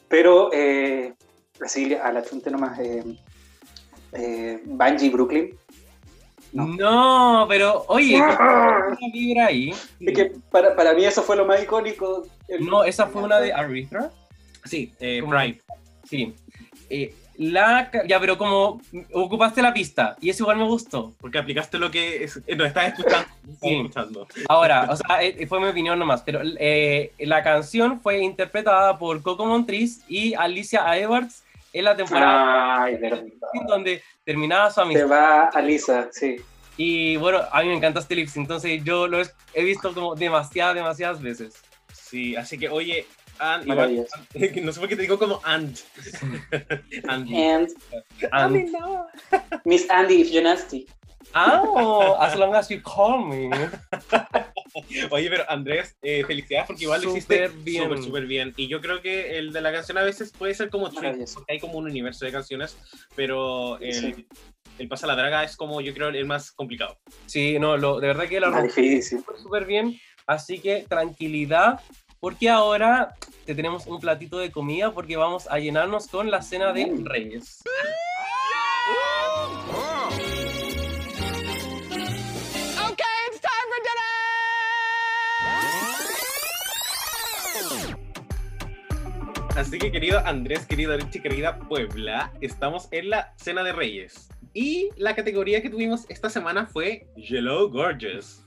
[0.08, 1.14] Pero, eh,
[1.62, 3.04] así a la chunte nomás, eh,
[4.14, 5.56] eh, Bungie Brooklyn.
[6.52, 7.46] No, No.
[7.48, 9.70] pero oye, ¿qué una vibra ahí?
[10.00, 12.28] Es que para, para mí eso fue lo más icónico.
[12.48, 14.10] El- No, esa fue una de Arithra.
[14.66, 15.22] Sí, eh.
[16.04, 16.34] Sí.
[16.90, 18.82] Eh, la, ya, pero como
[19.14, 21.14] ocupaste la pista y eso igual me gustó.
[21.22, 23.30] Porque aplicaste lo que es, eh, no estás escuchando.
[23.62, 23.76] Sí.
[23.76, 24.28] escuchando.
[24.50, 29.22] Ahora, o sea, eh, fue mi opinión nomás, pero eh, la canción fue interpretada por
[29.22, 31.44] Coco Montriz y Alicia Edwards
[31.74, 32.98] en la temporada Ay,
[33.68, 35.10] donde terminaba su Se amistad.
[35.10, 36.38] va a Lisa, sí.
[36.78, 39.94] Y bueno, a mí me encanta este lip sync, entonces yo lo he, he visto
[39.94, 41.62] como demasiadas, demasiadas veces.
[41.92, 43.06] Sí, así que oye,
[43.40, 44.08] and, igual,
[44.64, 45.78] no sé por qué te digo como and.
[47.08, 47.30] and.
[47.34, 47.70] And
[48.32, 48.70] And,
[49.66, 50.88] Miss Andy, if you're nasty.
[51.36, 53.50] Oh, as long as you call me.
[55.12, 57.84] Oye, pero Andrés, eh, felicidades porque igual lo hiciste bien.
[57.84, 58.54] súper, súper bien.
[58.58, 61.54] Y yo creo que el de la canción a veces puede ser como trick, porque
[61.54, 62.78] hay como un universo de canciones,
[63.16, 64.28] pero el, Sí.
[64.78, 66.98] el Pasa la Draga es como, yo creo, el más complicado.
[67.26, 69.24] Sí, no, lo, de verdad que la difícil.
[69.42, 70.00] súper, bien.
[70.28, 71.82] Así que tranquilidad,
[72.20, 73.16] porque ahora
[73.46, 77.06] te tenemos un platito de comida porque vamos a llenarnos con la cena de Mm.
[77.06, 77.64] Reyes.
[89.60, 94.30] Así que, querido Andrés, querido Richie, querida Puebla, estamos en la Cena de Reyes.
[94.54, 98.46] Y la categoría que tuvimos esta semana fue Yellow Gorgeous.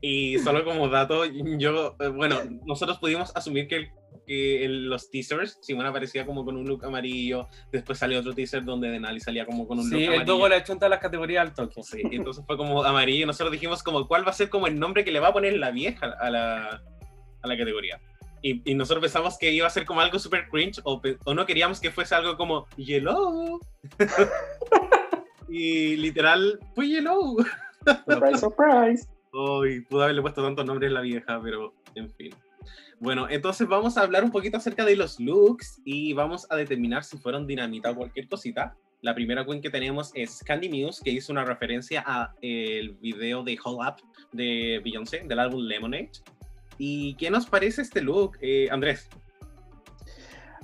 [0.00, 3.88] Y solo como dato, yo, eh, bueno, nosotros pudimos asumir que, el-
[4.26, 8.64] que en los teasers, Simón aparecía como con un look amarillo, después salió otro teaser
[8.64, 10.24] donde Denali salía como con un Sí, look el amarillo.
[10.32, 11.82] Dogo le todas las categorías al toque.
[11.84, 15.04] Sí, entonces fue como amarillo nosotros dijimos como cuál va a ser como el nombre
[15.04, 16.82] que le va a poner la vieja a la,
[17.42, 18.00] a la categoría.
[18.42, 21.46] Y, y nosotros pensamos que iba a ser como algo super cringe o, o no
[21.46, 23.60] queríamos que fuese algo como Yellow.
[25.48, 27.36] y literal fue Yellow.
[28.06, 29.08] Surprise, surprise.
[29.30, 32.34] Pudo haberle puesto tantos nombres a la vieja, pero en fin.
[32.98, 37.02] Bueno, entonces vamos a hablar un poquito acerca de los looks y vamos a determinar
[37.02, 38.76] si fueron dinamita o cualquier cosita.
[39.00, 43.42] La primera queen que tenemos es Candy Muse, que hizo una referencia a el video
[43.42, 46.10] de Hold Up de Beyoncé, del álbum Lemonade.
[46.82, 49.06] ¿Y qué nos parece este look, eh, Andrés?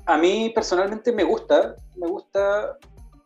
[0.07, 2.79] A mí personalmente me gusta, me gusta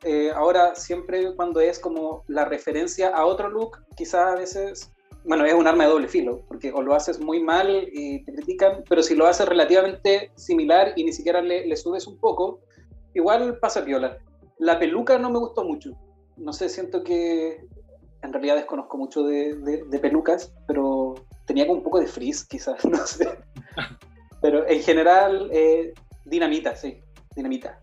[0.02, 4.92] eh, ahora siempre cuando es como la referencia a otro look, quizás a veces,
[5.24, 8.34] bueno, es un arma de doble filo, porque o lo haces muy mal y te
[8.34, 12.58] critican, pero si lo haces relativamente similar y ni siquiera le, subes un poco,
[13.14, 14.18] igual pasa piola.
[14.58, 15.92] La peluca no me gustó mucho,
[16.36, 17.64] no sé, siento que
[18.22, 21.14] en realidad desconozco mucho de pelucas, pero
[21.46, 23.38] tenía como un poco de frizz quizás, no sé.
[24.42, 25.92] Pero en general, eh,
[26.24, 27.00] dinamita, sí,
[27.34, 27.80] dinamita.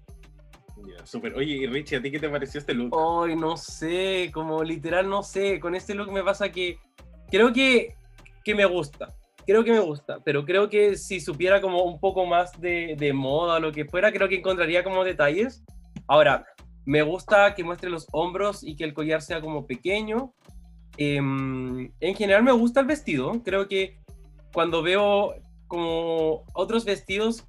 [0.86, 1.36] Ya, Súper.
[1.36, 2.96] Oye, y Richie, ¿a ti qué te pareció este look?
[2.98, 6.80] Ay, no sé, como literal no sé, con este look me pasa que
[7.30, 7.96] creo que,
[8.44, 9.16] que me gusta,
[9.46, 13.14] creo que me gusta, pero creo que si supiera como un poco más de, de
[13.14, 15.64] moda o lo que fuera, creo que encontraría como detalles.
[16.08, 16.46] Ahora,
[16.86, 20.34] me gusta que muestre los hombros y que el collar sea como pequeño,
[20.98, 23.42] em, en general me gusta el vestido.
[23.44, 23.98] Creo que
[24.54, 25.36] cuando veo
[25.68, 27.46] como otros vestidos,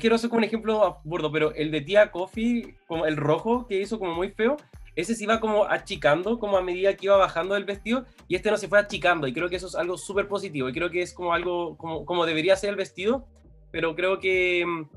[0.00, 3.80] quiero hacer como un ejemplo burdo, pero el de tía Coffee, como el rojo que
[3.80, 4.56] hizo como muy feo,
[4.94, 8.50] ese se iba como achicando como a medida que iba bajando el vestido y este
[8.50, 11.00] no se fue achicando y creo que eso es algo súper positivo y creo que
[11.00, 13.26] es como algo como, como debería ser el vestido,
[13.70, 14.88] pero creo que mm,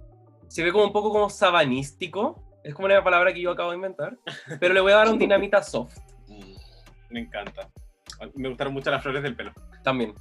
[0.49, 3.77] se ve como un poco como sabanístico, es como una palabra que yo acabo de
[3.77, 4.17] inventar,
[4.59, 5.97] pero le voy a dar un dinamita soft
[7.09, 7.69] Me encanta.
[8.35, 9.53] Me gustaron mucho las flores del pelo.
[9.83, 10.13] también.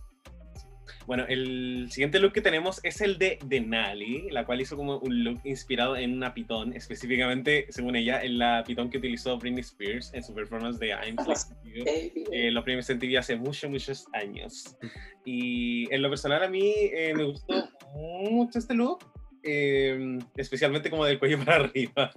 [1.06, 5.23] Bueno, el siguiente look que tenemos es el de Denali, la cual hizo como un
[5.23, 10.12] look inspirado en una pitón, específicamente, según ella, en la pitón que utilizó Britney Spears
[10.15, 11.16] en su performance de I'm.
[11.65, 14.77] Eh, Eh, lo primero sentí hace muchos, muchos años.
[15.27, 18.98] Y en lo personal a mí eh, me gustó mucho este look,
[19.43, 22.12] eh, especialmente como del cuello para arriba.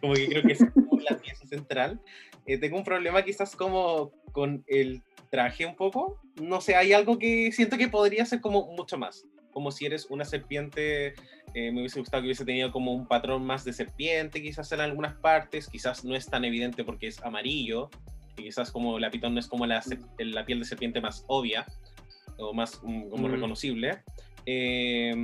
[0.00, 2.00] como que creo que es como la pieza central.
[2.46, 6.20] Eh, tengo un problema quizás como con el traje un poco.
[6.40, 9.24] No sé, hay algo que siento que podría ser como mucho más.
[9.52, 11.14] Como si eres una serpiente,
[11.54, 14.80] eh, me hubiese gustado que hubiese tenido como un patrón más de serpiente, quizás en
[14.80, 17.88] algunas partes, quizás no es tan evidente porque es amarillo,
[18.36, 19.82] y quizás como la pitón no es como la,
[20.18, 21.64] la piel de serpiente más obvia
[22.38, 23.32] o más mm, como Mm.
[23.32, 24.02] reconocible.
[24.44, 25.14] Eh,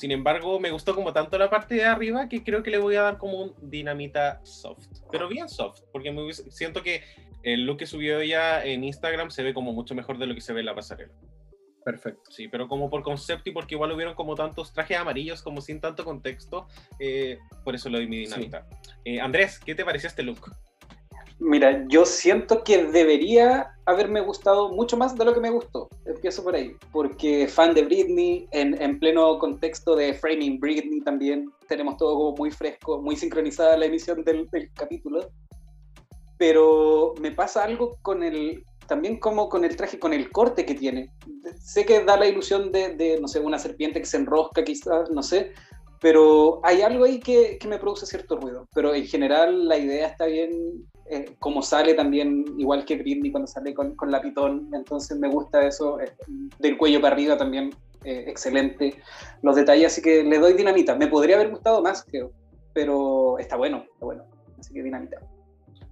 [0.00, 2.96] sin embargo, me gustó como tanto la parte de arriba que creo que le voy
[2.96, 7.02] a dar como un dinamita soft, pero bien soft, porque me siento que
[7.42, 10.40] el look que subió ella en Instagram se ve como mucho mejor de lo que
[10.40, 11.12] se ve en la pasarela.
[11.84, 12.30] Perfecto.
[12.30, 15.82] Sí, pero como por concepto y porque igual hubieron como tantos trajes amarillos como sin
[15.82, 16.66] tanto contexto,
[16.98, 18.66] eh, por eso le doy mi dinamita.
[19.04, 20.50] Eh, Andrés, ¿qué te pareció este look?
[21.40, 25.88] Mira, yo siento que debería haberme gustado mucho más de lo que me gustó.
[26.04, 31.50] Empiezo por ahí, porque fan de Britney, en, en pleno contexto de Framing Britney también,
[31.66, 35.30] tenemos todo muy fresco, muy sincronizada la emisión del, del capítulo.
[36.36, 40.74] Pero me pasa algo con el, también como con el traje, con el corte que
[40.74, 41.10] tiene.
[41.58, 45.10] Sé que da la ilusión de, de, no sé, una serpiente que se enrosca quizás,
[45.10, 45.54] no sé,
[46.00, 48.66] pero hay algo ahí que, que me produce cierto ruido.
[48.74, 53.46] Pero en general la idea está bien, eh, como sale también, igual que Britney cuando
[53.46, 56.12] sale con, con la pitón, entonces me gusta eso, eh,
[56.58, 57.70] del cuello para arriba también,
[58.04, 58.94] eh, excelente,
[59.42, 60.94] los detalles, así que le doy dinamita.
[60.94, 62.06] Me podría haber gustado más,
[62.72, 64.24] pero está bueno, está bueno,
[64.58, 65.18] así que dinamita.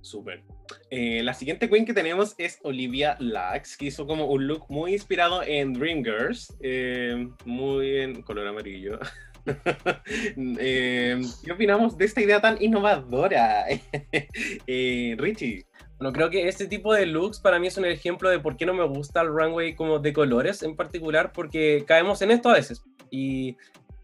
[0.01, 0.43] Súper.
[0.90, 5.43] La siguiente queen que tenemos es Olivia Lax, que hizo como un look muy inspirado
[5.43, 8.98] en Dreamgirls, eh, muy en color amarillo.
[10.60, 13.66] Eh, ¿Qué opinamos de esta idea tan innovadora?
[14.66, 15.65] Eh, Richie.
[15.98, 18.66] Bueno, creo que este tipo de looks para mí es un ejemplo de por qué
[18.66, 22.55] no me gusta el runway como de colores en particular, porque caemos en esto a
[22.55, 22.85] veces.
[23.10, 23.56] Y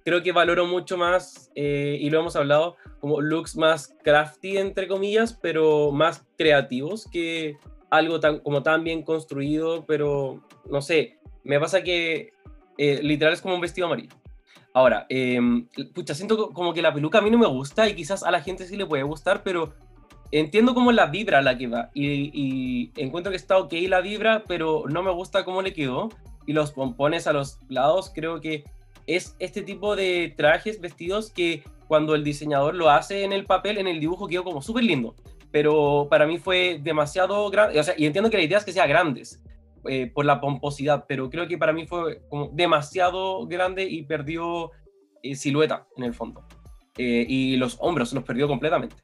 [0.04, 4.88] creo que valoro mucho más, eh, y lo hemos hablado, como looks más crafty, entre
[4.88, 7.56] comillas, pero más creativos que
[7.90, 12.32] algo tan, como tan bien construido, pero no sé, me pasa que
[12.76, 14.14] eh, literal es como un vestido amarillo.
[14.76, 15.40] Ahora, eh,
[15.94, 18.30] pucha, siento co- como que la peluca a mí no me gusta y quizás a
[18.32, 19.72] la gente sí le puede gustar, pero
[20.32, 24.42] entiendo cómo la vibra la que va y, y encuentro que está ok la vibra,
[24.48, 26.08] pero no me gusta cómo le quedó.
[26.46, 28.64] Y los pompones a los lados, creo que
[29.06, 33.78] es este tipo de trajes, vestidos que cuando el diseñador lo hace en el papel,
[33.78, 35.14] en el dibujo quedó como súper lindo.
[35.52, 38.72] Pero para mí fue demasiado grande, o sea, y entiendo que la idea es que
[38.72, 39.40] sea grandes
[39.88, 44.70] eh, por la pomposidad, pero creo que para mí fue como demasiado grande y perdió
[45.22, 46.46] eh, silueta en el fondo.
[46.96, 48.96] Eh, y los hombros los perdió completamente.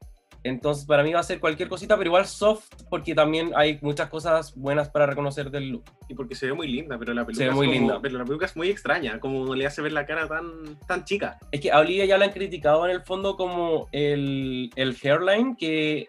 [0.43, 4.09] Entonces, para mí va a ser cualquier cosita, pero igual soft, porque también hay muchas
[4.09, 5.85] cosas buenas para reconocer del look.
[6.09, 7.98] Y porque se ve muy linda, pero la peluca, Se ve es muy como- linda.
[8.01, 11.39] pero la peluca es muy extraña, como le hace ver la cara tan, tan chica.
[11.52, 15.57] Es que a Olivia ya la han criticado en el fondo como el, el hairline,
[15.57, 16.09] que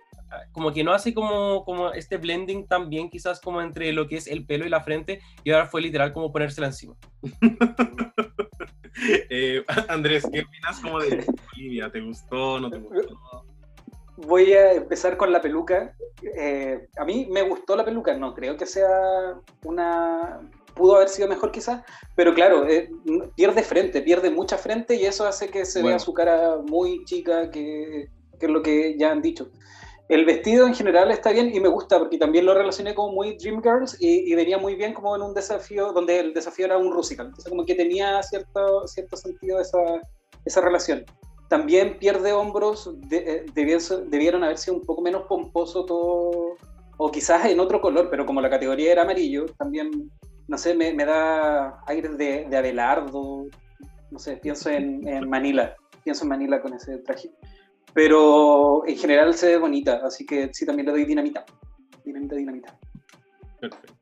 [0.52, 4.18] como que no hace como, como este blending tan bien, quizás como entre lo que
[4.18, 6.95] es el pelo y la frente, y ahora fue literal como ponérsela encima.
[9.30, 11.90] Eh, Andrés, ¿qué opinas como de Olivia?
[11.91, 12.60] ¿Te gustó?
[12.60, 13.18] ¿No te gustó?
[14.18, 15.95] Voy a empezar con la peluca.
[16.38, 20.41] Eh, a mí me gustó la peluca, no creo que sea una...
[20.76, 21.84] Pudo haber sido mejor quizás,
[22.16, 22.91] pero claro, eh,
[23.36, 25.95] pierde frente, pierde mucha frente y eso hace que se Bueno.
[25.95, 28.10] vea su cara muy chica, que,
[28.40, 29.49] que es lo que ya han dicho.
[30.12, 33.38] El vestido en general está bien y me gusta porque también lo relacioné como muy
[33.38, 36.92] Dreamgirls y, y venía muy bien como en un desafío donde el desafío era un
[36.92, 37.28] Rusical.
[37.28, 39.80] Entonces como que tenía cierto, cierto sentido esa,
[40.44, 41.06] esa relación.
[41.48, 46.58] También pierde hombros, de- eh, debieron, debieron haber sido un poco menos pomposo todo,
[46.98, 50.12] o quizás en otro color, pero como la categoría era amarillo, también,
[50.50, 53.46] no sé, me, me da aires de, de Abelardo,
[54.12, 55.74] no sé, pienso en, en Manila,
[56.04, 57.32] pienso en Manila con ese traje.
[57.93, 61.45] Pero en general se ve bonita, así que sí, también le doy dinamita.
[62.05, 62.80] Dinamita, dinamita.
[63.59, 63.93] Perfecto.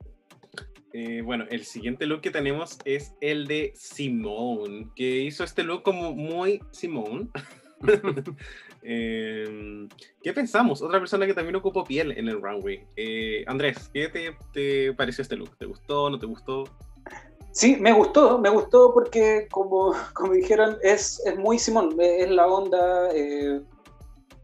[0.94, 5.84] Eh, bueno, el siguiente look que tenemos es el de Simone, que hizo este look
[5.84, 7.30] como muy Simone.
[8.82, 9.90] Eh,
[10.24, 10.82] ¿Qué pensamos?
[10.82, 12.82] Otra persona que también ocupó piel en el runway.
[12.96, 15.58] Eh, Andrés, ¿qué te, te pareció este look?
[15.58, 16.10] ¿Te gustó?
[16.10, 16.64] ¿No te gustó?
[17.52, 22.48] Sí, me gustó, me gustó porque como, como dijeron, es, es muy Simón, es la
[22.48, 23.62] onda, eh,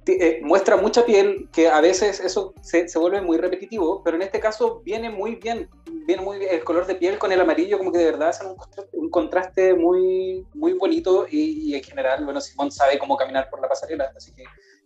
[0.07, 4.39] eh, muestra mucha piel, que a veces eso se, vuelve muy repetitivo, pero en este
[4.39, 5.69] caso viene muy bien,
[6.05, 8.47] viene muy bien, el color de piel con el amarillo como que de verdad hacen
[8.93, 13.67] un contraste, muy, muy bonito y, en general, bueno, Simón sabe cómo caminar por la
[13.67, 14.43] pasarela, así que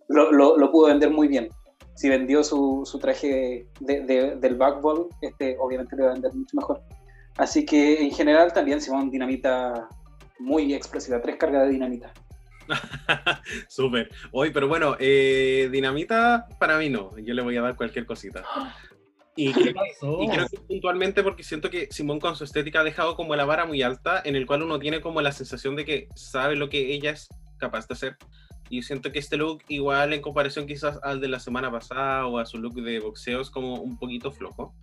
[0.08, 1.50] lo, lo, lo pudo vender muy bien.
[1.96, 6.34] Si vendió su, su traje de- de- del backball, este, obviamente le va a vender
[6.34, 6.82] mucho mejor.
[7.38, 9.90] Así que en general también Simón Dinamita
[10.40, 12.14] muy expresiva, tres cargas de dinamita.
[13.68, 14.10] Súper.
[14.32, 17.18] Hoy, pero bueno, eh, Dinamita para mí no.
[17.18, 18.44] Yo le voy a dar cualquier cosita.
[19.36, 19.74] Y creo,
[20.22, 23.46] y creo que puntualmente porque siento que Simón con su estética ha dejado como la
[23.46, 26.68] vara muy alta, en el cual uno tiene como la sensación de que sabe lo
[26.70, 28.18] que ella es capaz de hacer.
[28.70, 32.38] Y siento que este look, igual en comparación quizás al de la semana pasada o
[32.38, 34.76] a su look de boxeo, es como un poquito flojo.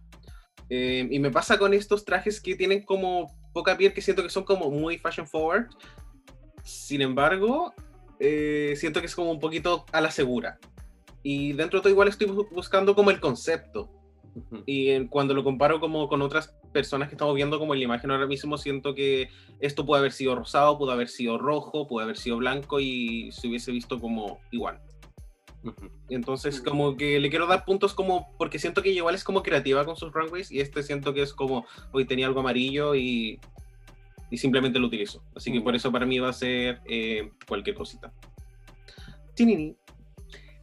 [0.68, 4.30] Eh, y me pasa con estos trajes que tienen como poca piel, que siento que
[4.30, 5.68] son como muy fashion forward.
[6.66, 7.72] Sin embargo,
[8.18, 10.58] eh, siento que es como un poquito a la segura.
[11.22, 13.90] Y dentro de todo igual estoy bu- buscando como el concepto.
[14.66, 17.84] Y en- cuando lo comparo como con otras personas que estamos viendo como en la
[17.84, 19.28] imagen ahora mismo, siento que
[19.60, 23.48] esto puede haber sido rosado, pudo haber sido rojo, puede haber sido blanco y se
[23.48, 24.80] hubiese visto como igual.
[26.08, 29.84] Entonces como que le quiero dar puntos como, porque siento que igual es como creativa
[29.84, 33.40] con sus runways y este siento que es como, hoy tenía algo amarillo y,
[34.30, 35.22] y simplemente lo utilizo.
[35.34, 38.12] Así que por eso para mí va a ser eh, cualquier cosita.
[39.34, 39.76] Tinini.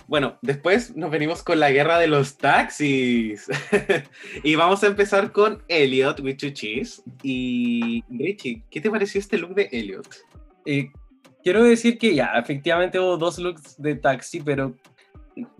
[0.08, 3.48] Bueno, después nos venimos con la guerra de los taxis.
[4.44, 7.02] y vamos a empezar con Elliot with two cheese.
[7.22, 10.08] Y Richie, ¿qué te pareció este look de Elliot?
[10.66, 10.92] Eh,
[11.44, 14.76] quiero decir que ya, efectivamente hubo dos looks de taxi, pero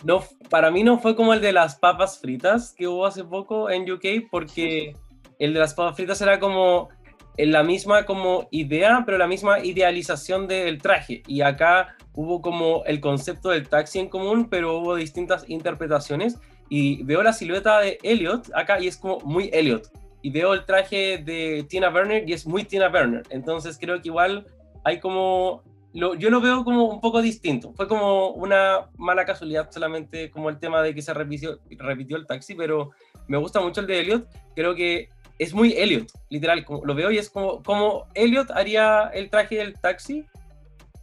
[0.04, 3.70] no, para mí no fue como el de las papas fritas que hubo hace poco
[3.70, 4.96] en UK, porque
[5.40, 6.90] el de las papas fritas era como
[7.38, 11.24] en la misma como idea, pero la misma idealización del traje.
[11.28, 16.40] Y acá hubo como el concepto del taxi en común, pero hubo distintas interpretaciones.
[16.70, 19.92] Y veo la silueta de Elliot acá y es como muy Elliot.
[20.22, 23.24] Y veo el traje de Tina Burner y es muy Tina Burner.
[23.30, 24.46] Entonces creo que igual
[24.84, 25.64] hay como...
[25.94, 27.74] Yo lo veo como un poco distinto.
[27.74, 32.26] Fue como una mala casualidad solamente como el tema de que se repitió, repitió el
[32.26, 32.92] taxi, pero
[33.28, 34.28] me gusta mucho el de Elliot.
[34.56, 35.10] Creo que
[35.44, 36.66] es muy Elliot, literal.
[36.84, 40.26] Lo veo y es como, como Elliot haría el traje del taxi.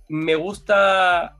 [0.08, 1.36] Me gusta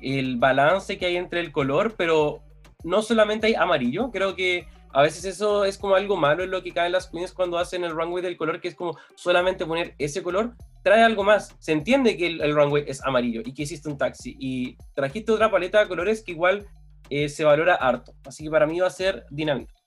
[0.00, 2.40] el balance que hay entre el color, pero
[2.84, 4.10] no solamente hay amarillo.
[4.10, 7.32] Creo que a veces eso es como algo malo en lo que caen las queens
[7.32, 10.54] cuando hacen el runway del color, que es como solamente poner ese color.
[10.82, 11.54] Trae algo más.
[11.58, 14.36] Se entiende que el, el runway es amarillo y que hiciste un taxi.
[14.38, 16.66] Y trajiste otra paleta de colores que igual
[17.10, 18.14] eh, se valora harto.
[18.24, 19.77] Así que para mí va a ser dinámico.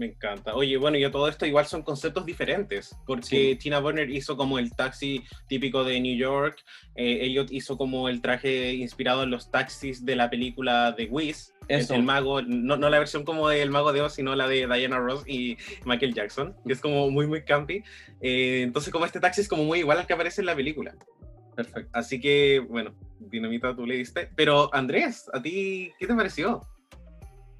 [0.00, 0.54] Me encanta.
[0.54, 3.56] Oye, bueno, y todo esto igual son conceptos diferentes, porque Sí.
[3.56, 6.64] Tina Burner hizo como el taxi típico de New York,
[6.94, 11.52] eh, Elliot hizo como el traje inspirado en los taxis de la película de Wiz,
[11.68, 14.66] el, el mago, no, no la versión como del mago de Oz, sino la de
[14.66, 17.82] Diana Ross y Michael Jackson, que es como muy, muy campy.
[18.22, 20.94] Eh, entonces, como este taxi es como muy igual al que aparece en la película.
[21.54, 21.90] Perfecto.
[21.92, 24.30] Así que, bueno, Dinamita tú le diste.
[24.34, 26.62] Pero, Andrés, ¿a ti qué te pareció?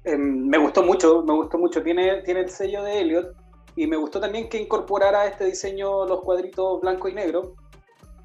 [0.03, 1.81] Eh, me gustó mucho, me gustó mucho.
[1.83, 3.35] Tiene, tiene el sello de Elliot
[3.75, 7.55] y me gustó también que incorporara a este diseño los cuadritos blanco y negro,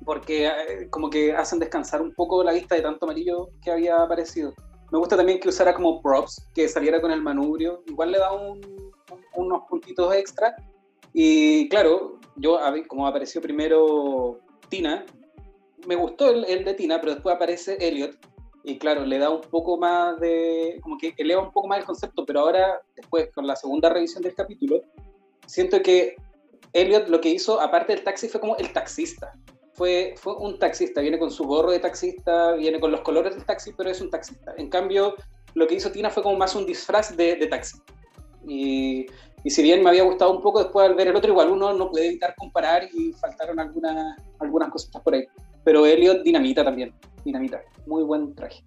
[0.04, 4.02] porque eh, como que hacen descansar un poco la vista de tanto amarillo que había
[4.02, 4.54] aparecido.
[4.90, 8.32] Me gusta también que usara como props, que saliera con el manubrio, igual le da
[8.32, 8.92] un-
[9.34, 10.54] unos puntitos extra.
[11.12, 12.58] Y claro, yo
[12.88, 14.38] como apareció primero
[14.68, 15.04] Tina,
[15.86, 18.16] me gustó el de Tina, pero después aparece Elliot
[18.68, 21.84] y claro, le da un poco más de, como que eleva un poco más el
[21.84, 24.82] concepto, pero ahora, después, con la segunda revisión del capítulo,
[25.46, 26.16] siento que
[26.72, 29.32] Elliot lo que hizo, aparte del taxi, fue como el taxista.
[29.74, 33.44] Fue, fue un taxista, viene con su gorro de taxista, viene con los colores del
[33.44, 34.52] taxi, pero es un taxista.
[34.56, 35.14] En cambio,
[35.54, 37.78] lo que hizo Tina fue como más un disfraz de, taxi.
[38.48, 39.06] Y,
[39.44, 41.72] y si bien me había gustado un poco después al ver el otro, igual uno
[41.72, 45.24] no puede evitar comparar y faltaron algunas, algunas cositas por ahí.
[45.66, 46.94] Pero Elliot, dinamita también,
[47.24, 47.60] dinamita.
[47.86, 48.62] Muy buen traje.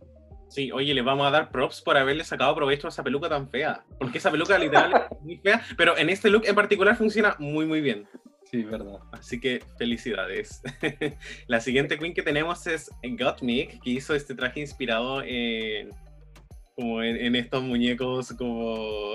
[0.49, 3.49] Sí, oye, le vamos a dar props por haberle sacado provecho a esa peluca tan
[3.49, 3.85] fea.
[3.97, 7.65] Porque esa peluca literal es muy fea, pero en este look en particular funciona muy,
[7.65, 8.05] muy bien.
[8.51, 8.99] Sí, verdad.
[9.13, 10.61] Así que felicidades.
[11.47, 15.91] La siguiente queen que tenemos es Gottmik, que hizo este traje inspirado en,
[16.75, 19.13] como en, en estos muñecos como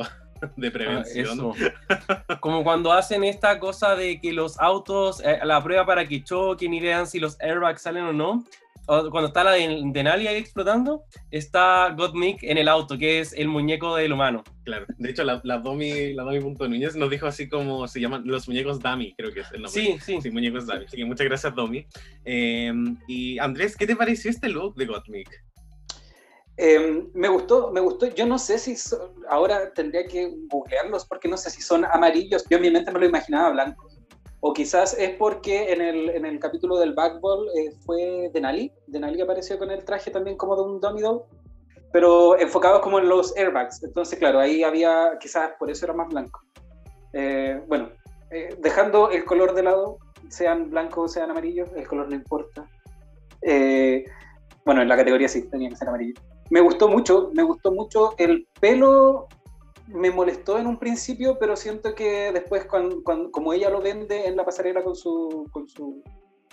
[0.56, 1.52] de Ah, prevención.
[2.40, 6.74] Como cuando hacen esta cosa de que los autos, eh, la prueba para que choquen
[6.74, 8.44] y vean si los airbags salen o no.
[8.86, 13.32] O cuando está la de Denali ahí explotando, está Gottmik en el auto, que es
[13.32, 14.44] el muñeco del humano.
[14.64, 14.84] Claro.
[14.98, 18.46] De hecho, la, la Domi, la Domi Núñez nos dijo así como se llaman los
[18.46, 19.82] muñecos Dami, creo que es el nombre.
[19.82, 20.18] Sí, sí.
[20.20, 20.84] Sí, muñecos Dami.
[20.84, 21.86] Así que muchas gracias, Domi.
[22.26, 22.74] Eh,
[23.08, 25.43] y Andrés, ¿qué te pareció este look de Gottmik?
[26.56, 28.06] Eh, me gustó, me gustó.
[28.06, 28.76] Yo no sé si
[29.28, 32.44] ahora tendría que googlearlos porque no sé si son amarillos.
[32.48, 34.00] Yo en mi mente me lo imaginaba blancos.
[34.40, 38.72] O quizás es porque en el, en el capítulo del backball eh, fue Denali.
[38.86, 41.02] Denali apareció con el traje también como de un dummy
[41.92, 43.82] pero enfocados como en los airbags.
[43.84, 46.42] Entonces, claro, ahí había, quizás por eso era más blanco.
[47.12, 47.90] Eh, bueno,
[48.32, 49.98] eh, dejando el color de lado,
[50.28, 52.68] sean blancos o sean amarillos, el color no importa.
[54.64, 56.20] Bueno, en la categoría sí, tenía que ser amarillo.
[56.54, 58.14] Me gustó mucho, me gustó mucho.
[58.16, 59.26] El pelo
[59.88, 64.28] me molestó en un principio, pero siento que después, cuan- cuan- como ella lo vende
[64.28, 66.00] en la pasarela con su, con su,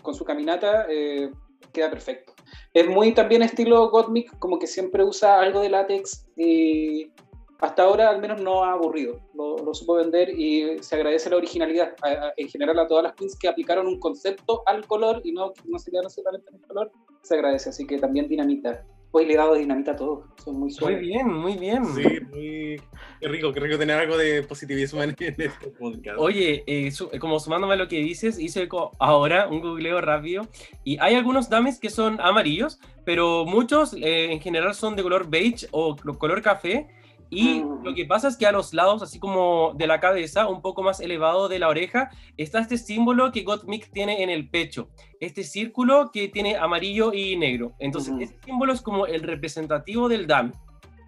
[0.02, 1.30] con su caminata, eh,
[1.72, 2.34] queda perfecto.
[2.74, 7.12] Es muy también estilo Gottmik, como que siempre usa algo de látex y
[7.60, 9.20] hasta ahora al menos no ha aburrido.
[9.36, 11.94] Lo, lo supo vender y se agradece la originalidad
[12.38, 15.78] en general a todas las pins que aplicaron un concepto al color y no, no
[15.78, 16.92] se quedaron solamente en el color.
[17.22, 18.84] Se agradece, así que también dinamita.
[19.14, 21.02] Hoy le he dado dinamita a todos, son muy Muy suaves.
[21.02, 21.84] bien, muy bien.
[21.86, 22.82] Sí, muy...
[23.20, 26.18] Qué rico, qué rico tener algo de positivismo en, este podcast.
[26.18, 28.70] Oye, eh, su- como sumándome a lo que dices, hice
[29.00, 30.48] ahora un googleo rápido
[30.86, 35.30] y hay algunos dames que son amarillos, pero muchos eh, en general son de color
[35.30, 36.88] beige o color café.
[37.34, 37.84] Y Mm.
[37.86, 40.84] lo que pasa es que a los lados, así como de la cabeza, un poco
[40.84, 44.90] más elevado de la oreja, está este símbolo que Gottmik tiene en el pecho.
[45.22, 47.74] Este círculo que tiene amarillo y negro.
[47.80, 48.22] Entonces, Ujú.
[48.22, 50.52] ese símbolo es como el representativo del dam.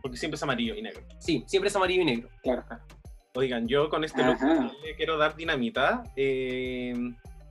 [0.02, 1.02] Porque siempre es amarillo y negro.
[1.20, 2.30] Sí, siempre es amarillo y negro.
[2.42, 2.64] Claro.
[3.36, 4.38] Oigan, yo con este look
[4.84, 6.04] le quiero dar dinamita.
[6.16, 6.94] Eh,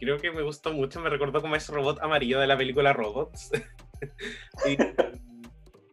[0.01, 3.51] creo que me gustó mucho, me recordó como ese robot amarillo de la película Robots.
[4.69, 4.77] Y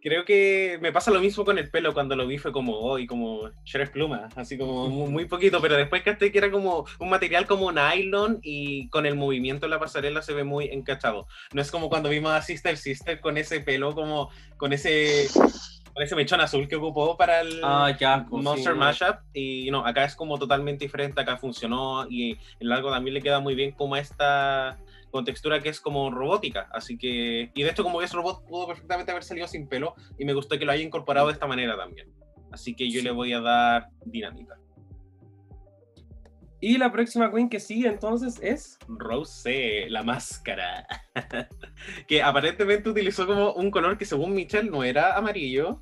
[0.01, 3.05] creo que me pasa lo mismo con el pelo cuando lo vi fue como hoy,
[3.07, 7.45] como Shrek Pluma, así como muy, poquito, pero después caché que era como un material
[7.45, 11.27] como nylon y con el movimiento en la pasarela se ve muy encachado.
[11.53, 15.27] No es como cuando vimos a Sister Sister con ese pelo como con ese
[15.93, 18.37] con ese mechón azul que ocupó para el Ah, asco.
[18.37, 18.79] Monster sí.
[18.79, 23.21] Mashup y no, acá es como totalmente diferente, acá funcionó y el largo también le
[23.21, 24.77] queda muy bien como esta
[25.11, 28.67] con textura que es como robótica, así que y de hecho como es robot pudo
[28.67, 31.75] perfectamente haber salido sin pelo y me gustó que lo haya incorporado de esta manera
[31.77, 32.11] también.
[32.51, 33.05] Así que yo Sí.
[33.05, 34.55] le voy a dar dinamita.
[36.61, 38.77] Y la próxima queen que sigue entonces es...
[38.87, 40.85] Rose, la máscara.
[42.07, 45.81] que aparentemente utilizó como un color que según Michelle no era amarillo.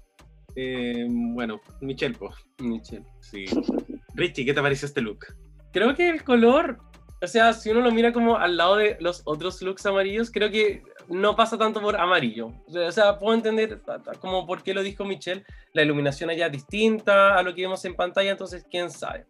[0.55, 2.35] Eh, bueno, Michelle, pues.
[2.59, 3.05] Michelle.
[3.21, 3.45] Sí.
[4.13, 5.25] Richie, ¿qué te pareció este look?
[5.73, 6.79] Creo que el color,
[7.21, 10.51] o sea, si uno lo mira como al lado de los otros looks amarillos, creo
[10.51, 12.51] que no pasa tanto por amarillo.
[12.67, 13.81] O sea, puedo entender
[14.19, 17.83] como por qué lo dijo Michelle, la iluminación allá es distinta a lo que vemos
[17.85, 19.25] en pantalla, entonces quién sabe.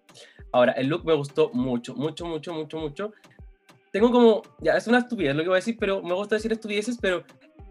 [0.51, 3.13] Ahora, el look me gustó mucho, mucho, mucho, mucho, mucho.
[3.91, 6.51] Tengo como, ya, es una estupidez lo que voy a decir, pero me gusta decir
[6.51, 7.23] estupideces, pero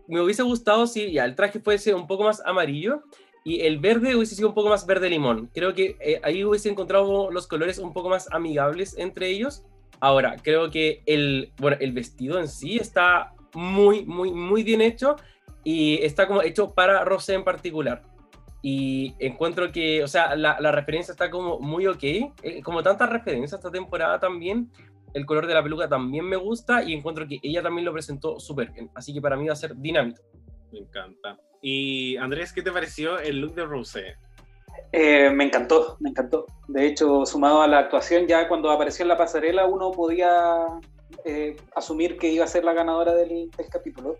[0.08, 3.02] me hubiese gustado si ya el traje fuese un poco más amarillo
[3.44, 5.50] y el verde hubiese sido un poco más verde limón.
[5.54, 9.64] Creo que eh, ahí hubiese encontrado los colores un poco más amigables entre ellos.
[10.00, 15.16] Ahora, creo que el, bueno, el vestido en sí está muy, muy, muy bien hecho
[15.64, 18.02] y está como hecho para Rosé en particular.
[18.62, 22.02] Y encuentro que, o sea, la, la referencia está como muy ok.
[22.02, 22.32] eh,
[22.62, 24.70] como tantas referencias esta temporada también.
[25.14, 28.38] El color de la peluca también me gusta y encuentro que ella también lo presentó
[28.38, 28.90] súper bien.
[28.94, 30.20] Así que para mí va a ser dinámico.
[30.72, 31.38] Me encanta.
[31.62, 34.16] Y Andrés, ¿qué te pareció el look de Rosé?
[34.92, 36.46] Eh, me encantó, me encantó.
[36.68, 40.66] De hecho, sumado a la actuación, ya cuando apareció en la pasarela, uno podía
[41.24, 44.16] eh, asumir que iba a ser la ganadora del, del capítulo.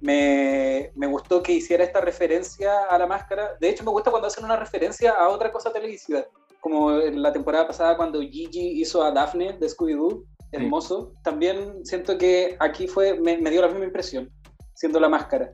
[0.00, 3.56] Me, me gustó que hiciera esta referencia a la máscara.
[3.60, 6.24] De hecho, me gusta cuando hacen una referencia a otra cosa televisiva,
[6.60, 11.12] como en la temporada pasada cuando Gigi hizo a Daphne de Scooby-Doo, hermoso.
[11.22, 14.30] También siento que aquí fue, me, me dio la misma impresión,
[14.74, 15.52] siendo la máscara.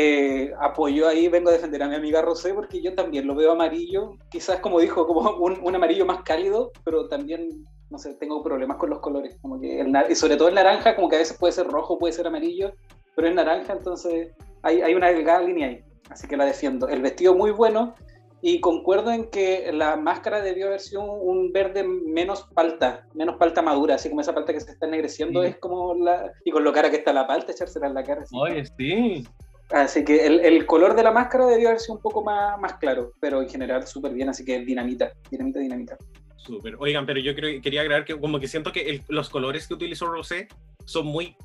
[0.00, 3.50] Eh, apoyo ahí, vengo a defender a mi amiga Rosé porque yo también lo veo
[3.50, 8.40] amarillo, quizás como dijo, como un, un amarillo más cálido, pero también, no sé, tengo
[8.40, 11.18] problemas con los colores, como que el, y sobre todo el naranja, como que a
[11.18, 12.70] veces puede ser rojo, puede ser amarillo,
[13.16, 14.28] pero es naranja, entonces
[14.62, 16.86] hay, hay una delgada línea ahí, así que la defiendo.
[16.86, 17.96] El vestido muy bueno
[18.40, 23.34] y concuerdo en que la máscara debió haber sido un, un verde menos palta, menos
[23.34, 25.48] palta madura, así como esa palta que se está ennegreciendo Sí.
[25.48, 26.32] es como la...
[26.44, 28.22] Y con lo cara que está la palta, echársela en la cara.
[28.22, 28.36] así.
[28.38, 29.26] Oye, sí.
[29.70, 32.74] Así que el, el color de la máscara debió haber sido un poco más, más
[32.74, 35.96] claro, pero en general súper bien, así que dinamita, dinamita, dinamita.
[36.36, 36.76] Súper.
[36.78, 39.74] Oigan, pero yo creo, quería agregar que como que siento que el- los colores que
[39.74, 40.48] utilizó Rosé
[40.86, 41.36] son muy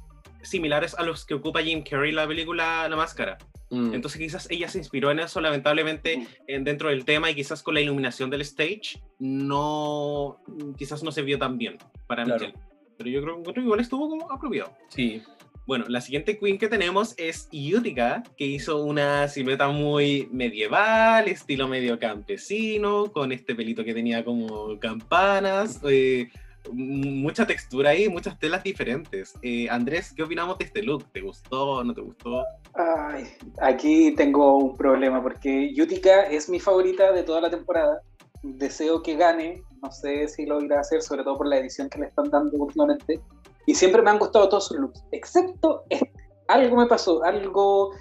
[0.41, 3.37] similares a los que ocupa Jim Carrey en la película La Máscara.
[3.69, 3.93] Mm.
[3.93, 7.73] Entonces quizás ella se inspiró en eso, lamentablemente en- dentro del tema y quizás con
[7.73, 9.01] la iluminación del stage
[9.47, 10.37] no,
[10.77, 11.77] quizás no se vio tan bien
[12.07, 12.39] para Claro.
[12.39, 12.59] Michelle.
[12.97, 14.71] Pero yo creo, creo que igual estuvo como apropiado.
[14.89, 15.21] Sí.
[15.65, 21.69] Bueno, la siguiente queen que tenemos es Utica, que hizo una silueta muy medieval, estilo
[21.69, 26.29] medio campesino, con este pelito que tenía como campanas, eh,
[26.71, 29.35] mucha textura ahí, muchas telas diferentes.
[29.41, 31.05] Eh, Andrés, ¿qué opinamos de este look?
[31.13, 31.81] ¿Te gustó?
[31.83, 32.43] ¿No te gustó?
[32.73, 33.25] Ay,
[33.61, 38.01] aquí tengo un problema porque Utica es mi favorita de toda la temporada.
[38.41, 41.89] Deseo que gane, no sé si lo irá a hacer, sobre todo por la edición
[41.89, 43.21] que le están dando últimamente.
[43.65, 46.11] Y siempre me han gustado todos sus looks, excepto este.
[46.47, 47.91] Algo me pasó, algo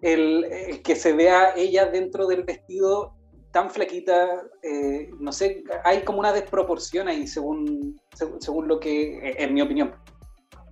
[0.00, 3.14] el, el que se vea ella dentro del vestido
[3.52, 9.18] tan flaquita, eh, no sé, hay como una desproporción ahí según, según, según lo que,
[9.18, 9.92] eh, en mi opinión.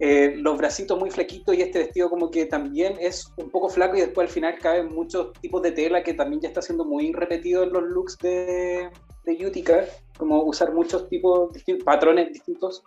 [0.00, 3.96] Eh, los bracitos muy flaquitos y este vestido como que también es un poco flaco
[3.96, 7.12] y después al final caben muchos tipos de tela que también ya está siendo muy
[7.12, 8.90] repetido en los looks de,
[9.24, 9.84] de Utica,
[10.16, 11.50] como usar muchos tipos,
[11.84, 12.84] patrones distintos.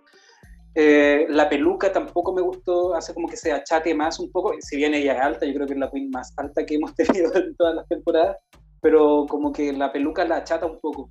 [0.74, 4.78] Eh, la peluca tampoco me gustó, hace como que se achate más un poco, si
[4.78, 7.34] bien ella es alta, yo creo que es la queen más alta que hemos tenido
[7.36, 8.38] en todas las temporadas,
[8.82, 11.10] pero como que la peluca la achata un poco.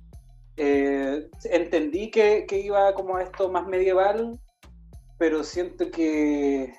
[0.57, 4.39] Eh, entendí que, que iba como a esto más medieval,
[5.17, 6.73] pero siento que,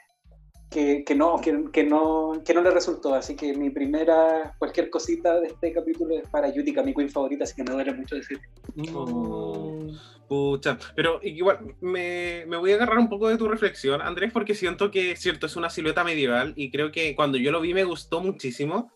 [0.73, 3.15] que, que no, que, que no, que no le resultó.
[3.15, 7.45] Así que mi primera, cualquier cosita de este capítulo es para Yutika, mi queen favorita,
[7.45, 8.41] así que me duele mucho decir.
[8.75, 9.91] Mm.
[10.29, 14.55] Pucha, pero igual me, me voy a agarrar un poco de tu reflexión, Andrés, porque
[14.55, 17.85] siento que, cierto, es una silueta medieval y creo que cuando yo lo vi me
[17.85, 18.91] gustó muchísimo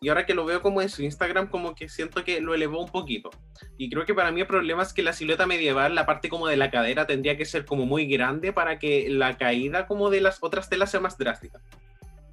[0.00, 2.82] y ahora que lo veo como en su Instagram, como que siento que lo elevó
[2.82, 3.30] un poquito.
[3.76, 6.46] Y creo que para mí el problema es que la silueta medieval, la parte como
[6.46, 10.20] de la cadera, tendría que ser como muy grande para que la caída como de
[10.22, 11.60] las otras telas sea más drástica.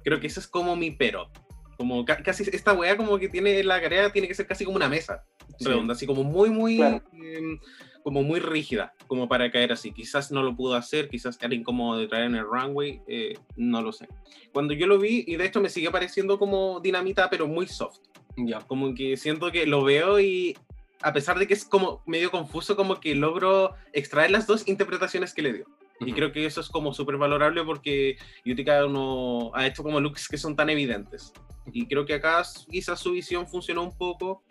[0.02, 1.30] Creo que ese es como mi pero.
[1.76, 4.76] Como ca- casi esta wea como que tiene la cadera, tiene que ser casi como
[4.76, 5.24] una mesa
[5.58, 5.66] Sí.
[5.66, 7.02] redonda, así como muy, muy, Claro.
[7.12, 7.58] em,
[8.02, 9.92] como muy rígida, como para caer así.
[9.92, 13.82] Quizás no lo pudo hacer, quizás era incómodo de traer en el runway, eh, no
[13.82, 14.08] lo sé.
[14.52, 17.98] Cuando yo lo vi, y de hecho me sigue pareciendo como dinamita, pero muy soft.
[18.36, 18.60] Ya.
[18.60, 20.56] Como que siento que lo veo y
[21.02, 25.34] a pesar de que es como medio confuso, como que logro extraer las dos interpretaciones
[25.34, 25.66] que le dio.
[26.00, 26.14] Y Ujú.
[26.14, 28.16] creo que eso es como súper valorable porque
[28.46, 31.32] Utica no ha hecho como looks que son tan evidentes.
[31.72, 34.42] Y creo que acá quizás su visión funcionó un poco.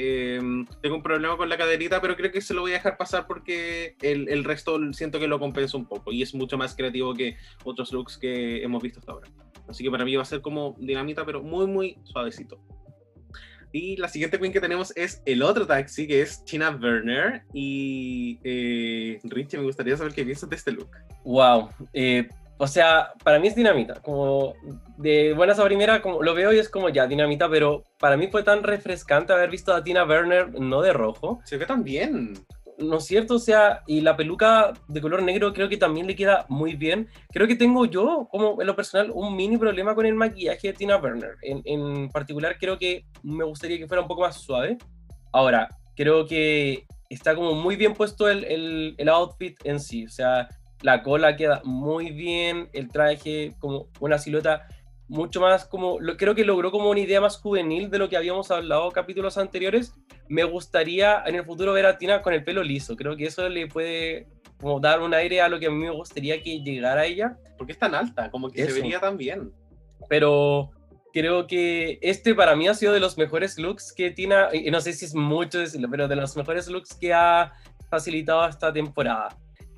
[0.00, 0.40] Eh,
[0.80, 3.26] tengo un problema con la caderita, pero creo que se lo voy a dejar pasar
[3.26, 7.14] porque el, el resto siento que lo compensa un poco y es mucho más creativo
[7.14, 9.28] que otros looks que hemos visto hasta ahora.
[9.68, 12.60] Así que para mí va a ser como dinamita, pero muy, muy suavecito.
[13.72, 17.42] Y la siguiente queen que tenemos es el otro taxi, que es Tina Werner.
[17.52, 20.90] Y eh, Richie, me gustaría saber qué piensas de este look.
[21.24, 21.70] Wow.
[21.92, 23.94] Eh, o sea, para mí es dinamita.
[24.02, 24.54] Como
[24.96, 28.26] de buenas a primera, como lo veo y es como ya dinamita, pero para mí
[28.26, 31.40] fue tan refrescante haber visto a Tina Werner no de rojo.
[31.44, 32.34] Se ve tan bien.
[32.78, 33.34] ¿No es cierto?
[33.34, 37.08] O sea, y la peluca de color negro creo que también le queda muy bien.
[37.32, 40.74] Creo que tengo yo, como en lo personal, un mini problema con el maquillaje de
[40.74, 41.36] Tina Werner.
[41.42, 44.78] En, en particular, creo que me gustaría que fuera un poco más suave.
[45.32, 50.04] Ahora, creo que está como muy bien puesto el, el, el outfit en sí.
[50.04, 50.48] O sea,
[50.82, 54.68] la cola queda muy bien, el traje como una silueta
[55.08, 58.16] mucho más como, lo, creo que logró como una idea más juvenil de lo que
[58.16, 59.94] habíamos hablado capítulos anteriores.
[60.28, 63.48] Me gustaría en el futuro ver a Tina con el pelo liso, creo que eso
[63.48, 64.28] le puede
[64.60, 67.38] como dar un aire a lo que a mí me gustaría que llegara a ella,
[67.56, 68.30] porque es tan alta?
[68.30, 68.74] Como que Eso.
[68.74, 69.52] se vería tan bien.
[70.08, 70.70] pero
[71.12, 74.80] creo que este para mí ha sido de los mejores looks que Tina, y no
[74.80, 77.52] sé si es mucho decirlo, pero de los mejores looks que ha
[77.88, 79.28] facilitado esta temporada.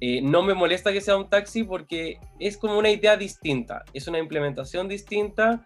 [0.00, 4.08] Eh, no me molesta que sea un taxi porque es como una idea distinta, es
[4.08, 5.64] una implementación distinta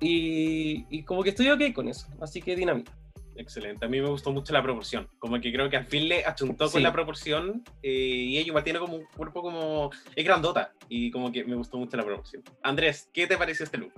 [0.00, 2.92] y, y como que estoy ok con eso, así que dinamita.
[3.36, 3.84] Excelente.
[3.84, 5.08] A mí me gustó mucho la proporción.
[5.18, 8.64] Como que creo que al fin le achuntó con la proporción eh, y ella igual
[8.64, 9.90] tiene como un cuerpo como...
[10.14, 12.42] Es grandota y como que me gustó mucho la proporción.
[12.62, 13.92] Andrés, ¿qué te pareció este look?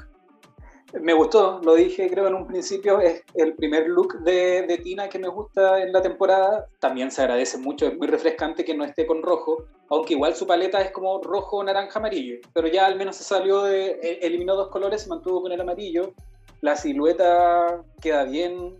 [1.01, 5.19] Me gustó, lo dije creo en un principio, es el primer look de, Tina que
[5.19, 6.69] me gusta en la temporada.
[6.79, 10.47] También se agradece mucho, es muy refrescante que no esté con rojo, aunque igual su
[10.47, 12.37] paleta es como rojo, naranja, amarillo.
[12.55, 15.61] Pero ya al menos se salió de, e- eliminó dos colores, se mantuvo con el
[15.61, 16.13] amarillo.
[16.61, 18.79] La silueta queda bien.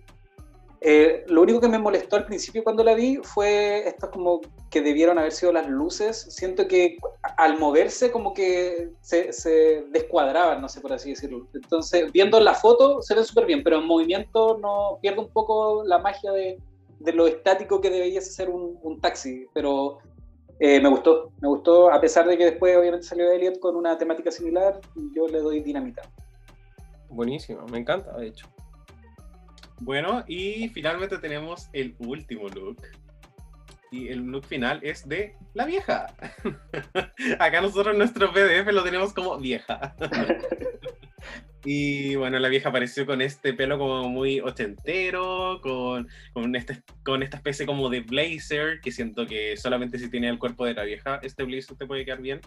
[0.83, 4.41] Eh, lo único que me molestó al principio cuando la vi fue esto como
[4.71, 6.27] que debieron haber sido las luces.
[6.29, 6.99] Siento que
[7.39, 11.47] al moverse como que se, se descuadraban, no sé por así decirlo.
[11.55, 15.83] Entonces, viendo la foto se ven súper bien, pero en movimiento no pierde un poco
[15.85, 16.59] la magia de,
[17.01, 19.47] de lo estático que debería ser un, un taxi.
[19.55, 19.99] Pero
[20.59, 23.97] eh, me gustó, me gustó, a pesar de que después obviamente salió Elliot con una
[23.97, 24.81] temática similar,
[25.15, 26.03] yo le doy dinamita.
[27.09, 28.47] Buenísimo, me encanta, de hecho.
[29.81, 32.83] Bueno, y finalmente tenemos el último look.
[33.93, 36.07] Y el look final es de la vieja.
[37.39, 39.95] Acá nosotros nuestro PDF lo tenemos como vieja.
[41.67, 47.23] y bueno, la vieja apareció con este pelo como muy ochentero, con, con, este, con
[47.23, 50.85] esta especie como de blazer, que siento que solamente si tiene el cuerpo de la
[50.85, 52.41] vieja, este blazer te puede quedar bien.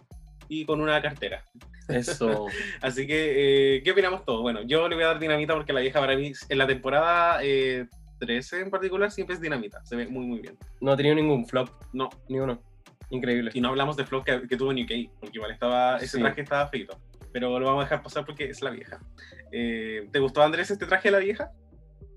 [0.48, 1.44] Y con una cartera.
[1.90, 2.48] Eso.
[2.82, 4.42] Así que, eh, ¿qué opinamos todos?
[4.42, 7.40] Bueno, yo le voy a dar dinamita porque la vieja para mí, en la temporada
[7.44, 7.86] eh,
[8.20, 9.86] 13 en particular, siempre es dinamita.
[9.86, 10.58] Se ve muy, muy bien.
[10.82, 12.62] No ha tenido ningún flop, No, ni uno.
[13.12, 13.52] Increíble.
[13.54, 16.20] y no hablamos de flop que, que tuvo en UK, porque igual estaba, ese Sí.
[16.20, 16.98] traje estaba feito.
[17.32, 19.00] Pero lo vamos a dejar pasar porque es la vieja.
[19.52, 21.52] Eh, ¿Te gustó, Andrés, este traje de la vieja?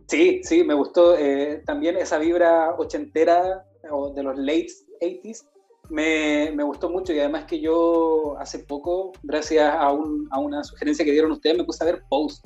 [0.08, 4.66] Sí, sí, me gustó eh, también esa vibra ochentera o de los late
[5.00, 5.46] 80s.
[5.90, 10.64] Me, me gustó mucho y además que yo hace poco, gracias a, un- a una
[10.64, 12.40] sugerencia que dieron ustedes, me puse a ver Pose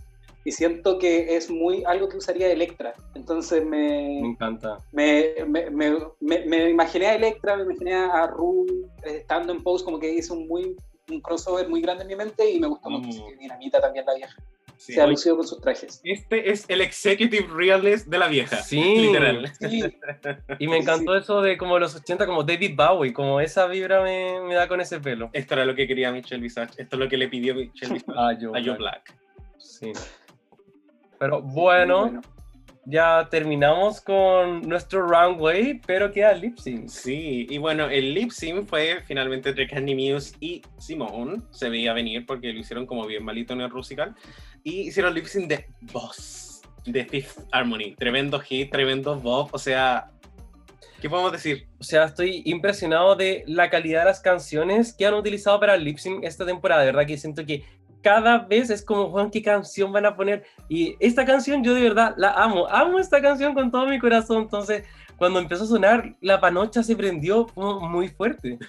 [0.44, 2.94] y siento que es muy algo que usaría Electra.
[3.14, 4.78] Entonces Me me, encanta.
[4.92, 8.64] me, me, me, me- me imaginé a Electra, me imaginé a Ru
[9.04, 10.76] eh, estando en Pose como que hizo un, muy,
[11.10, 13.24] un crossover muy grande en mi mente y me gustó mucho.
[13.24, 13.28] Mm.
[13.28, 14.36] Que Dinamita también la vieja.
[14.78, 16.02] Sí, Se ha lucido con sus trajes.
[16.04, 18.56] Este es el executive realness de la vieja.
[18.56, 18.82] Sí.
[19.06, 19.50] Literal.
[19.58, 19.82] Sí,
[20.58, 24.38] Y me encantó eso de como los 80, como David Bowie, como esa vibra me,
[24.42, 25.30] me da con ese pelo.
[25.32, 26.74] Esto era lo que quería Michelle Visage.
[26.76, 28.54] Esto es lo que le pidió Michelle Visage Ah, yo.
[28.54, 29.14] a Joe Black.
[29.56, 29.92] Sí.
[31.18, 32.20] Pero bueno,
[32.86, 36.88] ya terminamos con nuestro runway, pero queda lip sync.
[36.88, 41.42] Sí, y bueno, el lip sync fue finalmente entre Candy Muse y Simone.
[41.50, 44.14] Se veía venir porque lo hicieron como bien malito en el Rusical.
[44.62, 47.96] Y hicieron lip sync de Boss, de Fifth Harmony.
[47.96, 49.48] Tremendo hit, tremendo bob.
[49.50, 50.12] O sea,
[51.00, 51.66] ¿qué podemos decir?
[51.80, 55.82] O sea, estoy impresionado de la calidad de las canciones que han utilizado para el
[55.82, 56.82] lip sync esta temporada.
[56.82, 57.64] De verdad que siento que
[58.06, 60.44] cada vez es como, Juan, ¿qué canción van a poner?
[60.68, 62.68] Y esta canción yo de verdad la amo.
[62.68, 64.42] Amo esta canción con todo mi corazón.
[64.42, 64.84] Entonces,
[65.16, 68.60] cuando empezó a sonar, la panocha se prendió como muy fuerte.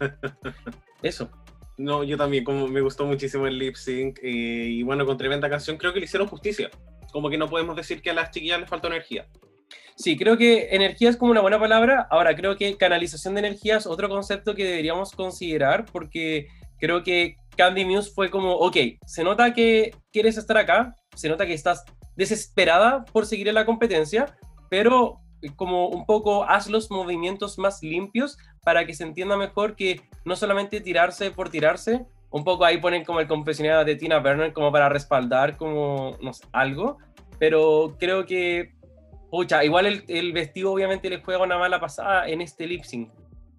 [1.04, 1.30] Eso.
[1.78, 4.18] No, yo también, como me gustó muchísimo el lip sync.
[4.24, 4.26] eh,
[4.70, 6.68] y bueno, con tremenda canción, creo que le hicieron justicia.
[7.12, 9.28] Como que no podemos decir que a las chiquillas les faltó energía.
[9.94, 12.08] Sí, creo que energía es como una buena palabra.
[12.10, 16.48] Ahora, creo que canalización de energía es otro concepto que deberíamos considerar porque
[16.80, 18.74] creo que Candy Muse fue como, ok,
[19.04, 21.84] se nota que quieres estar acá, se nota que estás
[22.16, 24.34] desesperada por seguir en la competencia,
[24.70, 25.18] pero
[25.56, 30.36] como un poco haz los movimientos más limpios para que se entienda mejor que no
[30.36, 34.72] solamente tirarse por tirarse, un poco ahí ponen como el confesionario de Tina Burner como
[34.72, 36.96] para respaldar como, no sé, algo,
[37.38, 38.72] pero creo que
[39.30, 43.10] Pucha, igual el, el vestido obviamente le juega una mala pasada en este lip sync.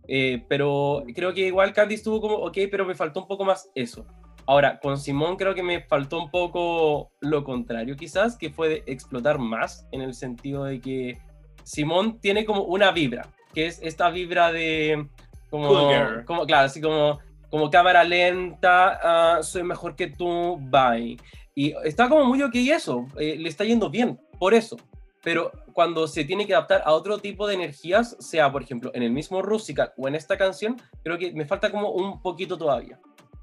[0.08, 3.70] Eh, pero creo que igual Candy estuvo como, ok, pero me faltó un poco más
[3.76, 4.06] eso.
[4.46, 8.84] Ahora, con Simón creo que me faltó un poco lo contrario quizás, que fue de
[8.88, 11.18] explotar más en el sentido de que
[11.64, 15.08] Simón tiene como una vibra, que es esta vibra de
[15.50, 17.20] como, Cool como claro, así como,
[17.50, 19.00] como cámara lenta,
[19.38, 21.18] ah, soy mejor que tú, bye.
[21.54, 24.78] Y está como muy ok eso, eh, le está yendo bien, por eso
[25.24, 29.04] pero cuando se tiene que adaptar a otro tipo de energías, sea por ejemplo en
[29.04, 33.00] el mismo Rusical o en esta canción, creo que me falta como un poquito todavía.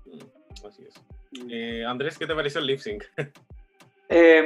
[0.06, 0.94] Mm, Así es.
[1.50, 3.04] Eh, Andrés, ¿qué te pareció el lip sync?
[4.10, 4.42] Eh,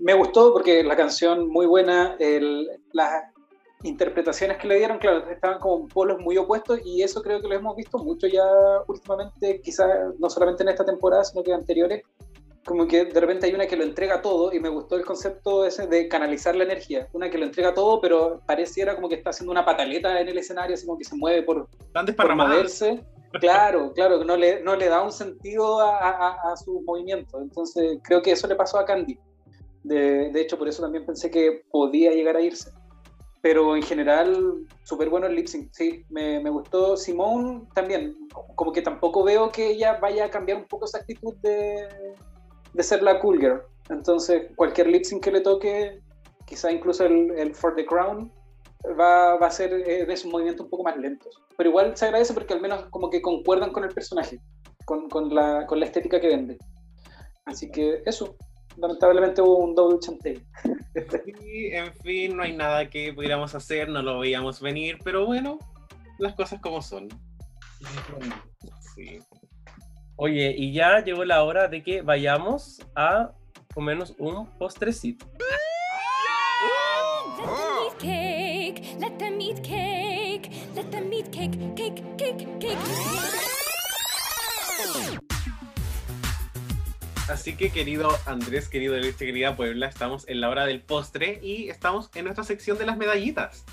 [0.00, 3.26] me gustó porque la canción muy buena, el- las
[3.84, 7.54] interpretaciones que le dieron, claro, estaban como polos muy opuestos y eso creo que lo
[7.54, 8.42] hemos visto mucho ya
[8.88, 9.88] últimamente, quizás
[10.18, 12.02] no solamente en esta temporada, sino que anteriores,
[12.64, 15.64] como que de repente hay una que lo entrega todo y me gustó el concepto
[15.64, 19.30] ese de canalizar la energía, una que lo entrega todo, pero pareciera como que está
[19.30, 21.68] haciendo una pataleta en el escenario, así como que se mueve por,
[22.16, 23.04] por moverse.
[23.40, 27.40] Claro, claro, no le, no le da un sentido a, a, a sus movimientos.
[27.42, 29.18] Entonces, creo que eso le pasó a Candy.
[29.82, 32.70] De, de hecho, por eso también pensé que podía llegar a irse.
[33.42, 35.68] Pero en general, súper bueno el lip sync.
[35.72, 36.96] Sí, me, me gustó.
[36.96, 38.16] Simone también,
[38.54, 41.86] como que tampoco veo que ella vaya a cambiar un poco esa actitud de,
[42.78, 43.60] de ser la cool girl.
[43.90, 46.00] Entonces, cualquier lip sync que le toque,
[46.46, 48.32] quizá incluso el, el For the Crown,
[48.98, 51.42] va, va a ser eh, de esos movimientos un poco más lentos.
[51.56, 54.40] Pero igual se agradece porque al menos como que concuerdan con el personaje,
[54.84, 56.56] con, con, la, con la estética que vende.
[57.46, 58.36] Así que eso,
[58.76, 60.40] lamentablemente hubo un double chantey.
[61.42, 65.58] Y, en fin, no hay nada que pudiéramos hacer, no lo veíamos venir, pero bueno,
[66.18, 67.08] las cosas como son.
[68.94, 69.18] Sí.
[70.20, 73.30] Oye, y ya llegó la hora de que vayamos a
[73.72, 75.26] comernos un postrecito.
[75.30, 75.46] Let
[77.38, 78.82] them eat cake.
[78.98, 80.50] Let them eat cake.
[80.74, 81.76] Let them eat cake.
[81.76, 82.78] Cake, cake, cake.
[87.28, 91.68] Así que querido Andrés, querido Leche, querida Puebla, estamos en la hora del postre y
[91.68, 93.64] estamos en nuestra sección de las medallitas,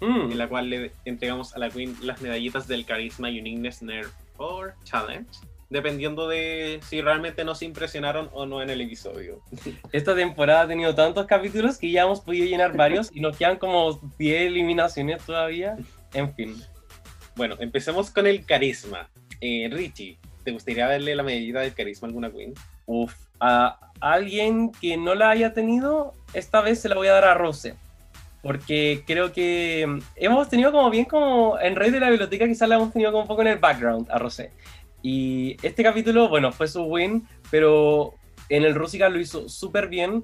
[0.00, 4.10] Mm, en la cual le entregamos a la Queen las medallitas del Carisma, Uniqueness, Nerve
[4.36, 5.28] or Challenge,
[5.70, 9.42] dependiendo de si realmente nos impresionaron o no en el episodio.
[9.92, 13.58] Esta temporada ha tenido tantos capítulos que ya hemos podido llenar varios y nos quedan
[13.58, 15.76] como 10 eliminaciones todavía.
[16.14, 16.56] En fin.
[17.36, 19.10] Bueno, empecemos con el Carisma.
[19.40, 22.54] Eh, Richie, ¿te gustaría darle la medallita del Carisma a alguna Queen?
[22.86, 27.24] Uf, a alguien que no la haya tenido, esta vez se la voy a dar
[27.24, 27.74] a Rose.
[28.42, 32.76] Porque creo que hemos tenido como bien como en Rey de la Biblioteca quizás la
[32.76, 34.52] hemos tenido como un poco en el background a Rosé.
[35.02, 38.14] Y este capítulo, bueno, fue su win, pero
[38.48, 40.22] en el Rusical lo hizo súper bien.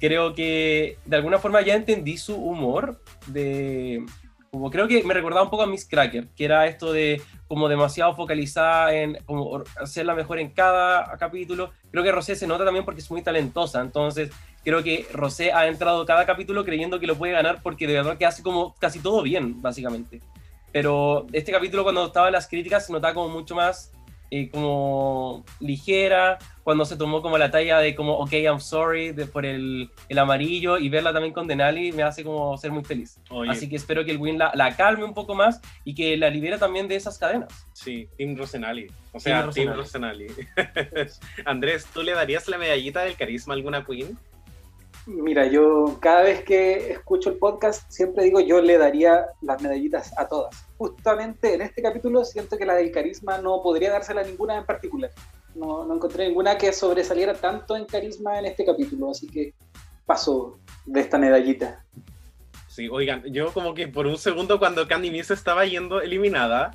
[0.00, 4.04] Creo que de alguna forma ya entendí su humor de...
[4.50, 7.68] Como creo que me recordaba un poco a Miss Cracker, que era esto de como
[7.68, 11.72] demasiado focalizada en como hacerla mejor en cada capítulo.
[11.90, 14.30] Creo que Rosé se nota también porque es muy talentosa, entonces
[14.62, 18.16] creo que Rosé ha entrado cada capítulo creyendo que lo puede ganar porque de verdad
[18.16, 20.20] que hace como casi todo bien, básicamente.
[20.70, 23.92] Pero este capítulo cuando estaba en las críticas se notaba como mucho más
[24.36, 29.26] eh, como ligera, cuando se tomó como la talla de como, ok, I'm sorry de,
[29.26, 33.20] por el, el amarillo y verla también con Denali me hace como ser muy feliz.
[33.30, 36.16] Oye, Así que espero que el win la, la calme un poco más y que
[36.16, 37.64] la libere también de esas cadenas.
[37.74, 38.88] sí, Team Rosenali.
[39.12, 40.26] O sea, Team Rosenali.
[41.44, 44.18] Andrés, ¿tú le darías la medallita del Carisma a alguna Queen?
[45.06, 50.16] Mira, yo cada vez que escucho el podcast siempre digo yo le daría las medallitas
[50.18, 50.66] a todas.
[50.78, 54.64] Justamente en este capítulo siento que la del carisma no podría dársela a ninguna en
[54.64, 55.10] particular.
[55.54, 59.52] No, no encontré ninguna que sobresaliera tanto en carisma en este capítulo, así que
[60.06, 61.84] paso de esta medallita.
[62.68, 66.72] Sí, oigan, yo como que por un segundo cuando Candy Muse estaba yendo eliminada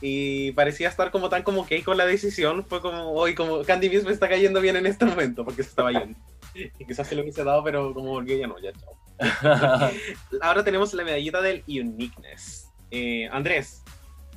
[0.00, 3.88] y parecía estar como tan como que con la decisión, fue como, hoy como Candy
[3.88, 6.18] Muse me está cayendo bien en este momento porque se estaba yendo.
[6.78, 8.96] Y quizás se lo hubiese dado, pero como volvió ya no, ya chao.
[10.42, 12.70] Ahora tenemos la medallita del Uniqueness.
[12.90, 13.82] Eh, Andrés,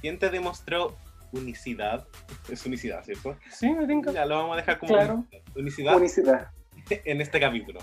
[0.02, 0.96] ¿quién te demostró
[1.32, 2.08] unicidad?
[2.50, 3.38] Es unicidad, ¿cierto?
[3.52, 4.12] sí, me tinca.
[4.12, 5.26] Ya lo vamos a dejar como Claro.
[5.56, 6.48] unicidad Unicidad.
[6.90, 7.80] en este capítulo.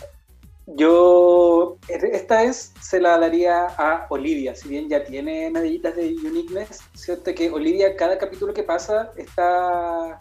[0.66, 6.80] Yo esta vez se la daría a Olivia, si bien ya tiene medallitas de uniqueness,
[6.94, 10.18] cierto que Olivia cada capítulo que pasa está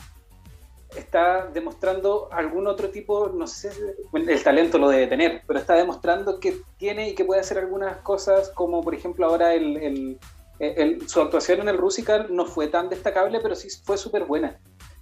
[0.97, 3.72] está demostrando algún otro tipo, no sé,
[4.11, 7.57] bueno, el talento lo debe tener, pero está demostrando que tiene y que puede hacer
[7.57, 10.19] algunas cosas, como por ejemplo ahora el, el-
[10.59, 14.57] el- su actuación en el Rusical no fue tan destacable, pero sí fue súper buena.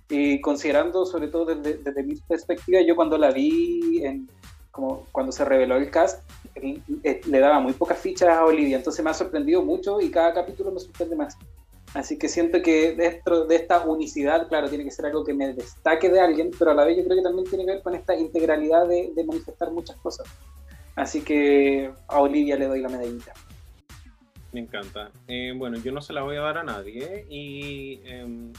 [0.10, 4.28] Y considerando, sobre todo desde, desde mi perspectiva, yo cuando la vi, en,
[4.72, 6.24] como cuando se reveló el cast,
[6.56, 10.34] eh, le daba muy pocas fichas a Olivia, entonces me ha sorprendido mucho y cada
[10.34, 11.38] capítulo me sorprende más.
[11.94, 15.54] Así que siento que dentro de esta unicidad, claro, tiene que ser algo que me
[15.54, 17.94] destaque de alguien, pero a la vez yo creo que también tiene que ver con
[17.94, 20.28] esta integralidad de, de manifestar muchas cosas.
[20.96, 23.34] Así que a Olivia le doy la medallita.
[24.52, 25.10] Me encanta.
[25.28, 28.54] Eh, bueno, yo no se la voy a dar a nadie y em,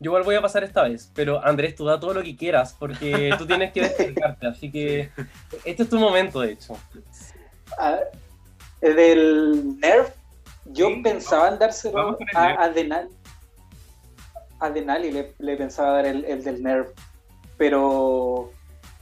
[0.00, 2.74] Yo igual voy a pasar esta vez, pero Andrés, tú da todo lo que quieras,
[2.78, 5.10] porque tú tienes que despegarte, así que
[5.64, 6.78] este es tu momento, de hecho.
[8.80, 10.14] Del Nerf,
[10.72, 13.08] yo Sí, pensaba en dárselo vamos con el a, a Denali.
[14.60, 16.88] A Denali le, le pensaba dar el, el del Nerf,
[17.56, 18.50] pero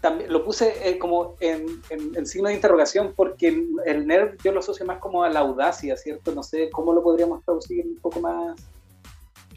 [0.01, 4.35] también lo puse eh, como en, en- en signo de interrogación porque el, el Nerf
[4.45, 6.33] yo lo asocio más como a la audacia, ¿cierto?
[6.33, 8.57] No sé cómo lo podríamos traducir un poco más.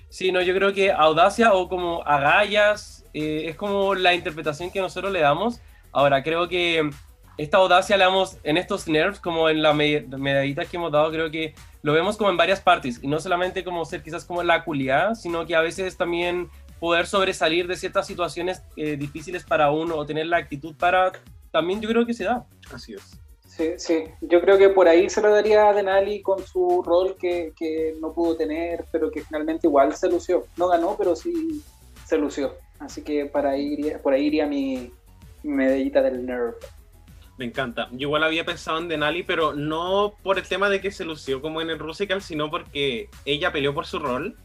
[0.09, 4.79] Sí, no, yo creo que audacia o como agallas eh, es como la interpretación que
[4.79, 5.59] nosotros le damos.
[5.91, 6.89] Ahora, creo que
[7.37, 11.11] esta audacia la damos en estos nerfs, como en la me- medallitas que hemos dado,
[11.11, 14.43] creo que lo vemos como en varias partes, y no solamente como ser quizás como
[14.43, 16.49] la culiada, sino que a veces también
[16.79, 21.11] poder sobresalir de ciertas situaciones eh, difíciles para uno o tener la actitud para,
[21.51, 22.45] también yo creo que se da.
[22.73, 23.19] así es.
[23.45, 27.17] Sí, sí, yo creo que por ahí se lo daría a Denali con su rol
[27.19, 30.45] que, que no pudo tener, pero que finalmente igual se lució.
[30.55, 31.61] No ganó, pero sí
[32.05, 32.55] se lució.
[32.79, 34.91] Así que para ahí iría- por ahí iría mi
[35.43, 36.55] mi medallita del Nerf.
[37.39, 37.87] Me encanta.
[37.91, 41.41] Yo igual había pensado en Denali, pero no por el tema de que se lució
[41.41, 44.35] como en el Rusical, sino porque ella peleó por su rol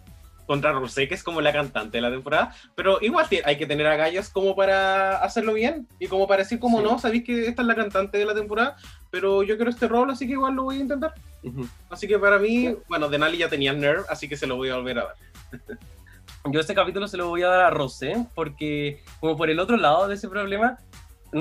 [0.46, 3.86] contra Rosé, que es como la cantante de la temporada, pero igual hay que tener
[3.88, 6.84] a gallas como para hacerlo bien y como para decir como Sí.
[6.84, 8.76] no, sabéis que esta es la cantante de la temporada,
[9.10, 11.14] pero yo quiero este rol, así que igual lo voy a intentar.
[11.42, 11.66] Ujú.
[11.90, 14.76] Así que para mí, bueno, Denali ya tenía Nerve, así que se lo voy a
[14.76, 15.14] volver a dar.
[16.52, 19.78] Yo este capítulo se lo voy a dar a Rosé, porque como por el otro
[19.78, 20.78] lado de ese problema,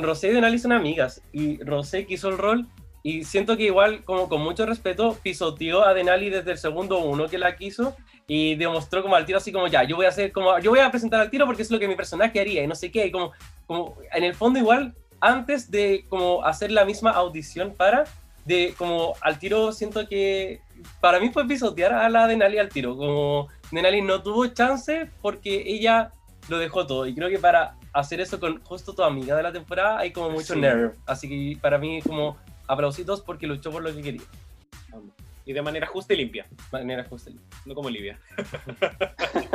[0.01, 2.67] Rosé y Denali son amigas, y Rosé quiso el rol,
[3.03, 7.27] y siento que igual, como con mucho respeto, pisoteó a Denali desde el segundo uno
[7.27, 7.95] que la quiso,
[8.25, 10.79] y demostró como al tiro así como, ya, yo voy a hacer como, yo voy
[10.79, 13.11] a presentar al tiro porque es lo que mi personaje haría, y no sé qué,
[13.11, 13.33] como,
[13.67, 18.05] como en el fondo igual, antes de como hacer la misma audición para,
[18.45, 20.59] de como al tiro siento que
[20.99, 25.63] para mí fue pisotear a la Denali al tiro, como Denali no tuvo chance porque
[25.65, 26.11] ella
[26.49, 27.07] lo dejó todo.
[27.07, 30.29] Y creo que para hacer eso con justo tu amiga de la temporada hay como
[30.31, 30.59] mucho Sí.
[30.59, 30.93] nerve.
[31.05, 32.37] Así que para mí como
[32.67, 34.21] aplausitos porque luchó por lo que quería.
[35.45, 37.31] Y de manera justa y limpia, De manera justa.
[37.65, 38.19] no como Olivia.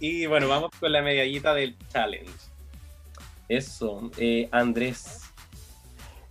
[0.00, 2.30] y bueno, vamos con la medallita del challenge.
[3.48, 5.22] Eso, eh, Andrés.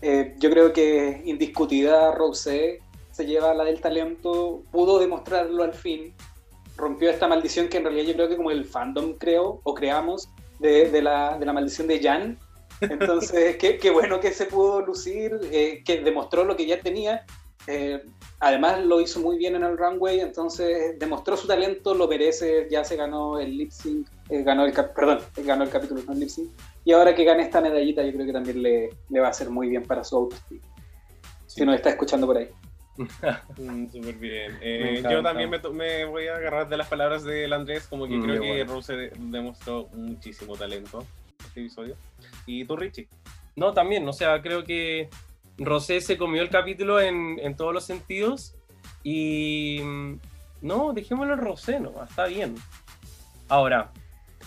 [0.02, 2.80] Eh, yo creo que indiscutida Rosé
[3.12, 6.14] se lleva la del talento, pudo demostrarlo al fin,
[6.78, 10.30] rompió esta maldición que en realidad yo creo que como el fandom creo o creamos
[10.60, 12.38] de, de la, de la maldición de Jan.
[12.82, 17.26] Entonces, qué, qué bueno que se pudo lucir, eh, que demostró lo que ya tenía.
[17.68, 18.02] Eh,
[18.40, 22.84] además lo hizo muy bien en el runway, entonces demostró su talento, lo merece, ya
[22.84, 26.30] se ganó el lip sync, eh, ganó el perdón, ganó el capítulo, no el lip
[26.30, 26.50] sync.
[26.86, 29.50] Y ahora que gane esta medallita, yo creo que también le, le va a hacer
[29.50, 30.66] muy bien para su autoestima.
[31.46, 32.50] Si nos está escuchando por ahí.
[33.58, 34.58] Mm, Súper bien.
[34.62, 38.16] Eh, yo también me, me voy a agarrar de las palabras del Andrés, como que
[38.18, 38.74] Mm, creo que bueno.
[38.74, 41.06] Rose de- demostró muchísimo talento
[41.46, 41.96] este episodio.
[42.46, 43.08] ¿Y tú, Richie?
[43.56, 45.10] No, también, o sea, creo que
[45.58, 48.56] Rosé se comió el capítulo en, en todos los sentidos
[49.04, 50.14] y mm,
[50.62, 52.56] no, dejémoslo en Rosé, no, está bien.
[53.48, 53.92] Ahora,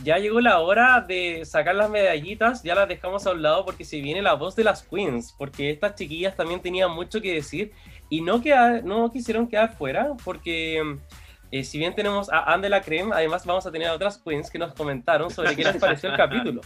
[0.02, 3.84] ya llegó la hora de sacar las medallitas, ya las dejamos a un lado porque
[3.84, 7.72] se viene la voz de las queens, porque estas chiquillas también tenían mucho que decir
[8.12, 10.98] y no, quedar, no quisieron quedar fuera porque...
[11.50, 14.18] eh, si bien tenemos a Anne de la Creme, además vamos a tener a otras
[14.18, 16.60] queens que nos comentaron sobre qué les pareció el capítulo.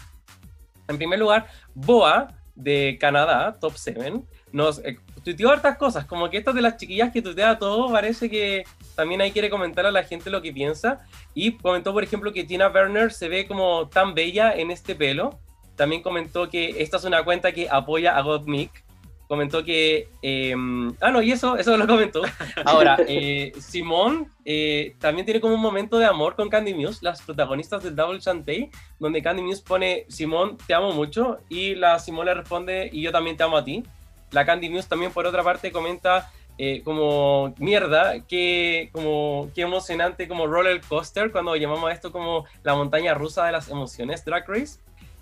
[0.88, 6.38] En primer lugar, Boa de Canadá, Top 7, nos eh, tuiteó hartas cosas, como que
[6.38, 8.64] esta de las chiquillas que tuitea todo, parece que
[8.96, 11.06] también ahí quiere comentar a la gente lo que piensa.
[11.32, 15.38] Y comentó, por ejemplo, que Tina Werner se ve como tan bella en este pelo.
[15.76, 18.85] También comentó que esta es una cuenta que apoya a Gottmik.
[19.28, 20.08] Comentó que...
[20.22, 20.54] eh,
[21.00, 22.22] ah, no, y eso, eso lo comentó.
[22.64, 27.22] Ahora, eh, Simón eh, también tiene como un momento de amor con Candy Muse, las
[27.22, 28.70] protagonistas del Double Chantey,
[29.00, 33.10] donde Candy Muse pone, Simón, te amo mucho, y la Simón le responde, y yo
[33.10, 33.82] también te amo a ti.
[34.30, 40.28] La Candy Muse también, por otra parte, comenta eh, como, mierda, que como, qué emocionante
[40.28, 44.48] como roller coaster, cuando llamamos a esto como la montaña rusa de las emociones, Drag
[44.48, 44.78] Race.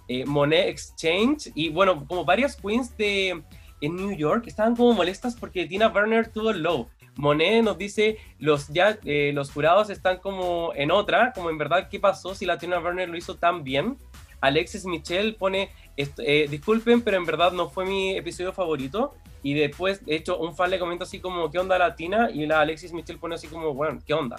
[0.07, 3.43] Eh, Monet Exchange, y bueno, como varias queens de
[3.81, 6.89] en New York estaban como molestas porque Tina Burner tuvo el low.
[7.17, 11.89] Monet nos dice, los, ya, eh, los jurados están como en otra, como en verdad,
[11.89, 13.97] ¿qué pasó si la Tina Burner lo hizo tan bien?
[14.41, 19.15] Alexis Michel pone, eh, disculpen, pero en verdad no fue mi episodio favorito.
[19.43, 22.31] Y después, de hecho, un fan le comenta así como, ¿qué onda la Tina?
[22.31, 24.37] Y la Alexis Michel pone así como, bueno, ¿qué onda?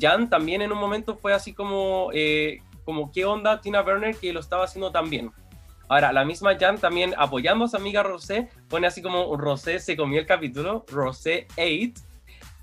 [0.00, 4.32] Jan también en un momento fue así como, eh, como ¿qué onda Tina Burner que
[4.32, 5.30] lo estaba haciendo tan bien?
[5.94, 10.18] Ahora, la misma Jan también apoyando a amiga Rosé, pone así como Rosé se comió
[10.18, 12.02] el capítulo, Rosé 8.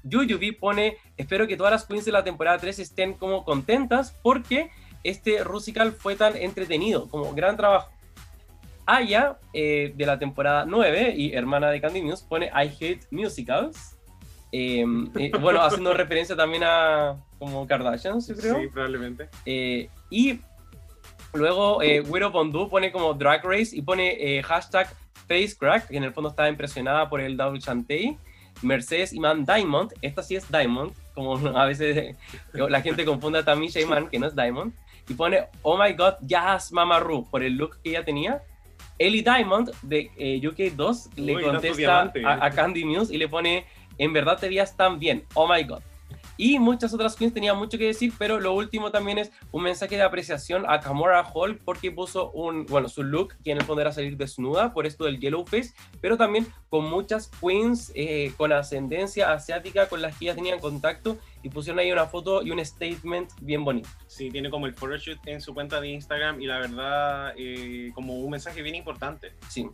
[0.04, 4.70] Yuyubi pone, espero que todas las queens de la temporada 3 estén como contentas porque
[5.06, 7.90] este Rusical fue tan entretenido, como gran trabajo.
[8.86, 13.98] Aya, eh, de la temporada 9 y hermana de Candy News, pone I hate musicals.
[14.52, 14.84] Eh,
[15.16, 18.60] eh, bueno, haciendo referencia también a como Kardashians, yo creo.
[18.60, 19.30] Sí, probablemente.
[19.46, 20.42] Eh, y
[21.34, 24.94] luego eh, Bondu pone como Drag Race y pone eh, hashtag
[25.28, 28.18] FaceCrack, que en el fondo estaba impresionada por el Double Chantey.
[28.62, 32.16] Mercedes Iman Diamond, esta sí es Diamond, como a veces eh,
[32.54, 34.74] la gente confunde a Tamisha Iman, que no es Diamond,
[35.08, 38.44] y pone Oh my god, yes, Mama Ru, por el look que ella tenía.
[39.00, 43.66] Ellie Diamond de eh, UK2 le Uy, contesta a, a Candy Muse y le pone
[43.98, 45.82] En verdad te veías tan bien, oh my god.
[46.42, 49.96] Y muchas otras queens tenían mucho que decir, pero lo último también es un mensaje
[49.96, 53.84] de apreciación a Kamora Hall porque puso un, bueno, su look, que en el fondo
[53.84, 58.52] era salir desnuda por esto del yellow face, pero también con muchas queens eh, con
[58.54, 62.66] ascendencia asiática con las que ya tenían contacto y pusieron ahí una foto y un
[62.66, 63.90] statement bien bonito.
[64.08, 68.16] Sí, tiene como el photoshoot en su cuenta de Instagram y la verdad, eh, como
[68.16, 69.36] un mensaje bien importante.
[69.48, 69.70] Sí.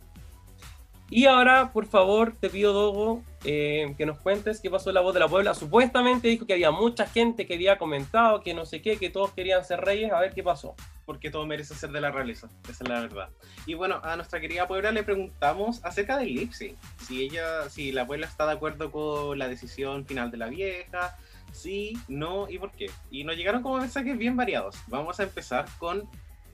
[1.10, 5.00] Y ahora, por favor, te pido, Dogo, eh, que nos cuentes qué pasó en la
[5.00, 5.54] voz de la Puebla.
[5.54, 9.32] Supuestamente dijo que había mucha gente que había comentado que no sé qué, que todos
[9.32, 10.12] querían ser reyes.
[10.12, 10.74] A ver qué pasó.
[11.08, 13.30] porque todo merece ser de la realeza, esa es la verdad.
[13.64, 17.92] Y bueno, a nuestra querida Puebla le preguntamos acerca del lip sync, si ella, si
[17.92, 21.16] la Puebla está de acuerdo con la decisión final de la vieja,
[21.50, 22.90] sí, no y por qué.
[23.10, 24.76] Y nos llegaron como mensajes bien variados.
[24.88, 26.06] Vamos a empezar con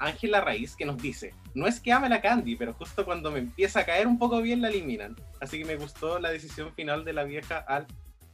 [0.06, 3.38] Ángela Raíz que nos dice, no es que ame la Candy, pero justo cuando me
[3.38, 5.16] empieza a caer un poco bien la eliminan.
[5.40, 7.86] Así que me gustó la decisión final de la vieja al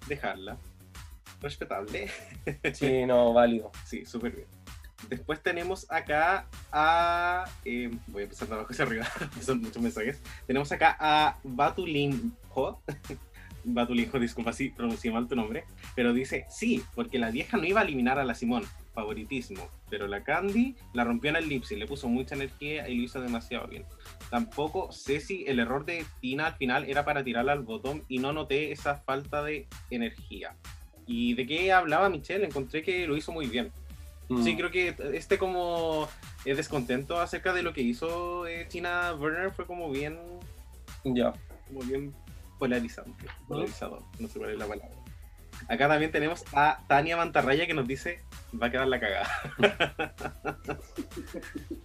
[0.07, 0.57] dejarla.
[1.41, 2.09] Respetable.
[2.75, 3.71] Sí, no, válido.
[3.85, 4.49] Sí, súper bien.
[5.09, 7.45] Después tenemos acá a.
[7.65, 9.07] eh, voy a empezar de abajo hacia arriba,
[9.41, 10.21] son muchos mensajes.
[10.47, 12.83] Tenemos acá a Batulinjo.
[13.65, 15.65] Batulinjo, disculpa si pronuncié mal tu nombre.
[15.95, 18.65] Pero dice: Sí, porque la vieja no iba a eliminar a la Simón.
[19.01, 19.69] Favoritismo.
[19.89, 23.21] Pero la Candy la rompió en el lipsy, le puso mucha energía y lo hizo
[23.21, 23.85] demasiado bien.
[24.31, 28.19] Tampoco sé si el error de Tina al final era para tirarla al botón y
[28.19, 30.55] no noté esa falta de energía.
[31.07, 32.45] ¿Y de qué hablaba Michelle?
[32.45, 33.73] Encontré que lo hizo muy bien.
[34.29, 34.45] Mm.
[34.45, 36.09] Sí, creo que este como
[36.45, 40.19] eh, descontento acerca de lo que hizo eh, Tina Burner fue como bien,
[41.05, 41.33] Ya.
[41.67, 42.15] como bien
[42.59, 44.95] polarizante, polarizador, no sé cuál es la palabra.
[45.69, 48.21] Acá también tenemos a Tania Mantarraya que nos dice,
[48.61, 49.29] va a quedar la cagada.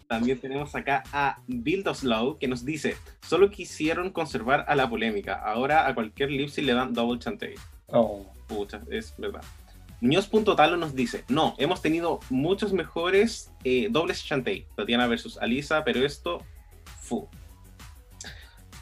[0.07, 5.87] también tenemos acá a Buildoslow que nos dice, solo quisieron conservar a la polémica, ahora
[5.87, 7.55] a cualquier lipsy le dan double chantey.
[7.87, 8.25] Oh.
[8.47, 9.41] Pucha, es verdad.
[10.01, 16.05] Muñoz.talo nos dice, no, hemos tenido muchos mejores eh, dobles Shantae, Tatiana versus Alisa, pero
[16.05, 16.43] esto,
[16.99, 17.27] fu.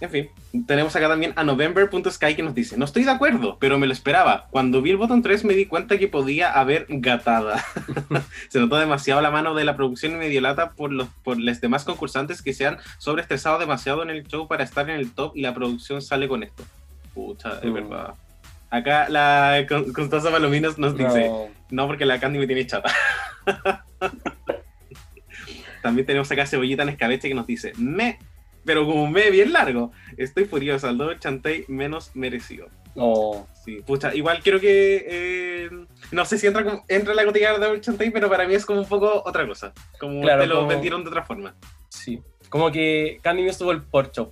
[0.04, 0.30] En fin,
[0.68, 3.94] tenemos acá también a November.sky que nos dice, no estoy de acuerdo, pero me lo
[3.94, 4.48] esperaba.
[4.52, 7.64] Cuando vi el botón 3 me di cuenta que podía haber gatada.
[8.50, 12.42] se notó demasiado la mano de la producción inmediata por los, por los demás concursantes
[12.42, 15.54] que se han sobreestresado demasiado en el show para estar en el top y la
[15.54, 16.66] producción sale con esto.
[17.14, 17.74] Pucha, es Mm.
[17.74, 18.14] verdad.
[18.72, 21.48] Acá la Con- Constanza Palominos nos dice, No.
[21.72, 22.92] no, porque la Candy me tiene chata.
[25.82, 28.18] También tenemos acá Cebollita en escabeche que nos dice, me,
[28.66, 32.68] pero como un me bien largo, estoy furiosa, al doble chantey menos merecido.
[32.96, 33.48] No.
[33.66, 35.70] Sí, pucha, igual creo que, eh,
[36.12, 38.82] no sé si entra, en la cotidiana de doble chantey, pero para mí es como
[38.82, 41.56] un poco otra cosa, como Claro, te lo como- vendieron de otra forma.
[41.90, 42.22] Sí.
[42.50, 44.30] Como que Candy me estuvo el porcho.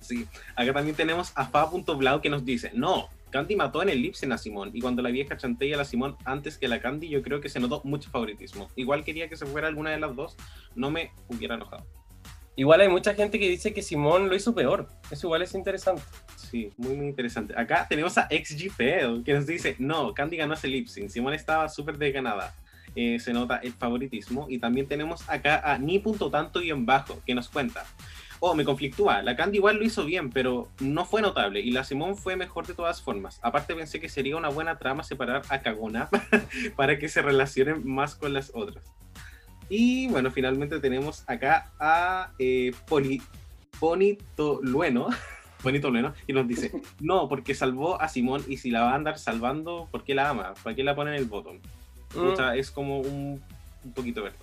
[0.00, 4.30] Sí, acá también tenemos a fa.blau que nos dice, no, Candy mató en el Lipsen
[4.30, 7.22] a Simón y cuando la vieja chantea a la Simón antes que la Candy yo
[7.22, 8.68] creo que se notó mucho favoritismo.
[8.76, 10.36] Igual quería que se fuera alguna de las dos,
[10.76, 11.84] no me hubiera enojado.
[12.56, 14.88] Igual hay mucha gente que dice que Simón lo hizo peor.
[15.10, 16.02] Eso igual es interesante.
[16.36, 17.54] Sí, muy muy interesante.
[17.56, 18.76] Acá tenemos a XG
[19.24, 22.54] que nos dice, no, Candy ganó ese lip Simón estaba súper desganada.
[22.96, 24.46] Eh, se nota el favoritismo.
[24.48, 27.84] Y también tenemos acá a ni.tanto-bajo que nos cuenta.
[28.38, 29.22] Oh, me conflictúa.
[29.22, 31.60] La Candy igual lo hizo bien, pero no fue notable.
[31.60, 33.40] Y la Simón fue mejor de todas formas.
[33.42, 36.08] Aparte pensé que sería una buena trama separar a Cagona
[36.76, 38.84] para que se relacionen más con las otras.
[39.68, 43.22] Y bueno, finalmente tenemos acá a eh, Poli,
[43.80, 45.08] Ponito Lueno.
[45.62, 48.94] Bonito Lueno, y nos dice, no, porque salvó a Simón y si la va a
[48.94, 50.54] andar salvando, ¿por qué la ama?
[50.62, 51.60] ¿Para qué la pone en el botón?
[52.14, 52.26] Mm.
[52.28, 53.42] O sea, es como un,
[53.84, 54.38] un poquito verdad.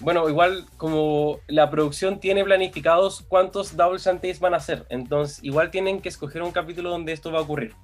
[0.00, 5.70] Bueno, igual como la producción tiene planificados cuántos double shantays van a hacer, entonces igual
[5.72, 7.74] tienen que escoger un capítulo donde esto va a ocurrir.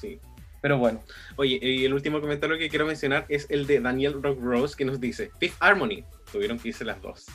[0.00, 0.20] Sí.
[0.60, 1.00] Pero bueno,
[1.36, 4.84] Oye, y el último comentario que quiero mencionar es el de Daniel Rock Rose que
[4.84, 7.26] nos dice, Fifth Harmony, tuvieron que irse las dos.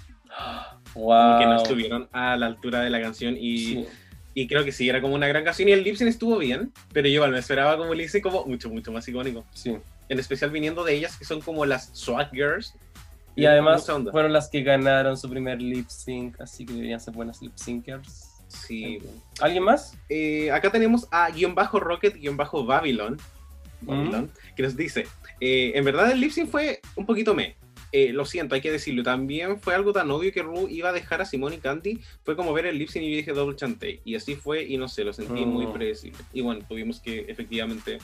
[0.96, 1.40] wow.
[1.40, 3.86] Que no estuvieron a la altura de la canción y, Sí.
[4.34, 6.72] y creo que sí, era como una gran canción y el lip sync estuvo bien,
[6.92, 9.46] pero yo igual me esperaba como el lip sync como mucho, mucho más icónico.
[9.54, 9.78] sí.
[10.10, 12.74] En especial viniendo de ellas que son como las swag girls.
[13.36, 17.42] Y además fueron las que ganaron su primer lip sync, así que deberían ser buenas
[17.42, 18.30] lip syncers.
[18.48, 19.00] Sí,
[19.40, 19.98] ¿Alguien más?
[20.10, 23.18] Eh, acá tenemos a guion bajo Rocket guion bajo Babylon,
[23.82, 25.08] Babylon, que nos dice,
[25.40, 27.56] eh, en verdad el lip sync fue un poquito me.
[27.96, 29.04] Eh, lo siento, hay que decirlo.
[29.04, 32.00] También fue algo tan obvio que Ru iba a dejar a Simone y Candy.
[32.24, 34.02] Fue como ver el lip sync y yo dije double chantey.
[34.04, 36.18] Y así fue y no sé, lo sentí muy predecible.
[36.34, 38.00] Y bueno, tuvimos que efectivamente...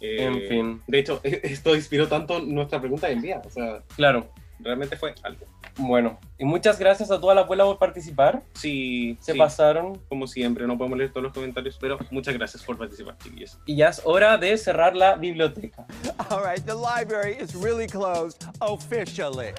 [0.00, 0.82] eh, En fin.
[0.86, 3.42] De hecho, esto inspiró tanto nuestra pregunta del día.
[3.44, 4.30] O sea, Claro.
[4.60, 5.46] Realmente fue algo.
[5.76, 8.42] Bueno, y muchas gracias a toda la abuela por participar.
[8.54, 9.98] Sí, Se sí, pasaron.
[10.08, 13.58] como siempre, no podemos leer todos los comentarios, pero muchas gracias por participar, chiquillos.
[13.66, 15.86] Y ya es hora de cerrar la biblioteca.
[16.30, 19.52] All right, the library is really closed officially.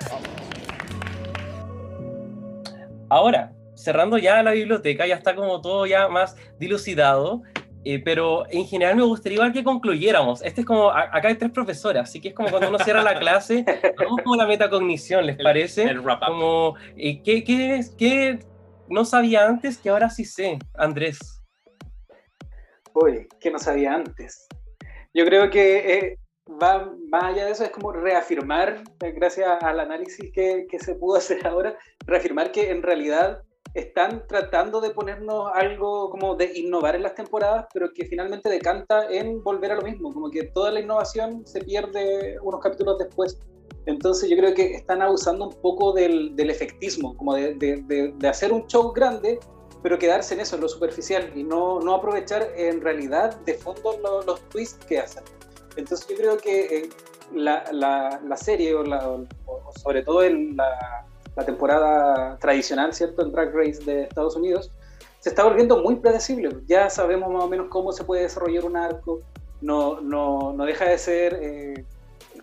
[3.10, 7.42] Ahora, cerrando ya la biblioteca, ya está como todo ya más dilucidado,
[7.84, 10.42] eh, pero en general me gustaría igual que concluyéramos.
[10.42, 13.02] Este es como, a- acá hay tres profesoras, así que es como cuando uno cierra
[13.02, 13.64] la clase,
[13.98, 15.84] vamos como la metacognición, ¿les El- parece?
[15.84, 16.28] el wrap up.
[16.28, 18.40] Como, eh, ¿qué, qué, qué
[18.88, 21.42] no sabía antes que ahora sí sé, Andrés?
[22.94, 24.48] Uy, que no sabía antes.
[25.14, 26.20] Yo creo que eh,
[26.62, 30.96] va más allá de eso, es como reafirmar, eh, gracias al análisis que, que se
[30.96, 36.96] pudo hacer ahora, reafirmar que en realidad están tratando de ponernos algo como de innovar
[36.96, 40.72] en las temporadas, pero que finalmente decanta en volver a lo mismo, como que toda
[40.72, 43.40] la innovación se pierde unos capítulos después.
[43.86, 48.14] Entonces yo creo que están abusando un poco del, del efectismo, como de, de- de-
[48.16, 49.40] de hacer un show grande,
[49.82, 53.98] pero quedarse en eso, en lo superficial, y no, no aprovechar en realidad de fondo
[54.04, 55.24] lo- los twists que hacen.
[55.78, 56.90] Entonces yo creo que eh,
[57.34, 61.06] la, la- la serie, o, la- o- o sobre todo en la,
[61.36, 63.22] la temporada tradicional, ¿cierto?
[63.22, 64.72] El Drag Race de Estados Unidos,
[65.20, 66.50] se está volviendo muy predecible.
[66.68, 69.22] Ya sabemos más o menos cómo se puede desarrollar un arco,
[69.62, 71.86] no, no, no deja de ser eh,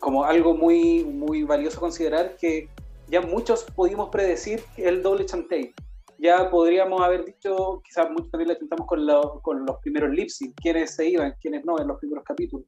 [0.00, 2.68] como algo muy, muy valioso considerar que
[3.08, 5.74] ya muchos pudimos predecir el doble chantey.
[6.18, 10.28] Ya podríamos haber dicho, quizás muchos también lo intentamos con, lo- con los primeros lip
[10.28, 12.66] sync, quiénes se iban, quiénes no en los primeros capítulos.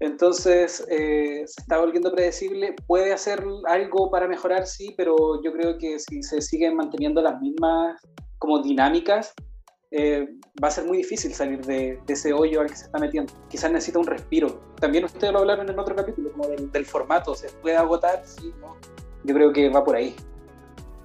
[0.00, 2.74] Entonces, eh, se está volviendo predecible.
[2.86, 7.40] Puede hacer algo para mejorar, sí, pero yo creo que si se siguen manteniendo las
[7.40, 8.00] mismas
[8.38, 9.32] como dinámicas,
[9.90, 10.28] eh,
[10.62, 13.32] va a ser muy difícil salir de, ese hoyo al que se está metiendo.
[13.48, 14.60] Quizás necesita un respiro.
[14.80, 17.34] También ustedes lo hablaron en otro capítulo, como del, del formato.
[17.34, 18.22] ¿Se puede agotar?
[18.26, 18.76] Sí, no.
[19.24, 20.14] Yo creo que va por ahí.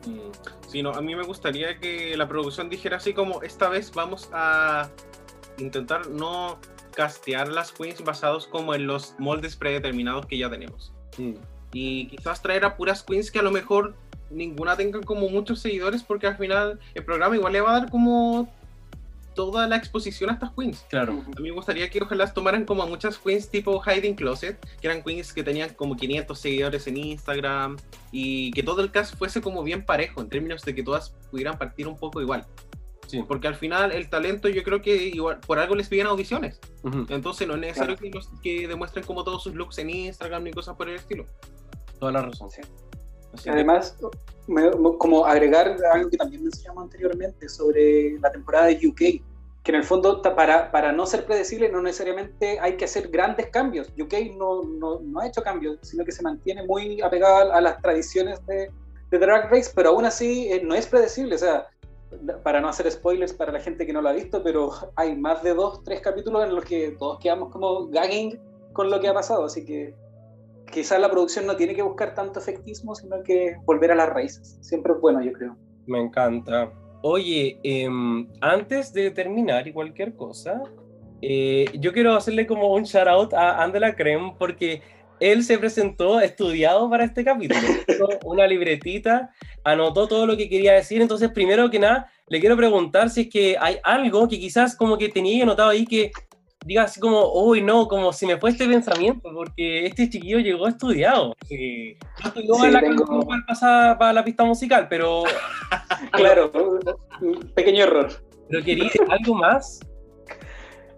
[0.05, 0.31] Mm,
[0.71, 4.89] Sí, a mí me gustaría que la producción dijera así como esta vez vamos a
[5.57, 6.59] intentar no
[6.91, 10.93] castear las queens basados como en los moldes predeterminados que ya tenemos.
[11.73, 13.95] Y quizás traer a puras queens que a lo mejor
[14.29, 17.89] ninguna tenga como muchos seguidores porque al final el programa igual le va a dar
[17.89, 18.49] como
[19.35, 20.85] toda la exposición a estas queens.
[20.89, 21.23] Claro.
[21.35, 24.87] A mí me gustaría que ojalá tomaran como a muchas queens tipo Hiding Closet, que
[24.87, 27.77] eran queens que tenían como 500 seguidores en Instagram
[28.11, 31.57] y que todo el cast fuese como bien parejo en términos de que todas pudieran
[31.57, 32.45] partir un poco igual.
[33.11, 33.23] Sí.
[33.27, 36.59] Porque al final el talento yo creo que igual por algo les piden audiciones.
[36.83, 37.05] Ujú.
[37.09, 40.51] Entonces no es necesario que, los- que demuestren como todos sus looks en Instagram ni
[40.51, 41.25] cosas por el estilo.
[41.99, 42.49] Toda la razón.
[42.49, 42.61] Sí.
[43.33, 43.97] Así que- Además,
[44.47, 48.97] me- como agregar algo que también mencionamos anteriormente sobre la temporada de UK,
[49.63, 53.47] que en el fondo para, para no ser predecible no necesariamente hay que hacer grandes
[53.51, 53.89] cambios.
[53.99, 57.61] UK no, no, no ha hecho cambios, sino que se mantiene muy apegada a, a
[57.61, 58.71] las tradiciones de,
[59.11, 61.35] de Drag Race, pero aún así eh, no es predecible.
[61.35, 61.67] O sea,
[62.43, 65.43] para no hacer spoilers para la gente que no lo ha visto, pero hay más
[65.43, 68.39] de dos, tres capítulos en los que todos quedamos como gagging
[68.73, 69.93] con lo que ha pasado, así que
[70.71, 74.57] quizás la producción no tiene que buscar tanto efectismo, sino que volver a las raíces.
[74.61, 75.55] Siempre es bueno, yo creo.
[75.85, 76.71] Me encanta.
[77.03, 80.63] Oye, em, antes de terminar y cualquier cosa,
[81.21, 84.81] eh, yo quiero hacerle como un shout out a Andela Creme porque
[85.21, 87.59] él se presentó estudiado para este capítulo.
[88.25, 89.29] Una libretita,
[89.63, 91.01] anotó todo lo que quería decir.
[91.01, 94.97] Entonces, primero que nada, le quiero preguntar si es que hay algo que quizás como
[94.97, 96.11] que tenía anotado ahí que
[96.65, 100.67] diga así como, uy, no, como si me fue este pensamiento, porque este chiquillo llegó
[100.67, 101.35] estudiado.
[101.47, 101.95] Sí.
[102.21, 105.23] No estudió Sí, la tengo- para, pasar para la pista musical, pero
[106.11, 106.51] Claro,
[107.55, 108.09] pequeño error.
[108.49, 109.79] Pero quería algo más.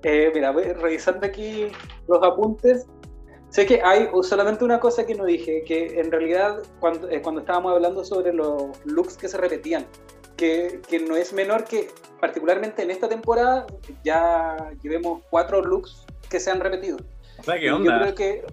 [0.03, 1.67] Eh, mira, voy revisando aquí
[2.07, 2.87] los apuntes.
[3.53, 7.41] Sé que hay solamente una cosa que no dije, que en realidad cuando, eh, cuando
[7.41, 9.85] estábamos hablando sobre los looks que se repetían,
[10.37, 11.87] que, que no es menor que
[12.19, 13.67] particularmente en esta temporada
[14.03, 16.97] ya llevemos cuatro looks que se han repetido.
[17.37, 17.99] O sea, ¿qué Yo onda?
[18.01, 18.43] creo que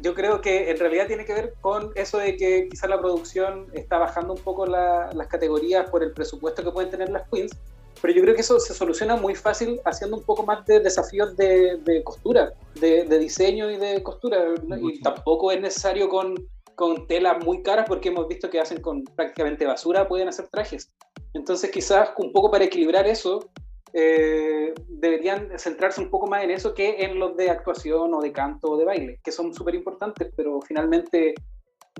[0.00, 3.66] yo creo que en realidad tiene que ver con eso de que quizás la producción
[3.72, 7.52] está bajando un poco la- las categorías por el presupuesto que pueden tener las queens,
[8.00, 11.36] pero yo creo que eso se soluciona muy fácil haciendo un poco más de desafíos
[11.36, 14.38] de, de costura, de, de diseño y de costura.
[14.64, 14.76] ¿no?
[14.76, 16.34] Y tampoco es necesario con,
[16.74, 20.90] con telas muy caras porque hemos visto que hacen con prácticamente basura, pueden hacer trajes.
[21.34, 23.48] Entonces quizás un poco para equilibrar eso,
[23.92, 28.30] eh, deberían centrarse un poco más en eso que en los de actuación o de
[28.32, 31.34] canto o de baile, que son súper importantes, pero finalmente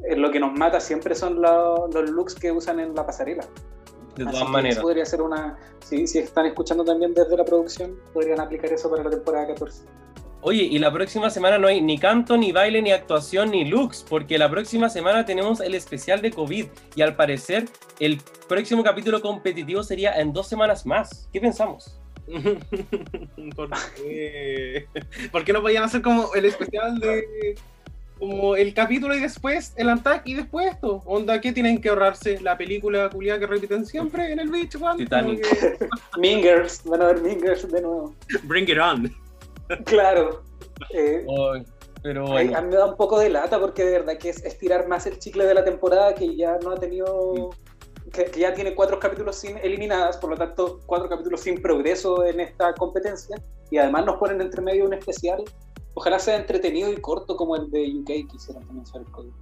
[0.04, 3.46] eh, lo que nos mata siempre son lo- los looks que usan en la pasarela.
[4.16, 4.78] De todas maneras.
[4.78, 8.90] eso podría ser una, si, si están escuchando también desde la producción, podrían aplicar eso
[8.90, 9.82] para la temporada 14.
[10.48, 14.04] Oye, y la próxima semana no hay ni canto, ni baile, ni actuación, ni looks,
[14.08, 17.64] porque la próxima semana tenemos el especial de COVID y al parecer
[17.98, 21.28] el próximo capítulo competitivo sería en dos semanas más.
[21.32, 21.98] ¿Qué pensamos?
[23.56, 24.86] ¿Por qué?
[25.32, 27.56] ¿Por qué no podían hacer como el especial de
[28.18, 31.02] como el capítulo y después el Antac y después esto?
[31.06, 32.40] Onda, ¿qué tienen que ahorrarse?
[32.40, 34.76] La película culiada que repiten siempre en el beach?
[34.96, 35.42] Titanic.
[35.42, 35.88] Que-
[36.18, 38.14] Mingers, van a ver Mingers de nuevo.
[38.44, 39.14] Bring it on.
[39.84, 40.42] Claro.
[40.94, 41.64] Eh, Ay,
[42.02, 44.44] pero Ay, a mí me da un poco de lata porque de verdad que es
[44.44, 47.50] estirar más el chicle de la temporada que ya no ha tenido
[48.12, 52.24] que, que ya tiene cuatro capítulos sin eliminadas, por lo tanto, cuatro capítulos sin progreso
[52.24, 53.36] en esta competencia.
[53.70, 55.42] Y además nos ponen entre medio un especial.
[55.98, 59.34] Ojalá sea entretenido y corto como el de UK que hicieron también sobre el código.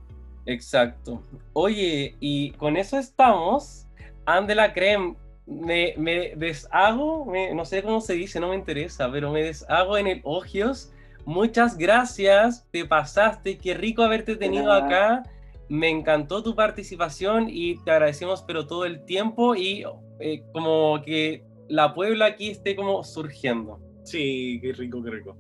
[0.47, 1.20] Exacto.
[1.52, 3.86] Oye, y con eso estamos.
[4.24, 5.16] Ande la creme.
[5.47, 9.98] Me, me deshago, me- no sé cómo se dice, no me interesa, pero me deshago
[9.98, 10.93] en el Ogios.
[11.26, 15.22] Muchas gracias, te pasaste, qué rico haberte tenido acá.
[15.68, 19.85] Me encantó tu participación y te agradecemos pero todo el tiempo y
[20.20, 23.81] eh, como que la Puebla aquí esté como surgiendo.
[24.05, 25.36] Sí, qué rico, qué rico.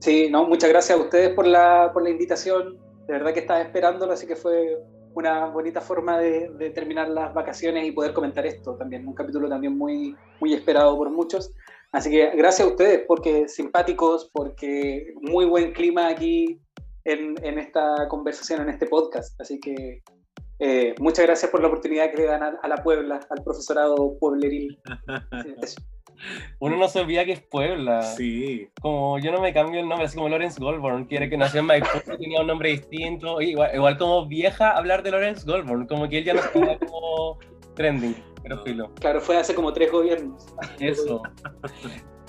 [0.00, 2.78] Sí, no, muchas gracias a ustedes por la, por la invitación.
[3.06, 4.78] De verdad que estaba esperándolo, así que fue
[5.14, 9.06] una bonita forma de, de terminar las vacaciones y poder comentar esto también.
[9.08, 11.52] Un capítulo también muy, muy esperado por muchos.
[11.90, 16.60] Así que gracias a ustedes, porque simpáticos, porque muy buen clima aquí
[17.04, 19.40] en, en esta conversación, en este podcast.
[19.40, 20.02] Así que
[20.58, 24.18] eh, muchas gracias por la oportunidad que le dan a, a la Puebla, al profesorado
[24.18, 24.78] puebleril.
[25.62, 25.80] Eso.
[26.58, 28.02] Uno no se olvida que es Puebla.
[28.02, 28.68] Sí.
[28.80, 31.66] como yo no me cambio el nombre, así como Lawrence Goldborn, quiere que nació en
[31.66, 31.88] Maipú
[32.18, 36.24] tenía un nombre distinto, igual, igual como vieja hablar de Lawrence Goldborn, como que él
[36.24, 37.38] ya no estaba como
[37.74, 40.46] trending, pero filo, Claro, fue hace como tres gobiernos.
[40.80, 41.22] eso.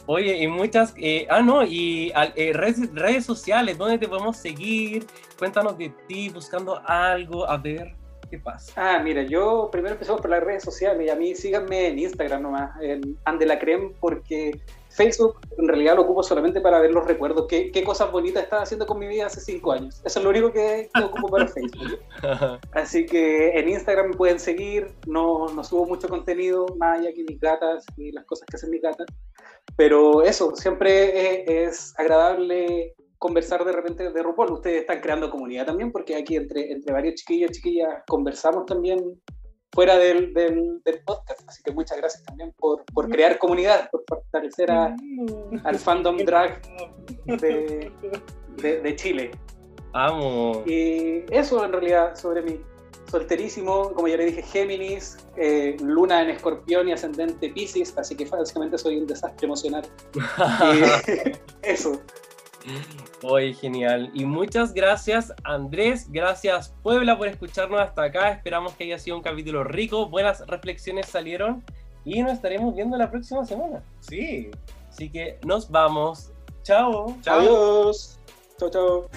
[0.05, 4.37] Oye, y muchas, eh, ah no, y al- eh, redes, redes sociales, ¿dónde te podemos
[4.37, 5.05] seguir?
[5.37, 7.95] Cuéntanos de ti, buscando algo, a ver
[8.29, 8.73] qué pasa.
[8.75, 12.43] Ah, mira, yo primero empezamos por las redes sociales y a mí síganme en Instagram
[12.43, 17.71] nomás, en Andelacrem, porque Facebook en realidad lo ocupo solamente para ver los recuerdos, qué,
[17.71, 20.01] qué cosas bonitas estaba haciendo con mi vida hace cinco años.
[20.03, 21.99] Eso es lo único que, que ocupo para Facebook.
[22.73, 27.23] Así que en Instagram me pueden seguir, no, no subo mucho contenido, más allá que
[27.23, 29.07] mis gatas y las cosas que hacen mis gatas.
[29.75, 34.51] Pero eso, siempre es, es agradable conversar de repente de RuPaul.
[34.53, 39.21] Ustedes están creando comunidad también, porque aquí entre, entre varios chiquillos y chiquillas conversamos también
[39.71, 41.41] fuera del, del, del podcast.
[41.47, 44.95] Así que muchas gracias también por, por crear comunidad, por fortalecer a-
[45.63, 46.61] al fandom drag
[47.25, 47.91] de,
[48.57, 49.31] de- de Chile.
[49.93, 50.63] Amo.
[50.65, 52.59] Y eso en realidad sobre mí.
[53.09, 58.25] Solterísimo, como ya le dije, Géminis, eh, Luna en Escorpión y ascendente Pisces, así que
[58.25, 59.83] básicamente soy un desastre emocional.
[60.75, 61.31] Y
[61.63, 61.99] eso.
[63.23, 64.11] Oye, genial.
[64.13, 66.07] Y muchas gracias, Andrés.
[66.09, 68.29] Gracias, Puebla, por escucharnos hasta acá.
[68.31, 70.07] Esperamos que haya sido un capítulo rico.
[70.09, 71.63] Buenas reflexiones salieron.
[72.05, 73.83] Y nos estaremos viendo la próxima semana.
[73.99, 74.49] Sí.
[74.89, 76.31] Así que nos vamos.
[76.63, 77.15] Chao.
[77.21, 77.39] Chao.
[77.39, 78.19] Adiós.
[78.57, 79.09] Chao, chao.